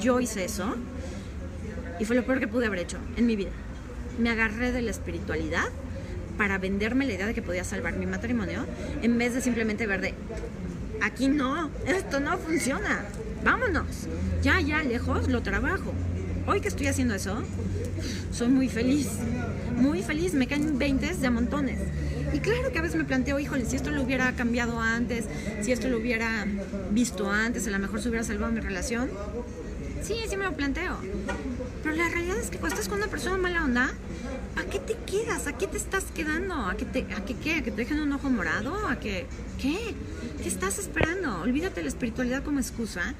Yo 0.00 0.20
hice 0.20 0.44
eso 0.44 0.76
y 1.98 2.04
fue 2.04 2.16
lo 2.16 2.24
peor 2.24 2.40
que 2.40 2.48
pude 2.48 2.66
haber 2.66 2.80
hecho 2.80 2.98
en 3.16 3.26
mi 3.26 3.36
vida. 3.36 3.50
Me 4.18 4.30
agarré 4.30 4.72
de 4.72 4.82
la 4.82 4.90
espiritualidad 4.90 5.68
para 6.38 6.58
venderme 6.58 7.06
la 7.06 7.14
idea 7.14 7.26
de 7.26 7.34
que 7.34 7.42
podía 7.42 7.64
salvar 7.64 7.96
mi 7.96 8.06
matrimonio, 8.06 8.64
en 9.02 9.18
vez 9.18 9.34
de 9.34 9.40
simplemente 9.40 9.86
ver 9.86 10.00
de, 10.00 10.14
aquí 11.02 11.28
no, 11.28 11.70
esto 11.86 12.20
no 12.20 12.38
funciona, 12.38 13.04
vámonos, 13.44 14.08
ya, 14.42 14.60
ya, 14.60 14.82
lejos, 14.82 15.28
lo 15.28 15.42
trabajo. 15.42 15.92
Hoy 16.46 16.60
que 16.60 16.68
estoy 16.68 16.88
haciendo 16.88 17.14
eso, 17.14 17.40
soy 18.32 18.48
muy 18.48 18.68
feliz, 18.68 19.08
muy 19.76 20.02
feliz, 20.02 20.34
me 20.34 20.48
caen 20.48 20.76
20 20.76 21.14
de 21.14 21.30
montones. 21.30 21.78
Y 22.32 22.40
claro 22.40 22.72
que 22.72 22.78
a 22.78 22.82
veces 22.82 22.96
me 22.96 23.04
planteo, 23.04 23.38
híjole, 23.38 23.64
si 23.64 23.76
esto 23.76 23.90
lo 23.90 24.02
hubiera 24.02 24.32
cambiado 24.32 24.80
antes, 24.80 25.26
si 25.60 25.70
esto 25.70 25.88
lo 25.88 25.98
hubiera 25.98 26.46
visto 26.90 27.30
antes, 27.30 27.66
a 27.68 27.70
lo 27.70 27.78
mejor 27.78 28.02
se 28.02 28.08
hubiera 28.08 28.24
salvado 28.24 28.52
mi 28.52 28.60
relación. 28.60 29.08
Sí, 30.02 30.16
sí 30.28 30.36
me 30.36 30.44
lo 30.44 30.52
planteo. 30.54 30.96
Pero 31.84 31.94
la 31.94 32.08
realidad 32.08 32.38
es 32.38 32.50
que 32.50 32.58
cuando 32.58 32.74
estás 32.74 32.88
con 32.88 32.98
una 32.98 33.06
persona 33.06 33.36
mala 33.36 33.64
onda, 33.64 33.92
¿a 34.56 34.64
qué 34.64 34.80
te 34.80 34.94
quedas? 35.06 35.46
¿A 35.46 35.56
qué 35.56 35.68
te 35.68 35.76
estás 35.76 36.04
quedando? 36.12 36.54
¿A 36.54 36.76
qué, 36.76 36.84
te, 36.84 37.06
a 37.14 37.24
qué 37.24 37.34
qué? 37.36 37.56
¿A 37.56 37.62
que 37.62 37.70
te 37.70 37.76
dejen 37.76 38.00
un 38.00 38.12
ojo 38.12 38.28
morado? 38.30 38.88
¿A 38.88 38.98
qué? 38.98 39.26
¿Qué? 39.60 39.94
¿Qué 40.42 40.48
estás 40.48 40.78
esperando? 40.80 41.40
Olvídate 41.42 41.76
de 41.76 41.82
la 41.82 41.88
espiritualidad 41.88 42.42
como 42.42 42.58
excusa 42.58 43.14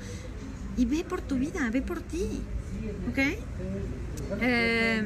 y 0.76 0.86
ve 0.86 1.04
por 1.04 1.20
tu 1.20 1.36
vida, 1.36 1.70
ve 1.70 1.82
por 1.82 2.00
ti. 2.00 2.40
¿Ok? 3.10 3.18
Eh, 4.40 5.02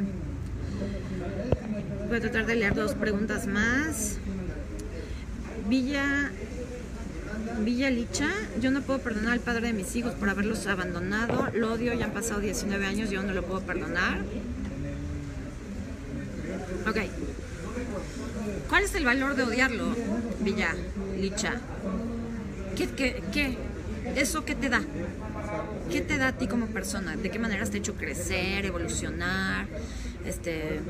voy 2.09 2.17
a 2.17 2.21
tratar 2.21 2.47
de 2.47 2.55
leer 2.57 2.75
dos 2.75 2.95
preguntas 2.95 3.47
más. 3.47 4.19
Villa 5.69 6.31
Villa 7.61 7.91
Licha, 7.91 8.29
yo 8.61 8.71
no 8.71 8.83
puedo 8.83 9.01
perdonar 9.01 9.33
al 9.33 9.41
padre 9.41 9.69
de 9.69 9.73
mis 9.73 9.95
hijos 9.97 10.15
por 10.15 10.29
haberlos 10.29 10.67
abandonado. 10.67 11.49
Lo 11.55 11.73
odio, 11.73 11.95
ya 11.95 12.07
han 12.07 12.13
pasado 12.13 12.41
19 12.41 12.87
años, 12.87 13.11
yo 13.11 13.23
no 13.23 13.33
lo 13.33 13.43
puedo 13.43 13.61
perdonar. 13.61 14.21
Ok. 16.89 16.99
¿Cuál 18.69 18.85
es 18.85 18.95
el 18.95 19.05
valor 19.05 19.37
de 19.37 19.45
odiarlo, 19.45 19.95
Villa 20.41 20.75
Licha? 21.19 21.55
¿Qué, 22.77 22.89
qué, 22.91 23.23
qué? 23.33 23.57
¿Eso 24.17 24.45
qué 24.45 24.55
te 24.55 24.69
da? 24.69 24.83
¿Qué 25.91 26.01
te 26.01 26.19
da 26.19 26.29
a 26.29 26.33
ti 26.33 26.47
como 26.47 26.67
persona? 26.67 27.17
¿De 27.17 27.31
qué 27.31 27.39
manera 27.39 27.65
te 27.67 27.77
ha 27.77 27.81
hecho 27.81 27.95
crecer, 27.95 28.65
evolucionar? 28.65 29.67
Este, 30.25 30.81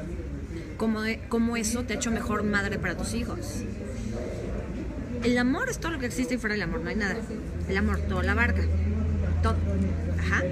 ¿cómo, 0.76 1.00
¿Cómo 1.28 1.56
eso 1.56 1.84
te 1.84 1.94
ha 1.94 1.96
hecho 1.96 2.10
mejor 2.10 2.42
madre 2.42 2.78
para 2.78 2.96
tus 2.96 3.14
hijos? 3.14 3.62
El 5.22 5.38
amor 5.38 5.68
es 5.68 5.78
todo 5.78 5.92
lo 5.92 5.98
que 5.98 6.06
existe 6.06 6.34
y 6.34 6.38
fuera 6.38 6.54
del 6.54 6.62
amor, 6.62 6.80
no 6.80 6.90
hay 6.90 6.96
nada. 6.96 7.16
El 7.68 7.76
amor 7.76 7.98
todo 8.00 8.22
la 8.22 8.34
barca. 8.34 8.62
Todo. 9.42 9.56
Ajá. 10.18 10.42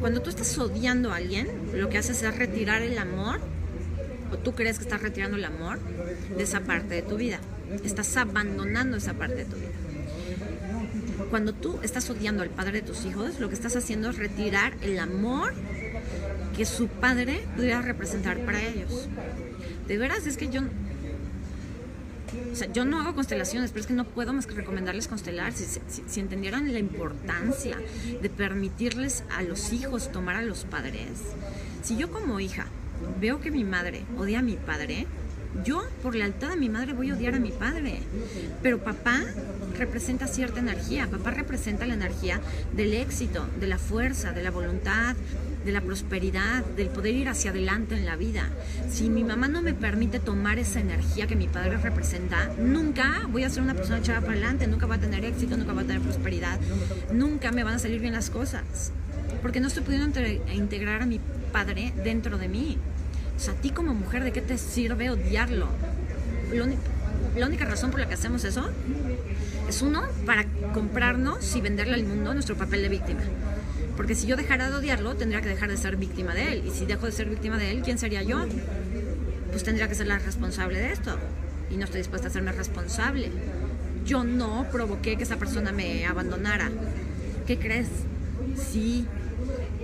Cuando 0.00 0.22
tú 0.22 0.30
estás 0.30 0.56
odiando 0.58 1.12
a 1.12 1.16
alguien, 1.16 1.48
lo 1.74 1.88
que 1.88 1.98
haces 1.98 2.22
es 2.22 2.36
retirar 2.36 2.82
el 2.82 2.98
amor 2.98 3.40
o 4.32 4.38
tú 4.38 4.54
crees 4.54 4.78
que 4.78 4.84
estás 4.84 5.02
retirando 5.02 5.36
el 5.36 5.44
amor 5.44 5.78
de 6.36 6.42
esa 6.42 6.60
parte 6.60 6.94
de 6.94 7.02
tu 7.02 7.16
vida. 7.16 7.38
Estás 7.84 8.16
abandonando 8.16 8.96
esa 8.96 9.14
parte 9.14 9.36
de 9.36 9.44
tu 9.44 9.56
vida. 9.56 9.70
Cuando 11.32 11.54
tú 11.54 11.78
estás 11.82 12.10
odiando 12.10 12.42
al 12.42 12.50
padre 12.50 12.82
de 12.82 12.86
tus 12.86 13.06
hijos, 13.06 13.40
lo 13.40 13.48
que 13.48 13.54
estás 13.54 13.74
haciendo 13.74 14.10
es 14.10 14.18
retirar 14.18 14.74
el 14.82 14.98
amor 14.98 15.54
que 16.54 16.66
su 16.66 16.88
padre 16.88 17.42
pudiera 17.56 17.80
representar 17.80 18.44
para 18.44 18.62
ellos. 18.62 19.08
De 19.88 19.96
veras, 19.96 20.26
es 20.26 20.36
que 20.36 20.50
yo, 20.50 20.60
o 20.60 22.54
sea, 22.54 22.70
yo 22.70 22.84
no 22.84 23.00
hago 23.00 23.14
constelaciones, 23.14 23.70
pero 23.70 23.80
es 23.80 23.86
que 23.86 23.94
no 23.94 24.04
puedo 24.04 24.34
más 24.34 24.46
que 24.46 24.52
recomendarles 24.52 25.08
constelar. 25.08 25.54
Si, 25.54 25.64
si, 26.06 26.20
entendieran 26.20 26.70
la 26.70 26.78
importancia 26.78 27.78
de 28.20 28.28
permitirles 28.28 29.24
a 29.34 29.42
los 29.42 29.72
hijos 29.72 30.12
tomar 30.12 30.36
a 30.36 30.42
los 30.42 30.66
padres, 30.66 31.08
si 31.82 31.96
yo 31.96 32.10
como 32.10 32.40
hija 32.40 32.66
veo 33.22 33.40
que 33.40 33.50
mi 33.50 33.64
madre 33.64 34.04
odia 34.18 34.40
a 34.40 34.42
mi 34.42 34.56
padre, 34.56 35.06
yo 35.64 35.82
por 36.02 36.14
lealtad 36.14 36.52
a 36.52 36.56
mi 36.56 36.68
madre 36.68 36.92
voy 36.92 37.10
a 37.10 37.14
odiar 37.14 37.34
a 37.34 37.38
mi 37.38 37.50
padre. 37.50 38.00
Pero 38.62 38.78
papá 38.78 39.20
representa 39.78 40.26
cierta 40.26 40.60
energía, 40.60 41.08
papá 41.10 41.30
representa 41.30 41.86
la 41.86 41.94
energía 41.94 42.40
del 42.72 42.94
éxito, 42.94 43.46
de 43.60 43.66
la 43.66 43.78
fuerza, 43.78 44.32
de 44.32 44.42
la 44.42 44.50
voluntad, 44.50 45.16
de 45.64 45.72
la 45.72 45.80
prosperidad, 45.80 46.64
del 46.76 46.88
poder 46.88 47.14
ir 47.14 47.28
hacia 47.28 47.50
adelante 47.50 47.94
en 47.94 48.04
la 48.04 48.16
vida. 48.16 48.48
Si 48.90 49.08
mi 49.08 49.24
mamá 49.24 49.48
no 49.48 49.62
me 49.62 49.74
permite 49.74 50.18
tomar 50.18 50.58
esa 50.58 50.80
energía 50.80 51.26
que 51.26 51.36
mi 51.36 51.46
padre 51.46 51.76
representa, 51.76 52.50
nunca 52.58 53.26
voy 53.30 53.44
a 53.44 53.50
ser 53.50 53.62
una 53.62 53.74
persona 53.74 53.98
echada 53.98 54.20
para 54.20 54.32
adelante, 54.32 54.66
nunca 54.66 54.86
voy 54.86 54.96
a 54.96 55.00
tener 55.00 55.24
éxito, 55.24 55.56
nunca 55.56 55.72
voy 55.72 55.84
a 55.84 55.86
tener 55.86 56.02
prosperidad, 56.02 56.58
nunca 57.12 57.52
me 57.52 57.64
van 57.64 57.74
a 57.74 57.78
salir 57.78 58.00
bien 58.00 58.12
las 58.12 58.30
cosas. 58.30 58.92
Porque 59.40 59.60
no 59.60 59.68
estoy 59.68 59.82
pudiendo 59.82 60.20
integrar 60.52 61.02
a 61.02 61.06
mi 61.06 61.20
padre 61.52 61.92
dentro 62.04 62.38
de 62.38 62.48
mí. 62.48 62.78
O 63.42 63.44
sea, 63.44 63.54
a 63.54 63.56
ti 63.56 63.70
como 63.70 63.92
mujer, 63.92 64.22
¿de 64.22 64.30
qué 64.30 64.40
te 64.40 64.56
sirve 64.56 65.10
odiarlo? 65.10 65.66
la 67.36 67.46
única 67.46 67.64
razón 67.64 67.90
por 67.90 67.98
la 67.98 68.06
que 68.06 68.14
hacemos 68.14 68.44
eso 68.44 68.70
es 69.68 69.82
uno, 69.82 70.04
para 70.24 70.44
comprarnos 70.72 71.56
y 71.56 71.60
venderle 71.60 71.94
al 71.94 72.04
mundo 72.04 72.34
nuestro 72.34 72.54
papel 72.54 72.82
de 72.82 72.88
víctima. 72.88 73.22
Porque 73.96 74.14
si 74.14 74.28
yo 74.28 74.36
dejara 74.36 74.70
de 74.70 74.76
odiarlo, 74.76 75.16
tendría 75.16 75.40
que 75.40 75.48
dejar 75.48 75.70
de 75.70 75.76
ser 75.76 75.96
víctima 75.96 76.34
de 76.34 76.52
él. 76.52 76.62
Y 76.68 76.70
si 76.70 76.86
dejo 76.86 77.06
de 77.06 77.10
ser 77.10 77.28
víctima 77.28 77.58
de 77.58 77.72
él, 77.72 77.82
¿quién 77.82 77.98
sería 77.98 78.22
yo? 78.22 78.46
Pues 79.50 79.64
tendría 79.64 79.88
que 79.88 79.96
ser 79.96 80.06
la 80.06 80.20
responsable 80.20 80.78
de 80.78 80.92
esto. 80.92 81.18
Y 81.68 81.78
no 81.78 81.86
estoy 81.86 81.98
dispuesta 81.98 82.28
a 82.28 82.30
serme 82.30 82.52
responsable. 82.52 83.32
Yo 84.06 84.22
no 84.22 84.68
provoqué 84.70 85.16
que 85.16 85.24
esa 85.24 85.36
persona 85.36 85.72
me 85.72 86.06
abandonara. 86.06 86.70
¿Qué 87.48 87.58
crees? 87.58 87.88
Sí, 88.70 89.04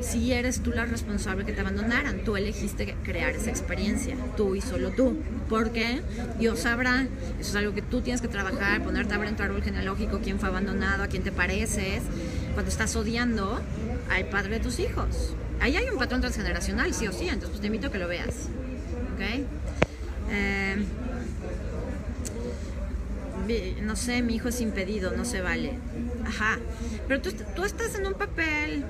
si 0.01 0.32
eres 0.32 0.61
tú 0.61 0.70
la 0.70 0.84
responsable 0.84 1.44
que 1.44 1.53
te 1.53 1.61
abandonaran. 1.61 2.24
Tú 2.24 2.36
elegiste 2.36 2.94
crear 3.03 3.30
esa 3.30 3.51
experiencia, 3.51 4.16
tú 4.36 4.55
y 4.55 4.61
solo 4.61 4.90
tú. 4.90 5.16
Porque 5.49 6.03
Dios 6.38 6.61
sabrá, 6.61 7.07
eso 7.40 7.51
es 7.51 7.57
algo 7.57 7.74
que 7.74 7.82
tú 7.82 8.01
tienes 8.01 8.20
que 8.20 8.28
trabajar, 8.28 8.82
ponerte 8.82 9.14
a 9.14 9.18
ver 9.18 9.28
en 9.28 9.36
tu 9.36 9.42
árbol 9.42 9.62
genealógico 9.62 10.20
quién 10.22 10.38
fue 10.38 10.49
abandonado, 10.49 11.03
a 11.03 11.09
quién 11.09 11.22
te 11.22 11.32
pareces, 11.32 12.03
cuando 12.55 12.70
estás 12.70 12.94
odiando 12.96 13.61
al 14.11 14.24
padre 14.26 14.55
de 14.55 14.61
tus 14.61 14.78
hijos. 14.78 15.34
Ahí 15.61 15.76
hay 15.76 15.88
un 15.88 15.99
patrón 15.99 16.20
transgeneracional, 16.20 16.94
sí 16.94 17.09
o 17.09 17.12
sí, 17.12 17.24
entonces 17.24 17.51
pues, 17.51 17.61
te 17.61 17.66
invito 17.66 17.88
a 17.88 17.92
que 17.92 17.99
lo 17.99 18.09
veas. 18.09 18.49
¿Ok? 19.14 19.46
Eh, 20.30 20.84
no 23.82 23.96
sé, 23.96 24.22
mi 24.22 24.34
hijo 24.34 24.49
es 24.49 24.61
impedido, 24.61 25.12
no 25.12 25.24
se 25.24 25.40
vale. 25.40 25.72
Ajá. 26.26 26.59
Pero 27.07 27.22
tú, 27.22 27.32
tú 27.57 27.64
estás 27.64 27.94
en 27.94 28.07
un 28.07 28.14
papel 28.14 28.84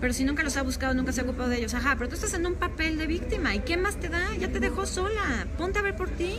pero 0.00 0.12
si 0.12 0.24
nunca 0.24 0.42
los 0.42 0.56
ha 0.56 0.62
buscado, 0.62 0.94
nunca 0.94 1.12
se 1.12 1.20
ha 1.20 1.24
ocupado 1.24 1.48
de 1.48 1.58
ellos. 1.58 1.74
Ajá, 1.74 1.94
pero 1.96 2.08
tú 2.08 2.14
estás 2.14 2.34
en 2.34 2.46
un 2.46 2.54
papel 2.54 2.98
de 2.98 3.06
víctima. 3.06 3.54
¿Y 3.54 3.60
qué 3.60 3.76
más 3.76 3.96
te 3.96 4.08
da? 4.08 4.34
Ya 4.38 4.48
te 4.48 4.60
dejó 4.60 4.86
sola. 4.86 5.46
Ponte 5.56 5.78
a 5.78 5.82
ver 5.82 5.96
por 5.96 6.08
ti. 6.10 6.36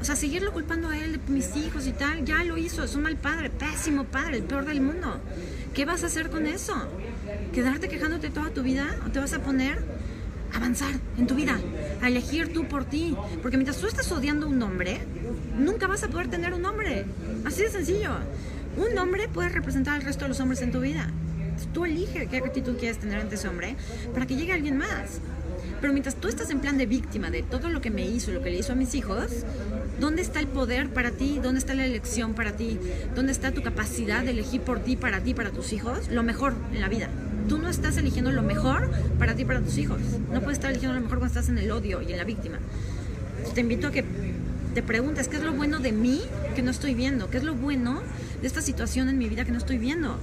O 0.00 0.04
sea, 0.04 0.16
seguirlo 0.16 0.52
culpando 0.52 0.88
a 0.88 0.98
él 0.98 1.12
de 1.12 1.32
mis 1.32 1.54
hijos 1.56 1.86
y 1.86 1.92
tal, 1.92 2.24
ya 2.24 2.42
lo 2.44 2.56
hizo. 2.56 2.82
Es 2.82 2.94
un 2.94 3.02
mal 3.02 3.16
padre, 3.16 3.50
pésimo 3.50 4.04
padre, 4.04 4.38
el 4.38 4.44
peor 4.44 4.64
del 4.64 4.80
mundo. 4.80 5.20
¿Qué 5.74 5.84
vas 5.84 6.02
a 6.02 6.06
hacer 6.06 6.28
con 6.30 6.46
eso? 6.46 6.74
¿Quedarte 7.52 7.88
quejándote 7.88 8.30
toda 8.30 8.50
tu 8.50 8.62
vida? 8.62 8.96
¿O 9.06 9.10
te 9.10 9.20
vas 9.20 9.32
a 9.32 9.38
poner 9.38 9.78
avanzar 10.54 10.92
en 11.18 11.26
tu 11.26 11.34
vida, 11.34 11.58
a 12.00 12.08
elegir 12.08 12.52
tú 12.52 12.66
por 12.66 12.84
ti. 12.84 13.16
Porque 13.40 13.56
mientras 13.56 13.78
tú 13.78 13.86
estás 13.86 14.10
odiando 14.12 14.46
a 14.46 14.48
un 14.48 14.62
hombre, 14.62 15.00
nunca 15.58 15.86
vas 15.86 16.02
a 16.02 16.08
poder 16.08 16.28
tener 16.28 16.52
un 16.52 16.64
hombre. 16.64 17.04
Así 17.44 17.62
de 17.62 17.70
sencillo. 17.70 18.10
Un 18.76 18.96
hombre 18.98 19.28
puede 19.28 19.48
representar 19.50 19.94
al 19.94 20.02
resto 20.02 20.24
de 20.24 20.30
los 20.30 20.40
hombres 20.40 20.62
en 20.62 20.72
tu 20.72 20.80
vida. 20.80 21.08
Tú 21.72 21.84
elige 21.84 22.26
qué 22.26 22.38
actitud 22.38 22.76
quieres 22.76 22.98
tener 22.98 23.20
ante 23.20 23.36
ese 23.36 23.48
hombre 23.48 23.76
para 24.12 24.26
que 24.26 24.36
llegue 24.36 24.52
alguien 24.52 24.78
más. 24.78 25.20
Pero 25.80 25.92
mientras 25.92 26.14
tú 26.14 26.28
estás 26.28 26.50
en 26.50 26.60
plan 26.60 26.78
de 26.78 26.86
víctima 26.86 27.30
de 27.30 27.42
todo 27.42 27.68
lo 27.68 27.80
que 27.80 27.90
me 27.90 28.06
hizo, 28.06 28.30
lo 28.30 28.40
que 28.40 28.50
le 28.50 28.58
hizo 28.58 28.72
a 28.72 28.76
mis 28.76 28.94
hijos, 28.94 29.26
¿dónde 29.98 30.22
está 30.22 30.38
el 30.38 30.46
poder 30.46 30.90
para 30.90 31.10
ti? 31.10 31.40
¿Dónde 31.42 31.58
está 31.58 31.74
la 31.74 31.84
elección 31.84 32.34
para 32.34 32.52
ti? 32.52 32.78
¿Dónde 33.16 33.32
está 33.32 33.50
tu 33.50 33.62
capacidad 33.62 34.22
de 34.22 34.30
elegir 34.30 34.60
por 34.60 34.78
ti, 34.78 34.96
para 34.96 35.20
ti, 35.20 35.34
para 35.34 35.50
tus 35.50 35.72
hijos? 35.72 36.08
Lo 36.08 36.22
mejor 36.22 36.54
en 36.72 36.80
la 36.80 36.88
vida. 36.88 37.08
Tú 37.48 37.58
no 37.58 37.68
estás 37.68 37.96
eligiendo 37.96 38.30
lo 38.30 38.42
mejor 38.42 38.90
para 39.18 39.34
ti, 39.34 39.44
para 39.44 39.60
tus 39.60 39.76
hijos. 39.76 40.00
No 40.32 40.40
puedes 40.40 40.58
estar 40.58 40.70
eligiendo 40.70 40.94
lo 40.94 41.00
mejor 41.00 41.18
cuando 41.18 41.38
estás 41.38 41.48
en 41.48 41.58
el 41.58 41.70
odio 41.72 42.00
y 42.00 42.12
en 42.12 42.18
la 42.18 42.24
víctima. 42.24 42.58
Te 43.52 43.60
invito 43.60 43.88
a 43.88 43.90
que 43.90 44.04
te 44.74 44.82
preguntes, 44.82 45.28
¿qué 45.28 45.36
es 45.36 45.42
lo 45.42 45.52
bueno 45.52 45.80
de 45.80 45.92
mí 45.92 46.22
que 46.54 46.62
no 46.62 46.70
estoy 46.70 46.94
viendo? 46.94 47.28
¿Qué 47.28 47.38
es 47.38 47.44
lo 47.44 47.54
bueno 47.54 48.02
de 48.40 48.46
esta 48.46 48.62
situación 48.62 49.08
en 49.08 49.18
mi 49.18 49.28
vida 49.28 49.44
que 49.44 49.50
no 49.50 49.58
estoy 49.58 49.78
viendo? 49.78 50.18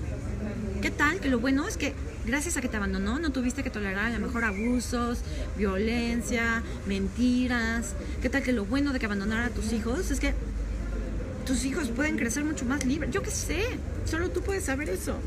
¿Qué 0.82 0.92
tal? 0.92 1.20
Que 1.20 1.28
lo 1.28 1.40
bueno 1.40 1.68
es 1.68 1.76
que 1.76 1.94
gracias 2.26 2.56
a 2.56 2.62
que 2.62 2.70
te 2.70 2.78
abandonó 2.78 3.20
no 3.20 3.32
tuviste 3.32 3.64
que 3.64 3.70
tolerar 3.70 4.06
a 4.06 4.18
lo 4.18 4.26
mejor 4.26 4.46
abusos, 4.46 5.20
violencia, 5.58 6.64
mentiras. 6.88 7.96
¿Qué 8.22 8.30
tal 8.30 8.44
que 8.44 8.54
lo 8.54 8.64
bueno 8.64 8.94
de 8.94 9.00
que 9.00 9.06
abandonara 9.06 9.48
a 9.48 9.50
tus 9.50 9.74
hijos 9.74 10.10
es 10.10 10.22
que 10.22 10.34
tus 11.46 11.66
hijos 11.66 11.90
pueden 11.90 12.16
crecer 12.16 12.46
mucho 12.46 12.64
más 12.64 12.86
libres? 12.86 13.12
Yo 13.12 13.22
qué 13.22 13.32
sé, 13.32 13.62
solo 14.06 14.30
tú 14.30 14.42
puedes 14.42 14.64
saber 14.64 14.90
eso. 14.90 15.18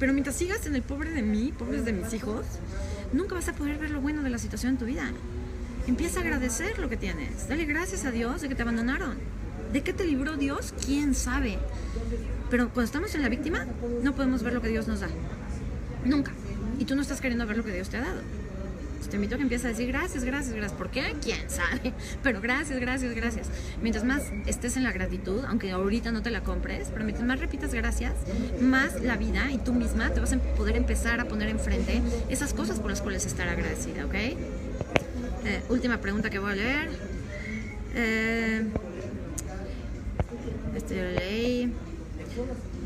Pero 0.00 0.12
mientras 0.12 0.34
sigas 0.34 0.66
en 0.66 0.74
el 0.74 0.82
pobre 0.82 1.10
de 1.10 1.22
mí, 1.22 1.52
pobres 1.56 1.84
de 1.84 1.92
mis 1.92 2.12
hijos, 2.12 2.44
nunca 3.12 3.36
vas 3.36 3.46
a 3.46 3.52
poder 3.52 3.78
ver 3.78 3.90
lo 3.90 4.00
bueno 4.00 4.24
de 4.24 4.30
la 4.30 4.38
situación 4.38 4.72
en 4.72 4.78
tu 4.78 4.86
vida. 4.86 5.12
Empieza 5.86 6.18
a 6.18 6.22
agradecer 6.22 6.80
lo 6.80 6.88
que 6.88 6.96
tienes. 6.96 7.46
Dale 7.48 7.66
gracias 7.66 8.04
a 8.04 8.10
Dios 8.10 8.40
de 8.40 8.48
que 8.48 8.56
te 8.56 8.62
abandonaron. 8.62 9.16
¿De 9.72 9.82
qué 9.82 9.92
te 9.92 10.04
libró 10.04 10.36
Dios? 10.36 10.74
¿Quién 10.84 11.14
sabe? 11.14 11.58
Pero 12.52 12.64
cuando 12.64 12.82
estamos 12.82 13.14
en 13.14 13.22
la 13.22 13.30
víctima, 13.30 13.64
no 14.02 14.14
podemos 14.14 14.42
ver 14.42 14.52
lo 14.52 14.60
que 14.60 14.68
Dios 14.68 14.86
nos 14.86 15.00
da. 15.00 15.08
Nunca. 16.04 16.32
Y 16.78 16.84
tú 16.84 16.94
no 16.94 17.00
estás 17.00 17.22
queriendo 17.22 17.46
ver 17.46 17.56
lo 17.56 17.64
que 17.64 17.72
Dios 17.72 17.88
te 17.88 17.96
ha 17.96 18.02
dado. 18.02 18.20
te 19.10 19.16
invito 19.16 19.36
a 19.36 19.38
que 19.38 19.44
empieces 19.44 19.64
a 19.64 19.68
decir 19.68 19.88
gracias, 19.88 20.22
gracias, 20.22 20.54
gracias. 20.54 20.78
¿Por 20.78 20.90
qué? 20.90 21.14
¿Quién 21.22 21.48
sabe? 21.48 21.94
Pero 22.22 22.42
gracias, 22.42 22.78
gracias, 22.78 23.14
gracias. 23.14 23.48
Mientras 23.80 24.04
más 24.04 24.24
estés 24.44 24.76
en 24.76 24.82
la 24.82 24.92
gratitud, 24.92 25.42
aunque 25.48 25.70
ahorita 25.70 26.12
no 26.12 26.20
te 26.20 26.30
la 26.30 26.42
compres, 26.42 26.88
pero 26.92 27.06
mientras 27.06 27.26
más 27.26 27.40
repitas 27.40 27.72
gracias, 27.72 28.12
más 28.60 29.00
la 29.00 29.16
vida 29.16 29.50
y 29.50 29.56
tú 29.56 29.72
misma 29.72 30.10
te 30.10 30.20
vas 30.20 30.34
a 30.34 30.38
poder 30.38 30.76
empezar 30.76 31.20
a 31.20 31.24
poner 31.24 31.48
enfrente 31.48 32.02
esas 32.28 32.52
cosas 32.52 32.80
por 32.80 32.90
las 32.90 33.00
cuales 33.00 33.24
estar 33.24 33.48
agradecida, 33.48 34.04
¿ok? 34.04 34.14
Eh, 34.14 34.36
última 35.70 36.02
pregunta 36.02 36.28
que 36.28 36.38
voy 36.38 36.52
a 36.52 36.56
leer. 36.56 36.90
Eh, 37.94 38.66
este 40.76 40.96
yo 40.96 41.02
leí. 41.18 41.72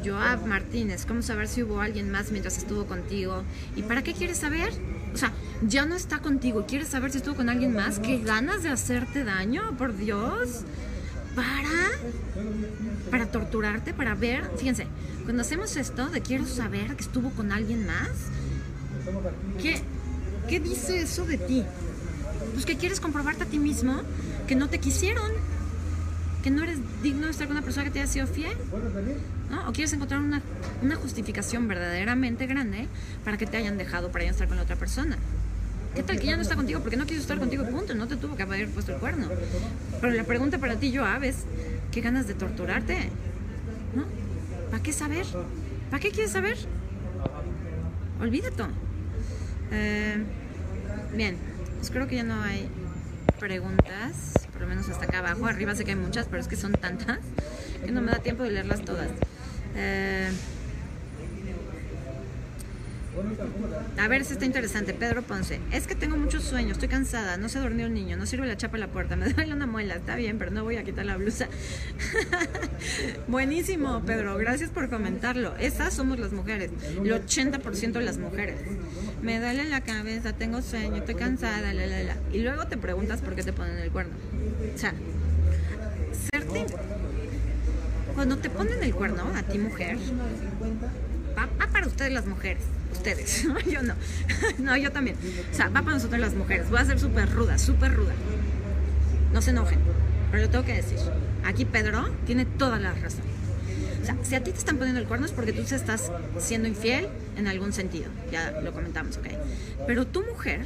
Joab 0.04 0.46
Martínez, 0.46 1.06
¿cómo 1.06 1.22
saber 1.22 1.48
si 1.48 1.62
hubo 1.62 1.80
alguien 1.80 2.10
más 2.10 2.30
mientras 2.30 2.58
estuvo 2.58 2.86
contigo? 2.86 3.42
¿Y 3.74 3.82
para 3.82 4.02
qué 4.02 4.12
quieres 4.12 4.38
saber? 4.38 4.72
O 5.14 5.16
sea, 5.16 5.32
ya 5.66 5.86
no 5.86 5.94
está 5.94 6.18
contigo, 6.18 6.66
¿quieres 6.66 6.88
saber 6.88 7.10
si 7.10 7.18
estuvo 7.18 7.36
con 7.36 7.48
alguien 7.48 7.74
más? 7.74 7.98
¿Qué 7.98 8.18
ganas 8.18 8.62
de 8.62 8.68
hacerte 8.68 9.24
daño? 9.24 9.76
Por 9.78 9.96
Dios. 9.96 10.64
Para 11.34 11.90
para 13.10 13.26
torturarte, 13.26 13.94
para 13.94 14.14
ver, 14.14 14.50
fíjense, 14.56 14.86
cuando 15.24 15.42
hacemos 15.42 15.76
esto 15.76 16.08
de 16.08 16.20
quiero 16.20 16.46
saber 16.46 16.96
que 16.96 17.02
estuvo 17.02 17.30
con 17.30 17.52
alguien 17.52 17.86
más, 17.86 18.10
¿qué, 19.60 19.80
qué 20.48 20.60
dice 20.60 21.00
eso 21.00 21.24
de 21.24 21.38
ti? 21.38 21.64
Pues 22.52 22.66
que 22.66 22.76
quieres 22.76 23.00
comprobarte 23.00 23.44
a 23.44 23.46
ti 23.46 23.58
mismo 23.58 24.00
que 24.46 24.54
no 24.54 24.68
te 24.68 24.78
quisieron, 24.78 25.30
que 26.46 26.52
no 26.52 26.62
eres 26.62 26.78
digno 27.02 27.24
de 27.24 27.32
estar 27.32 27.48
con 27.48 27.56
una 27.56 27.64
persona 27.64 27.86
que 27.86 27.90
te 27.90 27.98
haya 27.98 28.06
sido 28.06 28.28
fiel. 28.28 28.56
¿no? 29.50 29.68
O 29.68 29.72
quieres 29.72 29.92
encontrar 29.92 30.20
una, 30.20 30.40
una, 30.80 30.94
justificación 30.94 31.66
verdaderamente 31.66 32.46
grande 32.46 32.86
para 33.24 33.36
que 33.36 33.46
te 33.46 33.56
hayan 33.56 33.76
dejado 33.76 34.12
para 34.12 34.22
ir 34.22 34.28
a 34.28 34.30
estar 34.30 34.46
con 34.46 34.56
la 34.56 34.62
otra 34.62 34.76
persona. 34.76 35.18
¿Qué 35.96 36.04
tal 36.04 36.20
que 36.20 36.26
ya 36.26 36.36
no 36.36 36.42
está 36.42 36.54
contigo 36.54 36.78
porque 36.78 36.96
no 36.96 37.04
quiso 37.04 37.20
estar 37.20 37.40
contigo 37.40 37.64
punto? 37.68 37.96
No 37.96 38.06
te 38.06 38.14
tuvo 38.14 38.36
que 38.36 38.44
haber 38.44 38.68
puesto 38.68 38.94
el 38.94 39.00
cuerno. 39.00 39.28
Pero 40.00 40.12
la 40.12 40.22
pregunta 40.22 40.58
para 40.58 40.76
ti, 40.76 40.92
yo 40.92 41.04
es, 41.20 41.38
¿qué 41.90 42.00
ganas 42.00 42.28
de 42.28 42.34
torturarte? 42.34 43.10
¿No? 43.96 44.04
¿Para 44.70 44.80
qué 44.84 44.92
saber? 44.92 45.26
¿Para 45.90 46.00
qué 46.00 46.12
quieres 46.12 46.30
saber? 46.30 46.56
Olvídate. 48.20 48.62
Eh, 49.72 50.22
bien, 51.12 51.38
pues 51.78 51.90
creo 51.90 52.06
que 52.06 52.14
ya 52.14 52.22
no 52.22 52.40
hay 52.40 52.68
preguntas 53.40 54.45
por 54.56 54.62
lo 54.62 54.68
menos 54.68 54.88
hasta 54.88 55.04
acá 55.04 55.18
abajo. 55.18 55.46
Arriba 55.46 55.74
sé 55.74 55.84
que 55.84 55.90
hay 55.90 55.96
muchas, 55.96 56.26
pero 56.26 56.40
es 56.40 56.48
que 56.48 56.56
son 56.56 56.72
tantas 56.72 57.18
que 57.84 57.92
no 57.92 58.00
me 58.00 58.10
da 58.10 58.20
tiempo 58.20 58.42
de 58.42 58.50
leerlas 58.50 58.82
todas. 58.82 59.10
Eh, 59.74 60.30
a 63.98 64.08
ver 64.08 64.24
si 64.24 64.34
está 64.34 64.44
interesante. 64.44 64.94
Pedro 64.94 65.22
Ponce. 65.22 65.60
Es 65.72 65.86
que 65.86 65.94
tengo 65.94 66.16
muchos 66.16 66.44
sueños, 66.44 66.72
estoy 66.72 66.88
cansada, 66.88 67.36
no 67.36 67.48
se 67.48 67.58
durmió 67.58 67.86
el 67.86 67.94
niño, 67.94 68.16
no 68.16 68.26
sirve 68.26 68.46
la 68.46 68.56
chapa 68.56 68.76
a 68.76 68.80
la 68.80 68.88
puerta, 68.88 69.16
me 69.16 69.28
duele 69.32 69.52
una 69.52 69.66
muela. 69.66 69.96
Está 69.96 70.16
bien, 70.16 70.38
pero 70.38 70.50
no 70.50 70.64
voy 70.64 70.76
a 70.76 70.84
quitar 70.84 71.06
la 71.06 71.16
blusa. 71.16 71.48
Buenísimo, 73.28 74.02
Pedro. 74.04 74.36
Gracias 74.36 74.70
por 74.70 74.88
comentarlo. 74.88 75.56
Esas 75.56 75.94
somos 75.94 76.18
las 76.18 76.32
mujeres. 76.32 76.70
El 77.02 77.12
80% 77.12 77.92
de 77.92 78.02
las 78.02 78.18
mujeres. 78.18 78.60
Me 79.22 79.40
duele 79.40 79.64
la 79.64 79.80
cabeza, 79.80 80.32
tengo 80.32 80.62
sueño, 80.62 80.96
estoy 80.96 81.14
cansada, 81.14 81.72
la, 81.72 81.86
la, 81.86 82.02
la. 82.02 82.16
Y 82.32 82.42
luego 82.42 82.66
te 82.66 82.76
preguntas 82.76 83.20
por 83.20 83.34
qué 83.34 83.42
te 83.42 83.52
ponen 83.52 83.78
el 83.78 83.90
cuerno. 83.90 84.14
O 84.74 84.78
sea, 84.78 84.94
serte. 86.32 86.66
Cuando 88.14 88.38
te 88.38 88.48
ponen 88.48 88.82
el 88.82 88.94
cuerno, 88.94 89.24
a 89.34 89.42
ti 89.42 89.58
mujer, 89.58 89.98
va, 91.36 91.48
para 91.72 91.86
ustedes 91.86 92.12
las 92.12 92.26
mujeres. 92.26 92.62
Ustedes, 92.92 93.46
yo 93.70 93.82
no. 93.82 93.94
no, 94.58 94.76
yo 94.76 94.92
también. 94.92 95.16
O 95.50 95.54
sea, 95.54 95.68
va 95.68 95.82
para 95.82 95.94
nosotros 95.94 96.20
las 96.20 96.34
mujeres. 96.34 96.70
Voy 96.70 96.78
a 96.78 96.84
ser 96.84 96.98
súper 96.98 97.30
ruda, 97.30 97.58
súper 97.58 97.94
ruda. 97.94 98.14
No 99.32 99.42
se 99.42 99.50
enojen, 99.50 99.78
pero 100.30 100.44
lo 100.44 100.50
tengo 100.50 100.64
que 100.64 100.74
decir. 100.74 100.98
Aquí 101.44 101.64
Pedro 101.64 102.08
tiene 102.26 102.44
toda 102.44 102.78
la 102.78 102.92
razón. 102.92 103.24
O 104.02 104.04
sea, 104.06 104.16
si 104.22 104.34
a 104.36 104.44
ti 104.44 104.52
te 104.52 104.58
están 104.58 104.76
poniendo 104.76 105.00
el 105.00 105.06
cuerno 105.06 105.26
es 105.26 105.32
porque 105.32 105.52
tú 105.52 105.62
te 105.64 105.74
estás 105.74 106.12
siendo 106.38 106.68
infiel 106.68 107.08
en 107.36 107.48
algún 107.48 107.72
sentido. 107.72 108.06
Ya 108.30 108.52
lo 108.52 108.72
comentamos, 108.72 109.16
¿ok? 109.16 109.26
Pero 109.86 110.06
tu 110.06 110.22
mujer, 110.22 110.64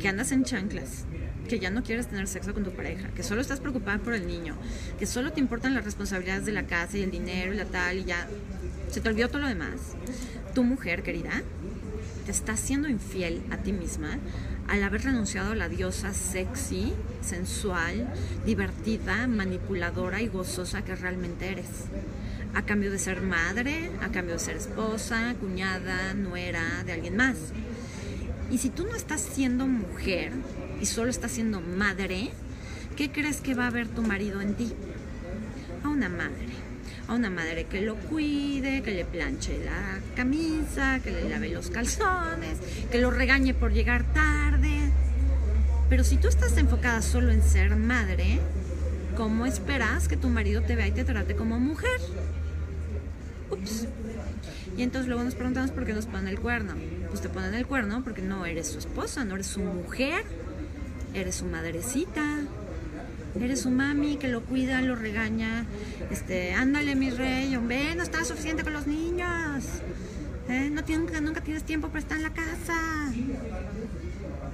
que 0.00 0.08
andas 0.08 0.32
en 0.32 0.44
chanclas, 0.44 1.04
que 1.48 1.58
ya 1.58 1.70
no 1.70 1.82
quieres 1.82 2.06
tener 2.06 2.28
sexo 2.28 2.54
con 2.54 2.62
tu 2.62 2.70
pareja, 2.70 3.08
que 3.08 3.22
solo 3.22 3.40
estás 3.40 3.58
preocupada 3.58 3.98
por 3.98 4.14
el 4.14 4.26
niño, 4.26 4.54
que 4.98 5.06
solo 5.06 5.32
te 5.32 5.40
importan 5.40 5.74
las 5.74 5.84
responsabilidades 5.84 6.46
de 6.46 6.52
la 6.52 6.66
casa 6.66 6.98
y 6.98 7.02
el 7.02 7.10
dinero 7.10 7.52
y 7.52 7.56
la 7.56 7.64
tal 7.64 7.98
y 7.98 8.04
ya 8.04 8.28
se 8.90 9.00
te 9.00 9.08
olvidó 9.08 9.28
todo 9.28 9.40
lo 9.40 9.48
demás. 9.48 9.96
Tu 10.54 10.62
mujer, 10.62 11.02
querida, 11.02 11.42
te 12.26 12.30
está 12.30 12.56
siendo 12.56 12.88
infiel 12.88 13.42
a 13.50 13.56
ti 13.56 13.72
misma 13.72 14.18
al 14.68 14.82
haber 14.82 15.02
renunciado 15.02 15.52
a 15.52 15.54
la 15.54 15.68
diosa 15.68 16.12
sexy, 16.12 16.92
sensual, 17.22 18.06
divertida, 18.44 19.26
manipuladora 19.26 20.20
y 20.20 20.28
gozosa 20.28 20.82
que 20.82 20.94
realmente 20.94 21.50
eres. 21.50 21.86
A 22.54 22.62
cambio 22.62 22.90
de 22.90 22.98
ser 22.98 23.22
madre, 23.22 23.90
a 24.02 24.10
cambio 24.10 24.34
de 24.34 24.40
ser 24.40 24.56
esposa, 24.56 25.34
cuñada, 25.40 26.12
nuera 26.14 26.82
de 26.84 26.92
alguien 26.92 27.16
más. 27.16 27.36
Y 28.50 28.58
si 28.58 28.68
tú 28.70 28.84
no 28.84 28.94
estás 28.94 29.22
siendo 29.22 29.66
mujer, 29.66 30.32
y 30.80 30.86
solo 30.86 31.10
está 31.10 31.28
siendo 31.28 31.60
madre, 31.60 32.30
¿qué 32.96 33.10
crees 33.10 33.40
que 33.40 33.54
va 33.54 33.66
a 33.66 33.70
ver 33.70 33.88
tu 33.88 34.02
marido 34.02 34.40
en 34.40 34.54
ti? 34.54 34.72
A 35.84 35.88
una 35.88 36.08
madre. 36.08 36.48
A 37.08 37.14
una 37.14 37.30
madre 37.30 37.64
que 37.64 37.80
lo 37.80 37.96
cuide, 37.96 38.82
que 38.82 38.90
le 38.92 39.04
planche 39.04 39.58
la 39.64 40.00
camisa, 40.14 41.00
que 41.02 41.10
le 41.10 41.28
lave 41.28 41.48
los 41.48 41.70
calzones, 41.70 42.58
que 42.90 42.98
lo 42.98 43.10
regañe 43.10 43.54
por 43.54 43.72
llegar 43.72 44.04
tarde. 44.12 44.92
Pero 45.88 46.04
si 46.04 46.18
tú 46.18 46.28
estás 46.28 46.56
enfocada 46.58 47.00
solo 47.00 47.32
en 47.32 47.42
ser 47.42 47.74
madre, 47.76 48.40
¿cómo 49.16 49.46
esperas 49.46 50.06
que 50.06 50.16
tu 50.18 50.28
marido 50.28 50.62
te 50.62 50.76
vea 50.76 50.88
y 50.88 50.92
te 50.92 51.04
trate 51.04 51.34
como 51.34 51.58
mujer? 51.58 52.00
Ups. 53.50 53.86
Y 54.76 54.82
entonces 54.82 55.08
luego 55.08 55.24
nos 55.24 55.34
preguntamos 55.34 55.70
por 55.70 55.86
qué 55.86 55.94
nos 55.94 56.04
ponen 56.04 56.28
el 56.28 56.38
cuerno. 56.38 56.74
Pues 57.08 57.22
te 57.22 57.30
ponen 57.30 57.54
el 57.54 57.66
cuerno 57.66 58.04
porque 58.04 58.20
no 58.20 58.44
eres 58.44 58.68
su 58.68 58.78
esposa, 58.78 59.24
no 59.24 59.34
eres 59.34 59.46
su 59.46 59.60
mujer 59.60 60.24
eres 61.20 61.36
su 61.36 61.44
madrecita, 61.44 62.38
eres 63.40 63.60
su 63.60 63.70
mami 63.70 64.16
que 64.16 64.28
lo 64.28 64.42
cuida, 64.42 64.80
lo 64.82 64.94
regaña, 64.94 65.64
este, 66.10 66.52
ándale 66.52 66.94
mi 66.94 67.10
rey, 67.10 67.54
hombre, 67.56 67.94
no 67.94 68.02
estás 68.02 68.28
suficiente 68.28 68.62
con 68.62 68.72
los 68.72 68.86
niños, 68.86 69.64
¿eh? 70.48 70.70
no 70.70 70.84
tienes, 70.84 71.20
nunca 71.22 71.40
tienes 71.40 71.64
tiempo 71.64 71.88
para 71.88 72.00
estar 72.00 72.16
en 72.16 72.22
la 72.24 72.32
casa. 72.32 73.12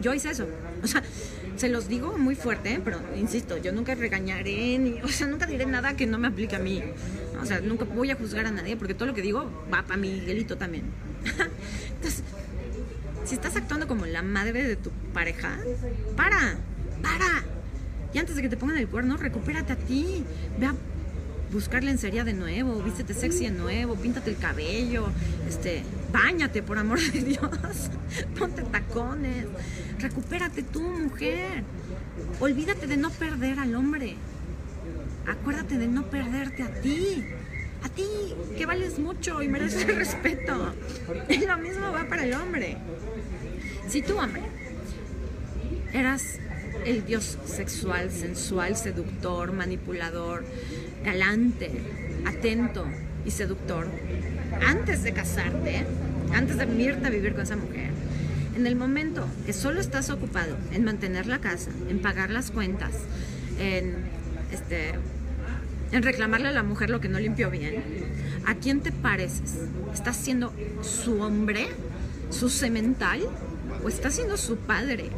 Yo 0.00 0.12
hice 0.12 0.30
eso, 0.30 0.46
o 0.82 0.86
sea, 0.86 1.02
se 1.56 1.68
los 1.68 1.88
digo 1.88 2.18
muy 2.18 2.34
fuerte, 2.34 2.80
pero 2.84 3.00
insisto, 3.16 3.56
yo 3.58 3.72
nunca 3.72 3.94
regañaré, 3.94 4.78
ni, 4.78 5.00
o 5.02 5.08
sea, 5.08 5.26
nunca 5.26 5.46
diré 5.46 5.66
nada 5.66 5.96
que 5.96 6.06
no 6.06 6.18
me 6.18 6.28
aplique 6.28 6.56
a 6.56 6.58
mí, 6.58 6.82
o 7.40 7.46
sea, 7.46 7.60
nunca 7.60 7.84
voy 7.84 8.10
a 8.10 8.16
juzgar 8.16 8.46
a 8.46 8.50
nadie, 8.50 8.76
porque 8.76 8.94
todo 8.94 9.06
lo 9.06 9.14
que 9.14 9.22
digo 9.22 9.50
va 9.72 9.82
para 9.82 9.96
mi 9.96 10.10
Miguelito 10.10 10.56
también. 10.56 10.84
Entonces, 11.96 12.22
Si 13.34 13.38
estás 13.38 13.56
actuando 13.56 13.88
como 13.88 14.06
la 14.06 14.22
madre 14.22 14.62
de 14.62 14.76
tu 14.76 14.90
pareja, 15.12 15.58
para, 16.16 16.56
para. 17.02 17.42
Y 18.12 18.18
antes 18.18 18.36
de 18.36 18.42
que 18.42 18.48
te 18.48 18.56
pongan 18.56 18.76
el 18.76 18.86
cuerno, 18.86 19.16
recupérate 19.16 19.72
a 19.72 19.76
ti. 19.76 20.22
Ve 20.56 20.66
a 20.66 20.74
buscar 21.52 21.82
lencería 21.82 22.22
de 22.22 22.32
nuevo, 22.32 22.80
vístete 22.80 23.12
sexy 23.12 23.46
de 23.46 23.50
nuevo, 23.50 23.96
píntate 23.96 24.30
el 24.30 24.36
cabello, 24.36 25.08
este, 25.48 25.82
bañate 26.12 26.62
por 26.62 26.78
amor 26.78 27.00
de 27.00 27.22
Dios, 27.24 27.90
ponte 28.38 28.62
tacones, 28.62 29.46
recupérate 29.98 30.62
tú, 30.62 30.82
mujer. 30.82 31.64
Olvídate 32.38 32.86
de 32.86 32.96
no 32.96 33.10
perder 33.10 33.58
al 33.58 33.74
hombre. 33.74 34.14
Acuérdate 35.26 35.76
de 35.76 35.88
no 35.88 36.08
perderte 36.08 36.62
a 36.62 36.68
ti. 36.68 37.24
A 37.82 37.88
ti, 37.88 38.06
que 38.56 38.64
vales 38.64 39.00
mucho 39.00 39.42
y 39.42 39.48
mereces 39.48 39.86
respeto. 39.96 40.72
Y 41.28 41.44
lo 41.44 41.58
mismo 41.58 41.90
va 41.90 42.04
para 42.04 42.22
el 42.22 42.32
hombre. 42.34 42.78
Si 43.88 44.02
tú, 44.02 44.18
hombre, 44.18 44.42
eras 45.92 46.38
el 46.84 47.04
dios 47.04 47.38
sexual, 47.44 48.10
sensual, 48.10 48.76
seductor, 48.76 49.52
manipulador, 49.52 50.44
galante, 51.04 51.70
atento 52.26 52.86
y 53.24 53.30
seductor, 53.30 53.86
antes 54.66 55.02
de 55.02 55.12
casarte, 55.12 55.86
antes 56.32 56.56
de 56.56 56.66
irte 56.82 57.06
a 57.06 57.10
vivir 57.10 57.32
con 57.32 57.42
esa 57.42 57.56
mujer, 57.56 57.90
en 58.56 58.66
el 58.66 58.76
momento 58.76 59.26
que 59.46 59.52
solo 59.52 59.80
estás 59.80 60.10
ocupado 60.10 60.56
en 60.72 60.84
mantener 60.84 61.26
la 61.26 61.40
casa, 61.40 61.70
en 61.88 62.00
pagar 62.00 62.30
las 62.30 62.50
cuentas, 62.50 62.92
en, 63.58 63.94
este, 64.52 64.94
en 65.92 66.02
reclamarle 66.02 66.48
a 66.48 66.52
la 66.52 66.62
mujer 66.62 66.90
lo 66.90 67.00
que 67.00 67.08
no 67.08 67.18
limpió 67.18 67.50
bien, 67.50 67.82
¿a 68.46 68.54
quién 68.54 68.80
te 68.80 68.92
pareces? 68.92 69.58
¿Estás 69.92 70.16
siendo 70.16 70.52
su 70.82 71.20
hombre? 71.20 71.68
¿Su 72.30 72.48
semental? 72.48 73.20
¿O 73.84 73.88
estás 73.88 74.14
siendo 74.14 74.36
su 74.36 74.56
padre? 74.56 75.10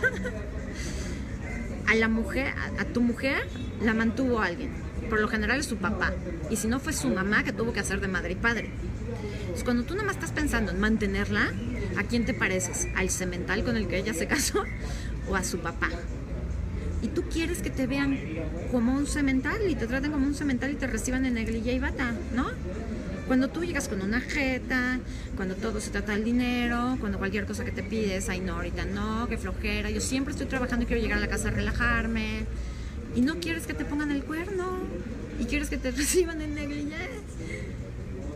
a 1.88 1.94
la 1.96 2.08
mujer, 2.08 2.54
a, 2.56 2.82
a 2.82 2.84
tu 2.84 3.00
mujer, 3.00 3.46
la 3.82 3.92
mantuvo 3.92 4.40
alguien. 4.40 4.70
Por 5.10 5.20
lo 5.20 5.28
general 5.28 5.60
es 5.60 5.66
su 5.66 5.76
papá. 5.76 6.12
Y 6.50 6.56
si 6.56 6.68
no 6.68 6.80
fue 6.80 6.92
su 6.92 7.08
mamá 7.08 7.42
que 7.42 7.52
tuvo 7.52 7.72
que 7.72 7.80
hacer 7.80 8.00
de 8.00 8.08
madre 8.08 8.32
y 8.32 8.36
padre. 8.36 8.70
Entonces, 9.40 9.64
cuando 9.64 9.84
tú 9.84 9.94
nada 9.94 10.06
más 10.06 10.16
estás 10.16 10.32
pensando 10.32 10.72
en 10.72 10.80
mantenerla, 10.80 11.52
¿a 11.96 12.02
quién 12.04 12.24
te 12.24 12.34
pareces? 12.34 12.88
¿Al 12.96 13.10
cemental 13.10 13.64
con 13.64 13.76
el 13.76 13.88
que 13.88 13.98
ella 13.98 14.14
se 14.14 14.26
casó 14.28 14.64
o 15.28 15.36
a 15.36 15.44
su 15.44 15.58
papá? 15.58 15.90
Y 17.02 17.08
tú 17.08 17.22
quieres 17.24 17.60
que 17.60 17.68
te 17.68 17.86
vean 17.86 18.18
como 18.70 18.94
un 18.94 19.06
cemental 19.06 19.58
y 19.68 19.74
te 19.74 19.86
traten 19.86 20.10
como 20.10 20.26
un 20.26 20.34
cemental 20.34 20.70
y 20.70 20.74
te 20.74 20.86
reciban 20.86 21.26
en 21.26 21.34
negrilla 21.34 21.72
y 21.72 21.78
bata, 21.78 22.14
¿no? 22.34 22.46
Cuando 23.26 23.48
tú 23.48 23.64
llegas 23.64 23.88
con 23.88 24.02
una 24.02 24.20
jeta, 24.20 25.00
cuando 25.34 25.54
todo 25.54 25.80
se 25.80 25.90
trata 25.90 26.12
del 26.12 26.24
dinero, 26.24 26.96
cuando 27.00 27.18
cualquier 27.18 27.46
cosa 27.46 27.64
que 27.64 27.72
te 27.72 27.82
pides, 27.82 28.28
ay 28.28 28.40
no, 28.40 28.56
ahorita 28.56 28.84
no, 28.84 29.26
qué 29.28 29.38
flojera, 29.38 29.90
yo 29.90 30.00
siempre 30.00 30.32
estoy 30.32 30.46
trabajando 30.46 30.84
y 30.84 30.86
quiero 30.86 31.00
llegar 31.00 31.18
a 31.18 31.20
la 31.20 31.28
casa 31.28 31.48
a 31.48 31.52
relajarme. 31.52 32.44
Y 33.16 33.22
no 33.22 33.36
quieres 33.36 33.66
que 33.66 33.74
te 33.74 33.84
pongan 33.84 34.10
el 34.10 34.24
cuerno 34.24 34.80
y 35.40 35.44
quieres 35.46 35.70
que 35.70 35.78
te 35.78 35.90
reciban 35.92 36.40
en 36.42 36.54
negligence. 36.54 37.64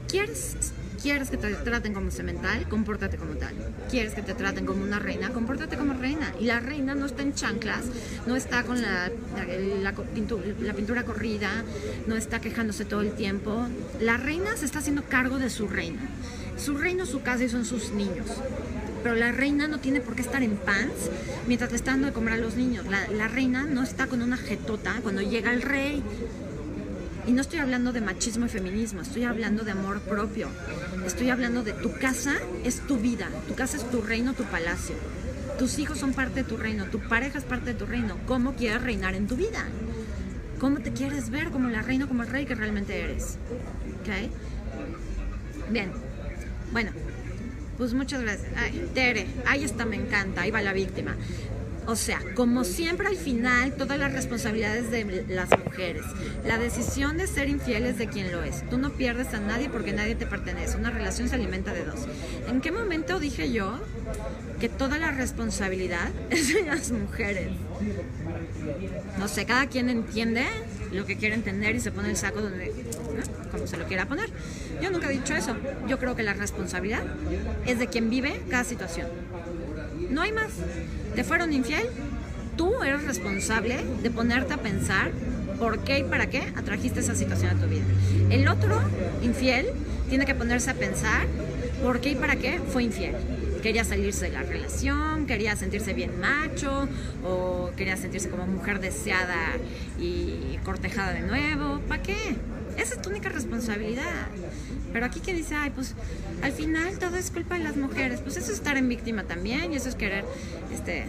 ¿Quieres, 0.09 0.73
quieres 1.01 1.31
que 1.31 1.37
te 1.37 1.55
traten 1.55 1.95
como 1.95 2.11
cemental? 2.11 2.69
Compórtate 2.69 3.17
como 3.17 3.35
tal. 3.35 3.55
¿Quieres 3.91 4.15
que 4.15 4.23
te 4.23 4.35
traten 4.35 4.67
como 4.67 4.83
una 4.83 4.99
reina? 4.99 5.31
Compórtate 5.31 5.77
como 5.77 5.95
reina. 5.95 6.33
Y 6.41 6.45
la 6.45 6.61
reina 6.61 6.95
no 6.95 7.07
está 7.07 7.23
en 7.23 7.35
chanclas, 7.35 7.85
no 8.27 8.37
está 8.37 8.65
con 8.65 8.83
la, 8.83 9.11
la, 9.83 9.93
pintura, 9.93 10.45
la 10.61 10.75
pintura 10.75 11.05
corrida, 11.05 11.51
no 12.07 12.17
está 12.17 12.41
quejándose 12.41 12.85
todo 12.85 13.01
el 13.01 13.13
tiempo. 13.13 13.67
La 14.01 14.17
reina 14.17 14.57
se 14.57 14.65
está 14.65 14.81
haciendo 14.81 15.03
cargo 15.05 15.39
de 15.39 15.51
su 15.51 15.69
reino. 15.69 16.01
Su 16.57 16.77
reino, 16.77 17.07
su 17.07 17.23
casa 17.23 17.45
y 17.45 17.49
son 17.49 17.65
sus 17.65 17.93
niños 17.93 18.27
pero 19.03 19.15
la 19.15 19.33
reina 19.33 19.69
no 19.69 19.79
tiene 19.79 20.01
por 20.01 20.15
qué 20.15 20.23
estar 20.23 20.43
en 20.43 20.57
pants 20.57 21.11
mientras 21.47 21.71
le 21.71 21.77
está 21.77 21.93
dando 21.93 22.09
de 22.09 22.13
comer 22.13 22.35
a 22.35 22.37
los 22.37 22.57
niños. 22.57 22.87
La, 22.87 23.09
la, 23.09 23.29
reina 23.29 23.65
no 23.65 23.83
está 23.83 24.07
con 24.07 24.23
una 24.23 24.37
jetota 24.37 24.97
cuando 25.03 25.23
llega 25.23 25.53
el 25.53 25.63
rey. 25.63 26.03
Y 27.29 27.33
no 27.33 27.43
estoy 27.43 27.59
hablando 27.59 27.93
de 27.93 28.01
machismo 28.01 28.47
y 28.47 28.49
feminismo, 28.49 29.03
estoy 29.03 29.25
hablando 29.25 29.63
de 29.63 29.73
amor 29.73 30.01
propio. 30.01 30.49
Estoy 31.05 31.29
hablando 31.29 31.63
de 31.63 31.75
tu 31.75 31.93
casa 31.93 32.37
es 32.65 32.81
tu 32.87 32.97
vida, 32.97 33.29
tu 33.47 33.55
casa 33.55 33.77
es 33.77 33.91
tu 33.91 34.01
reino, 34.01 34.33
tu 34.33 34.45
palacio. 34.45 34.97
Tus 35.59 35.79
hijos 35.79 35.99
son 35.99 36.15
parte 36.15 36.43
de 36.43 36.49
tu 36.49 36.57
reino, 36.57 36.87
tu 36.87 37.01
pareja 37.01 37.39
es 37.39 37.45
parte 37.45 37.75
de 37.75 37.79
tu 37.79 37.85
reino. 37.85 38.17
¿Cómo 38.27 38.55
quieres 38.55 38.83
reinar 38.83 39.15
en 39.15 39.27
tu 39.27 39.37
vida? 39.37 39.63
¿Cómo 40.59 40.79
te 40.79 40.93
quieres 40.95 41.29
ver 41.29 41.51
como 41.51 41.69
la 41.69 41.83
reina, 41.83 42.07
como 42.07 42.23
el 42.23 42.31
rey 42.31 42.47
que 42.47 42.55
realmente 42.55 42.99
eres? 42.99 43.37
¿Ok? 44.01 45.71
Bien. 45.71 45.93
Bueno, 46.73 46.93
pues 47.77 47.93
muchas 47.93 48.23
gracias. 48.23 48.51
Tere, 48.95 49.27
ahí 49.45 49.65
está, 49.65 49.85
me 49.85 49.97
encanta, 49.97 50.41
ahí 50.43 50.51
va 50.51 50.63
la 50.63 50.73
víctima. 50.73 51.15
O 51.89 51.97
sea, 51.97 52.21
como 52.35 52.65
siempre 52.65 53.09
al 53.09 53.17
final, 53.17 53.73
todas 53.73 53.99
las 53.99 54.13
responsabilidades 54.13 54.91
de 54.91 55.25
las 55.27 55.49
mujeres. 55.59 56.05
La 56.45 56.59
decisión 56.59 57.17
de 57.17 57.27
ser 57.27 57.49
infiel 57.49 57.87
es 57.87 57.97
de 57.97 58.09
quien 58.09 58.31
lo 58.31 58.43
es. 58.43 58.69
Tú 58.69 58.77
no 58.77 58.91
pierdes 58.91 59.33
a 59.33 59.41
nadie 59.41 59.71
porque 59.71 59.95
nadie 59.95 60.15
te 60.15 60.27
pertenece. 60.27 60.77
Una 60.77 60.91
relación 60.91 61.31
se 61.31 61.37
alimenta 61.37 61.73
de 61.73 61.87
dos. 61.87 62.07
¿En 62.47 62.61
qué 62.61 62.73
momento 62.73 63.19
dije 63.19 63.51
yo 63.53 63.81
que 64.61 64.69
toda 64.69 64.99
la 64.99 65.13
responsabilidad 65.13 66.11
es 66.31 66.53
de 66.53 66.65
las 66.65 66.91
mujeres? 66.91 67.53
No 69.19 69.27
sé, 69.27 69.47
cada 69.47 69.67
quien 69.67 69.89
entiende 69.89 70.45
lo 70.93 71.07
que 71.07 71.17
quiere 71.17 71.37
entender 71.37 71.75
y 71.75 71.81
se 71.81 71.91
pone 71.91 72.11
el 72.11 72.19
saco 72.19 72.43
donde, 72.43 72.71
como 73.51 73.67
se 73.67 73.79
lo 73.79 73.87
quiera 73.87 74.05
poner. 74.05 74.29
Yo 74.83 74.91
nunca 74.91 75.11
he 75.11 75.15
dicho 75.15 75.35
eso. 75.35 75.57
Yo 75.89 75.99
creo 75.99 76.15
que 76.15 76.23
la 76.23 76.35
responsabilidad 76.35 77.03
es 77.65 77.79
de 77.79 77.87
quien 77.87 78.11
vive 78.11 78.43
cada 78.51 78.65
situación. 78.65 79.07
No 80.11 80.23
hay 80.23 80.33
más. 80.33 80.51
¿Te 81.15 81.25
fueron 81.25 81.53
infiel? 81.53 81.87
Tú 82.57 82.83
eres 82.83 83.05
responsable 83.05 83.85
de 84.03 84.11
ponerte 84.11 84.55
a 84.55 84.59
pensar 84.59 85.13
por 85.59 85.81
qué 85.85 86.01
y 86.01 86.05
para 86.05 86.29
qué 86.29 86.53
atrajiste 86.57 87.01
esa 87.01 87.15
situación 87.15 87.57
a 87.57 87.61
tu 87.61 87.69
vida. 87.69 87.85
El 88.31 88.49
otro 88.49 88.81
infiel 89.23 89.67
tiene 90.09 90.25
que 90.25 90.35
ponerse 90.35 90.71
a 90.71 90.75
pensar 90.75 91.27
por 91.83 92.01
qué 92.01 92.11
y 92.11 92.15
para 92.15 92.37
qué 92.37 92.61
fue 92.73 92.85
infiel. 92.85 93.15
Quería 93.63 93.85
salirse 93.85 94.27
de 94.27 94.33
la 94.33 94.43
relación, 94.43 95.27
quería 95.27 95.57
sentirse 95.57 95.93
bien 95.93 96.19
macho 96.21 96.89
o 97.25 97.71
quería 97.77 97.97
sentirse 97.97 98.31
como 98.31 98.47
mujer 98.47 98.81
deseada 98.81 99.57
y 99.99 100.59
cortejada 100.65 101.13
de 101.13 101.21
nuevo. 101.21 101.81
¿Para 101.89 102.03
qué? 102.03 102.37
Esa 102.79 102.95
es 102.95 103.03
tu 103.03 103.11
única 103.11 103.29
responsabilidad. 103.29 104.29
Pero 104.93 105.05
aquí 105.05 105.21
que 105.21 105.35
dice, 105.35 105.55
ay, 105.55 105.71
pues 105.71 105.95
al 106.43 106.53
final 106.53 106.99
todo 106.99 107.17
es 107.17 107.31
culpa 107.31 107.57
de 107.57 107.65
las 107.65 107.77
mujeres. 107.77 108.21
Pues 108.21 108.37
eso 108.37 108.53
es 108.53 108.59
estar 108.59 108.77
en 108.77 108.89
víctima 108.89 109.25
también 109.25 109.73
y 109.73 109.77
eso 109.77 109.89
es 109.89 109.95
querer, 109.95 110.25
este, 110.73 111.07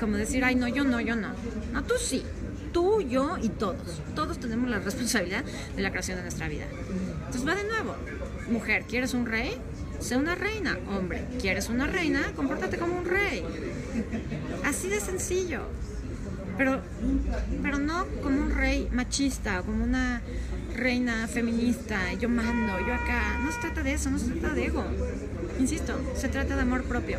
como 0.00 0.16
decir, 0.16 0.44
ay, 0.44 0.54
no, 0.54 0.68
yo 0.68 0.84
no, 0.84 1.00
yo 1.00 1.14
no. 1.14 1.28
No, 1.72 1.84
tú 1.84 1.94
sí. 1.98 2.24
Tú, 2.72 3.02
yo 3.02 3.36
y 3.40 3.50
todos. 3.50 4.00
Todos 4.14 4.40
tenemos 4.40 4.70
la 4.70 4.78
responsabilidad 4.78 5.44
de 5.76 5.82
la 5.82 5.90
creación 5.90 6.16
de 6.16 6.22
nuestra 6.22 6.48
vida. 6.48 6.64
Entonces 7.26 7.46
va 7.46 7.54
de 7.54 7.64
nuevo. 7.64 7.94
Mujer, 8.50 8.84
¿quieres 8.88 9.12
un 9.12 9.26
rey? 9.26 9.58
Sé 10.00 10.16
una 10.16 10.34
reina. 10.34 10.78
Hombre, 10.88 11.26
¿quieres 11.38 11.68
una 11.68 11.86
reina? 11.86 12.32
Compórtate 12.34 12.78
como 12.78 12.96
un 12.96 13.04
rey. 13.04 13.44
Así 14.64 14.88
de 14.88 15.00
sencillo. 15.00 15.66
Pero, 16.56 16.80
pero 17.62 17.78
no 17.78 18.06
como 18.22 18.40
un 18.40 18.50
rey 18.50 18.88
machista, 18.92 19.62
como 19.62 19.84
una 19.84 20.22
reina 20.74 21.26
feminista, 21.28 22.12
yo 22.14 22.28
mando, 22.28 22.78
yo 22.86 22.94
acá. 22.94 23.40
No 23.42 23.52
se 23.52 23.60
trata 23.60 23.82
de 23.82 23.94
eso, 23.94 24.10
no 24.10 24.18
se 24.18 24.30
trata 24.32 24.54
de 24.54 24.66
ego. 24.66 24.84
Insisto, 25.58 25.98
se 26.14 26.28
trata 26.28 26.56
de 26.56 26.62
amor 26.62 26.84
propio, 26.84 27.18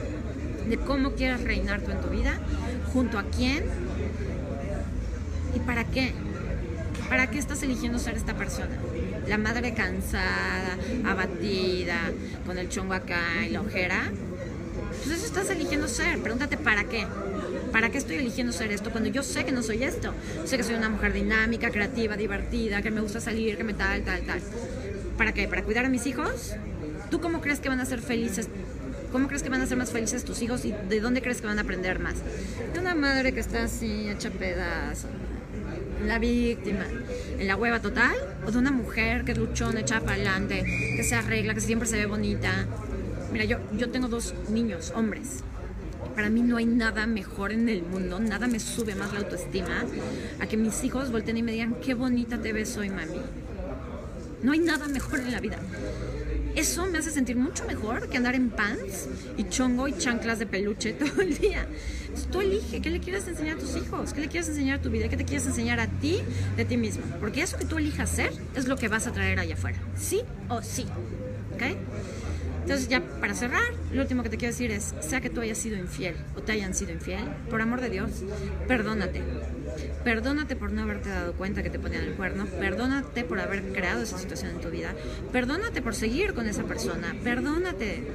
de 0.67 0.77
cómo 0.77 1.13
quieres 1.13 1.43
reinar 1.43 1.81
tú 1.81 1.91
en 1.91 2.01
tu 2.01 2.09
vida, 2.09 2.39
junto 2.91 3.17
a 3.17 3.23
quién 3.23 3.63
y 5.55 5.59
para 5.59 5.83
qué. 5.85 6.13
¿Para 7.09 7.29
qué 7.29 7.37
estás 7.37 7.61
eligiendo 7.63 7.99
ser 7.99 8.15
esta 8.15 8.33
persona? 8.33 8.75
La 9.27 9.37
madre 9.37 9.73
cansada, 9.73 10.77
abatida, 11.05 11.99
con 12.45 12.57
el 12.57 12.69
chongo 12.69 12.93
acá 12.93 13.45
y 13.45 13.49
la 13.49 13.61
ojera. 13.61 14.11
Pues 15.03 15.17
eso 15.17 15.25
estás 15.25 15.49
eligiendo 15.49 15.87
ser. 15.87 16.19
Pregúntate 16.19 16.57
para 16.57 16.85
qué. 16.85 17.05
¿Para 17.73 17.89
qué 17.89 17.97
estoy 17.97 18.17
eligiendo 18.17 18.53
ser 18.53 18.71
esto 18.71 18.91
cuando 18.91 19.09
yo 19.09 19.23
sé 19.23 19.45
que 19.45 19.51
no 19.51 19.63
soy 19.63 19.83
esto? 19.83 20.13
Sé 20.45 20.57
que 20.57 20.63
soy 20.63 20.75
una 20.75 20.89
mujer 20.89 21.11
dinámica, 21.11 21.71
creativa, 21.71 22.15
divertida, 22.15 22.83
que 22.83 22.91
me 22.91 23.01
gusta 23.01 23.19
salir, 23.19 23.57
que 23.57 23.63
me 23.63 23.73
tal, 23.73 24.03
tal, 24.03 24.21
tal. 24.21 24.39
¿Para 25.17 25.33
qué? 25.33 25.47
¿Para 25.47 25.63
cuidar 25.63 25.85
a 25.85 25.89
mis 25.89 26.05
hijos? 26.05 26.53
¿Tú 27.09 27.19
cómo 27.19 27.41
crees 27.41 27.59
que 27.59 27.69
van 27.69 27.79
a 27.79 27.85
ser 27.85 27.99
felices? 27.99 28.47
¿Cómo 29.11 29.27
crees 29.27 29.41
que 29.41 29.49
van 29.49 29.61
a 29.61 29.65
ser 29.65 29.77
más 29.77 29.89
felices 29.89 30.23
tus 30.23 30.43
hijos 30.43 30.65
y 30.65 30.71
de 30.87 30.99
dónde 30.99 31.23
crees 31.23 31.41
que 31.41 31.47
van 31.47 31.57
a 31.57 31.63
aprender 31.63 31.97
más? 31.97 32.13
De 32.73 32.79
una 32.79 32.93
madre 32.93 33.33
que 33.33 33.39
está 33.39 33.63
así, 33.63 34.07
hecha 34.07 34.29
pedazo, 34.29 35.07
la 36.05 36.19
víctima, 36.19 36.85
en 37.39 37.47
la 37.47 37.55
hueva 37.55 37.79
total, 37.79 38.15
o 38.45 38.51
de 38.51 38.57
una 38.59 38.71
mujer 38.71 39.23
que 39.25 39.31
es 39.31 39.37
luchona, 39.39 39.79
echa 39.79 39.99
para 39.99 40.13
adelante, 40.13 40.63
que 40.95 41.03
se 41.03 41.15
arregla, 41.15 41.55
que 41.55 41.61
siempre 41.61 41.87
se 41.87 41.97
ve 41.97 42.05
bonita. 42.05 42.67
Mira, 43.31 43.45
yo, 43.45 43.57
yo 43.75 43.89
tengo 43.89 44.07
dos 44.09 44.35
niños, 44.49 44.93
hombres, 44.95 45.43
para 46.15 46.29
mí 46.29 46.41
no 46.41 46.57
hay 46.57 46.65
nada 46.65 47.07
mejor 47.07 47.51
en 47.51 47.69
el 47.69 47.83
mundo, 47.83 48.19
nada 48.19 48.47
me 48.47 48.59
sube 48.59 48.95
más 48.95 49.13
la 49.13 49.19
autoestima 49.19 49.85
a 50.39 50.47
que 50.47 50.57
mis 50.57 50.83
hijos 50.83 51.11
volteen 51.11 51.37
y 51.37 51.43
me 51.43 51.51
digan, 51.51 51.75
qué 51.83 51.93
bonita 51.93 52.37
te 52.37 52.53
ves 52.53 52.77
hoy, 52.77 52.89
mami. 52.89 53.19
No 54.41 54.51
hay 54.51 54.59
nada 54.59 54.87
mejor 54.87 55.19
en 55.19 55.31
la 55.31 55.39
vida. 55.39 55.57
Eso 56.55 56.85
me 56.85 56.99
hace 56.99 57.09
sentir 57.09 57.35
mucho 57.35 57.65
mejor 57.65 58.09
que 58.09 58.17
andar 58.17 58.35
en 58.35 58.51
pants 58.51 59.07
y 59.37 59.45
chongo 59.45 59.87
y 59.87 59.97
chanclas 59.97 60.37
de 60.37 60.45
peluche 60.45 60.93
todo 60.99 61.21
el 61.21 61.35
día. 61.37 61.65
Entonces, 62.03 62.29
tú 62.29 62.41
elige 62.41 62.79
qué 62.79 62.91
le 62.91 62.99
quieres 62.99 63.27
enseñar 63.27 63.57
a 63.57 63.59
tus 63.59 63.75
hijos, 63.75 64.13
qué 64.13 64.21
le 64.21 64.27
quieres 64.27 64.49
enseñar 64.49 64.79
a 64.79 64.81
tu 64.81 64.91
vida, 64.91 65.09
qué 65.09 65.17
te 65.17 65.25
quieres 65.25 65.47
enseñar 65.47 65.79
a 65.79 65.87
ti 65.87 66.19
de 66.55 66.65
ti 66.65 66.77
mismo. 66.77 67.03
Porque 67.19 67.41
eso 67.41 67.57
que 67.57 67.65
tú 67.65 67.77
elijas 67.77 68.09
ser 68.09 68.31
es 68.55 68.67
lo 68.67 68.75
que 68.75 68.87
vas 68.87 69.07
a 69.07 69.11
traer 69.11 69.39
allá 69.39 69.55
afuera. 69.55 69.79
Sí 69.97 70.21
o 70.47 70.61
sí. 70.61 70.85
¿Ok? 71.55 71.63
Entonces 72.63 72.87
ya 72.87 73.01
para 73.19 73.33
cerrar, 73.33 73.61
lo 73.91 74.01
último 74.01 74.23
que 74.23 74.29
te 74.29 74.37
quiero 74.37 74.53
decir 74.53 74.71
es, 74.71 74.95
sea 75.01 75.19
que 75.19 75.29
tú 75.29 75.41
hayas 75.41 75.57
sido 75.57 75.77
infiel 75.77 76.15
o 76.37 76.41
te 76.41 76.53
hayan 76.53 76.73
sido 76.73 76.93
infiel, 76.93 77.25
por 77.49 77.61
amor 77.61 77.81
de 77.81 77.89
Dios, 77.89 78.09
perdónate. 78.69 79.21
Perdónate 80.05 80.55
por 80.55 80.71
no 80.71 80.81
haberte 80.81 81.09
dado 81.09 81.33
cuenta 81.33 81.61
que 81.61 81.69
te 81.69 81.77
ponían 81.77 82.05
el 82.05 82.13
cuerno, 82.13 82.45
perdónate 82.45 83.25
por 83.25 83.39
haber 83.41 83.73
creado 83.73 84.03
esa 84.03 84.17
situación 84.17 84.51
en 84.51 84.61
tu 84.61 84.69
vida, 84.69 84.93
perdónate 85.33 85.81
por 85.81 85.93
seguir 85.93 86.33
con 86.33 86.47
esa 86.47 86.63
persona, 86.63 87.13
perdónate. 87.21 88.07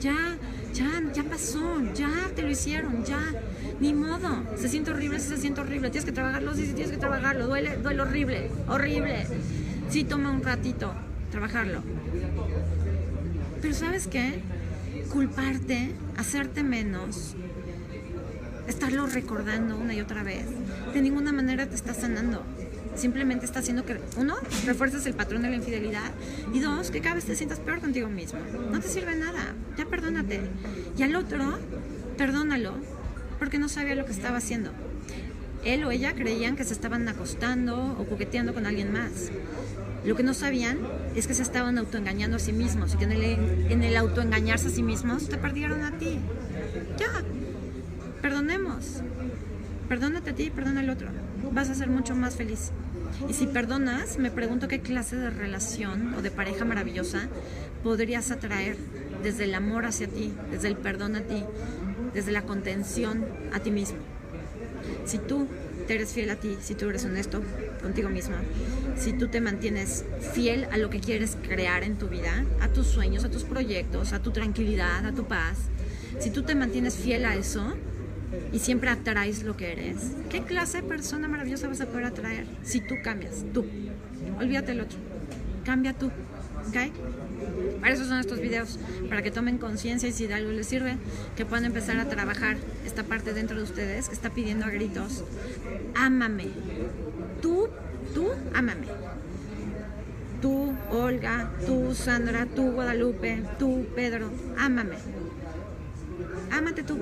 Ya, 0.00 0.36
ya, 0.74 1.02
ya 1.14 1.22
pasó, 1.22 1.80
ya 1.94 2.10
te 2.34 2.42
lo 2.42 2.50
hicieron, 2.50 3.04
ya, 3.04 3.20
ni 3.78 3.94
modo. 3.94 4.42
Se 4.56 4.68
siente 4.68 4.90
horrible, 4.90 5.20
se 5.20 5.36
siente 5.36 5.60
horrible, 5.60 5.90
tienes 5.90 6.06
que 6.06 6.12
trabajarlo, 6.12 6.54
sí, 6.54 6.66
sí, 6.66 6.72
tienes 6.72 6.90
que 6.90 6.98
trabajarlo, 6.98 7.46
duele, 7.46 7.76
duele 7.76 8.02
horrible, 8.02 8.50
horrible. 8.66 9.26
Sí, 9.90 10.02
toma 10.02 10.30
un 10.30 10.42
ratito 10.42 10.92
trabajarlo. 11.30 11.82
Pero 13.66 13.78
¿sabes 13.78 14.06
qué? 14.06 14.32
Culparte, 15.12 15.90
hacerte 16.16 16.62
menos, 16.62 17.34
estarlo 18.68 19.08
recordando 19.08 19.76
una 19.76 19.92
y 19.92 20.00
otra 20.00 20.22
vez, 20.22 20.44
de 20.94 21.02
ninguna 21.02 21.32
manera 21.32 21.66
te 21.66 21.74
está 21.74 21.92
sanando. 21.92 22.44
Simplemente 22.94 23.44
está 23.44 23.58
haciendo 23.58 23.84
que, 23.84 23.98
uno, 24.18 24.36
refuerces 24.66 25.04
el 25.06 25.14
patrón 25.14 25.42
de 25.42 25.50
la 25.50 25.56
infidelidad 25.56 26.12
y 26.54 26.60
dos, 26.60 26.92
que 26.92 27.00
cada 27.00 27.16
vez 27.16 27.24
te 27.24 27.34
sientas 27.34 27.58
peor 27.58 27.80
contigo 27.80 28.08
mismo. 28.08 28.38
No 28.70 28.78
te 28.78 28.86
sirve 28.86 29.16
nada, 29.16 29.52
ya 29.76 29.84
perdónate. 29.84 30.42
Y 30.96 31.02
al 31.02 31.16
otro, 31.16 31.58
perdónalo 32.16 32.74
porque 33.40 33.58
no 33.58 33.68
sabía 33.68 33.96
lo 33.96 34.06
que 34.06 34.12
estaba 34.12 34.36
haciendo. 34.36 34.70
Él 35.64 35.82
o 35.82 35.90
ella 35.90 36.14
creían 36.14 36.54
que 36.54 36.62
se 36.62 36.72
estaban 36.72 37.08
acostando 37.08 37.96
o 37.98 38.06
coqueteando 38.06 38.54
con 38.54 38.64
alguien 38.64 38.92
más. 38.92 39.32
Lo 40.04 40.14
que 40.14 40.22
no 40.22 40.34
sabían 40.34 40.78
es 41.18 41.26
que 41.26 41.34
se 41.34 41.42
estaban 41.42 41.78
autoengañando 41.78 42.36
a 42.36 42.40
sí 42.40 42.52
mismos 42.52 42.94
y 42.94 42.98
que 42.98 43.04
en 43.04 43.12
el, 43.12 43.24
en 43.24 43.82
el 43.82 43.96
autoengañarse 43.96 44.68
a 44.68 44.70
sí 44.70 44.82
mismos 44.82 45.28
te 45.28 45.38
perdieron 45.38 45.82
a 45.82 45.92
ti. 45.92 46.18
Ya, 46.98 47.22
perdonemos. 48.22 49.02
Perdónate 49.88 50.30
a 50.30 50.34
ti 50.34 50.44
y 50.44 50.50
perdona 50.50 50.80
al 50.80 50.90
otro. 50.90 51.08
Vas 51.52 51.70
a 51.70 51.74
ser 51.74 51.88
mucho 51.88 52.14
más 52.14 52.36
feliz. 52.36 52.70
Y 53.28 53.34
si 53.34 53.46
perdonas, 53.46 54.18
me 54.18 54.30
pregunto 54.30 54.68
qué 54.68 54.80
clase 54.80 55.16
de 55.16 55.30
relación 55.30 56.14
o 56.14 56.22
de 56.22 56.30
pareja 56.30 56.64
maravillosa 56.64 57.28
podrías 57.82 58.30
atraer 58.30 58.76
desde 59.22 59.44
el 59.44 59.54
amor 59.54 59.86
hacia 59.86 60.08
ti, 60.08 60.32
desde 60.50 60.68
el 60.68 60.76
perdón 60.76 61.16
a 61.16 61.20
ti, 61.20 61.44
desde 62.12 62.32
la 62.32 62.42
contención 62.42 63.24
a 63.52 63.60
ti 63.60 63.70
mismo. 63.70 63.98
Si 65.04 65.18
tú 65.18 65.46
te 65.86 65.94
eres 65.94 66.12
fiel 66.12 66.30
a 66.30 66.36
ti, 66.36 66.56
si 66.60 66.74
tú 66.74 66.88
eres 66.88 67.04
honesto 67.04 67.42
contigo 67.82 68.08
misma, 68.08 68.42
si 68.96 69.12
tú 69.12 69.28
te 69.28 69.40
mantienes 69.40 70.04
fiel 70.32 70.66
a 70.72 70.78
lo 70.78 70.90
que 70.90 71.00
quieres 71.00 71.36
crear 71.42 71.84
en 71.84 71.96
tu 71.96 72.08
vida, 72.08 72.44
a 72.60 72.68
tus 72.68 72.86
sueños, 72.86 73.24
a 73.24 73.30
tus 73.30 73.44
proyectos, 73.44 74.12
a 74.12 74.20
tu 74.20 74.32
tranquilidad, 74.32 75.06
a 75.06 75.12
tu 75.12 75.24
paz, 75.24 75.56
si 76.18 76.30
tú 76.30 76.42
te 76.42 76.54
mantienes 76.54 76.96
fiel 76.96 77.24
a 77.24 77.36
eso 77.36 77.74
y 78.52 78.58
siempre 78.58 78.90
atraes 78.90 79.42
lo 79.44 79.56
que 79.56 79.72
eres, 79.72 80.12
¿qué 80.30 80.42
clase 80.42 80.82
de 80.82 80.88
persona 80.88 81.28
maravillosa 81.28 81.68
vas 81.68 81.80
a 81.80 81.86
poder 81.86 82.06
atraer 82.06 82.46
si 82.62 82.80
tú 82.80 82.94
cambias? 83.02 83.44
Tú. 83.52 83.64
Olvídate 84.40 84.72
el 84.72 84.80
otro. 84.80 84.98
Cambia 85.64 85.92
tú. 85.92 86.10
¿Ok? 86.68 86.92
Para 87.80 87.94
eso 87.94 88.04
son 88.04 88.18
estos 88.18 88.40
videos, 88.40 88.78
para 89.08 89.22
que 89.22 89.30
tomen 89.30 89.58
conciencia 89.58 90.08
y 90.08 90.12
si 90.12 90.26
de 90.26 90.34
algo 90.34 90.50
les 90.50 90.66
sirve, 90.66 90.96
que 91.36 91.44
puedan 91.44 91.64
empezar 91.64 91.98
a 91.98 92.08
trabajar 92.08 92.56
esta 92.84 93.04
parte 93.04 93.32
dentro 93.32 93.56
de 93.56 93.62
ustedes 93.62 94.08
que 94.08 94.14
está 94.14 94.30
pidiendo 94.30 94.64
a 94.64 94.70
gritos, 94.70 95.24
ámame, 95.94 96.48
tú, 97.40 97.68
tú, 98.14 98.28
ámame. 98.54 98.86
Tú, 100.42 100.74
Olga, 100.90 101.50
tú, 101.66 101.94
Sandra, 101.94 102.46
tú, 102.46 102.72
Guadalupe, 102.72 103.42
tú, 103.58 103.86
Pedro, 103.94 104.30
ámame. 104.58 104.96
Ámate 106.50 106.82
tú. 106.82 106.98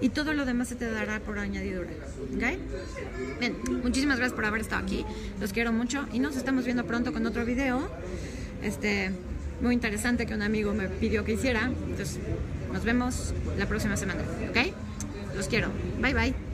Y 0.00 0.08
todo 0.08 0.32
lo 0.32 0.44
demás 0.44 0.68
se 0.68 0.74
te 0.74 0.90
dará 0.90 1.20
por 1.20 1.38
añadidura. 1.38 1.90
¿Ok? 2.34 3.38
Bien, 3.38 3.56
muchísimas 3.82 4.18
gracias 4.18 4.34
por 4.34 4.44
haber 4.44 4.62
estado 4.62 4.82
aquí. 4.82 5.04
Los 5.40 5.52
quiero 5.52 5.72
mucho 5.72 6.06
y 6.12 6.18
nos 6.18 6.36
estamos 6.36 6.64
viendo 6.64 6.84
pronto 6.84 7.12
con 7.12 7.24
otro 7.26 7.44
video. 7.44 7.88
Este, 8.62 9.10
muy 9.60 9.74
interesante 9.74 10.26
que 10.26 10.34
un 10.34 10.42
amigo 10.42 10.72
me 10.72 10.88
pidió 10.88 11.24
que 11.24 11.32
hiciera. 11.32 11.70
Entonces, 11.88 12.18
nos 12.72 12.84
vemos 12.84 13.34
la 13.58 13.66
próxima 13.66 13.96
semana. 13.96 14.22
¿Ok? 14.50 14.72
Los 15.36 15.48
quiero. 15.48 15.68
Bye 16.00 16.14
bye. 16.14 16.51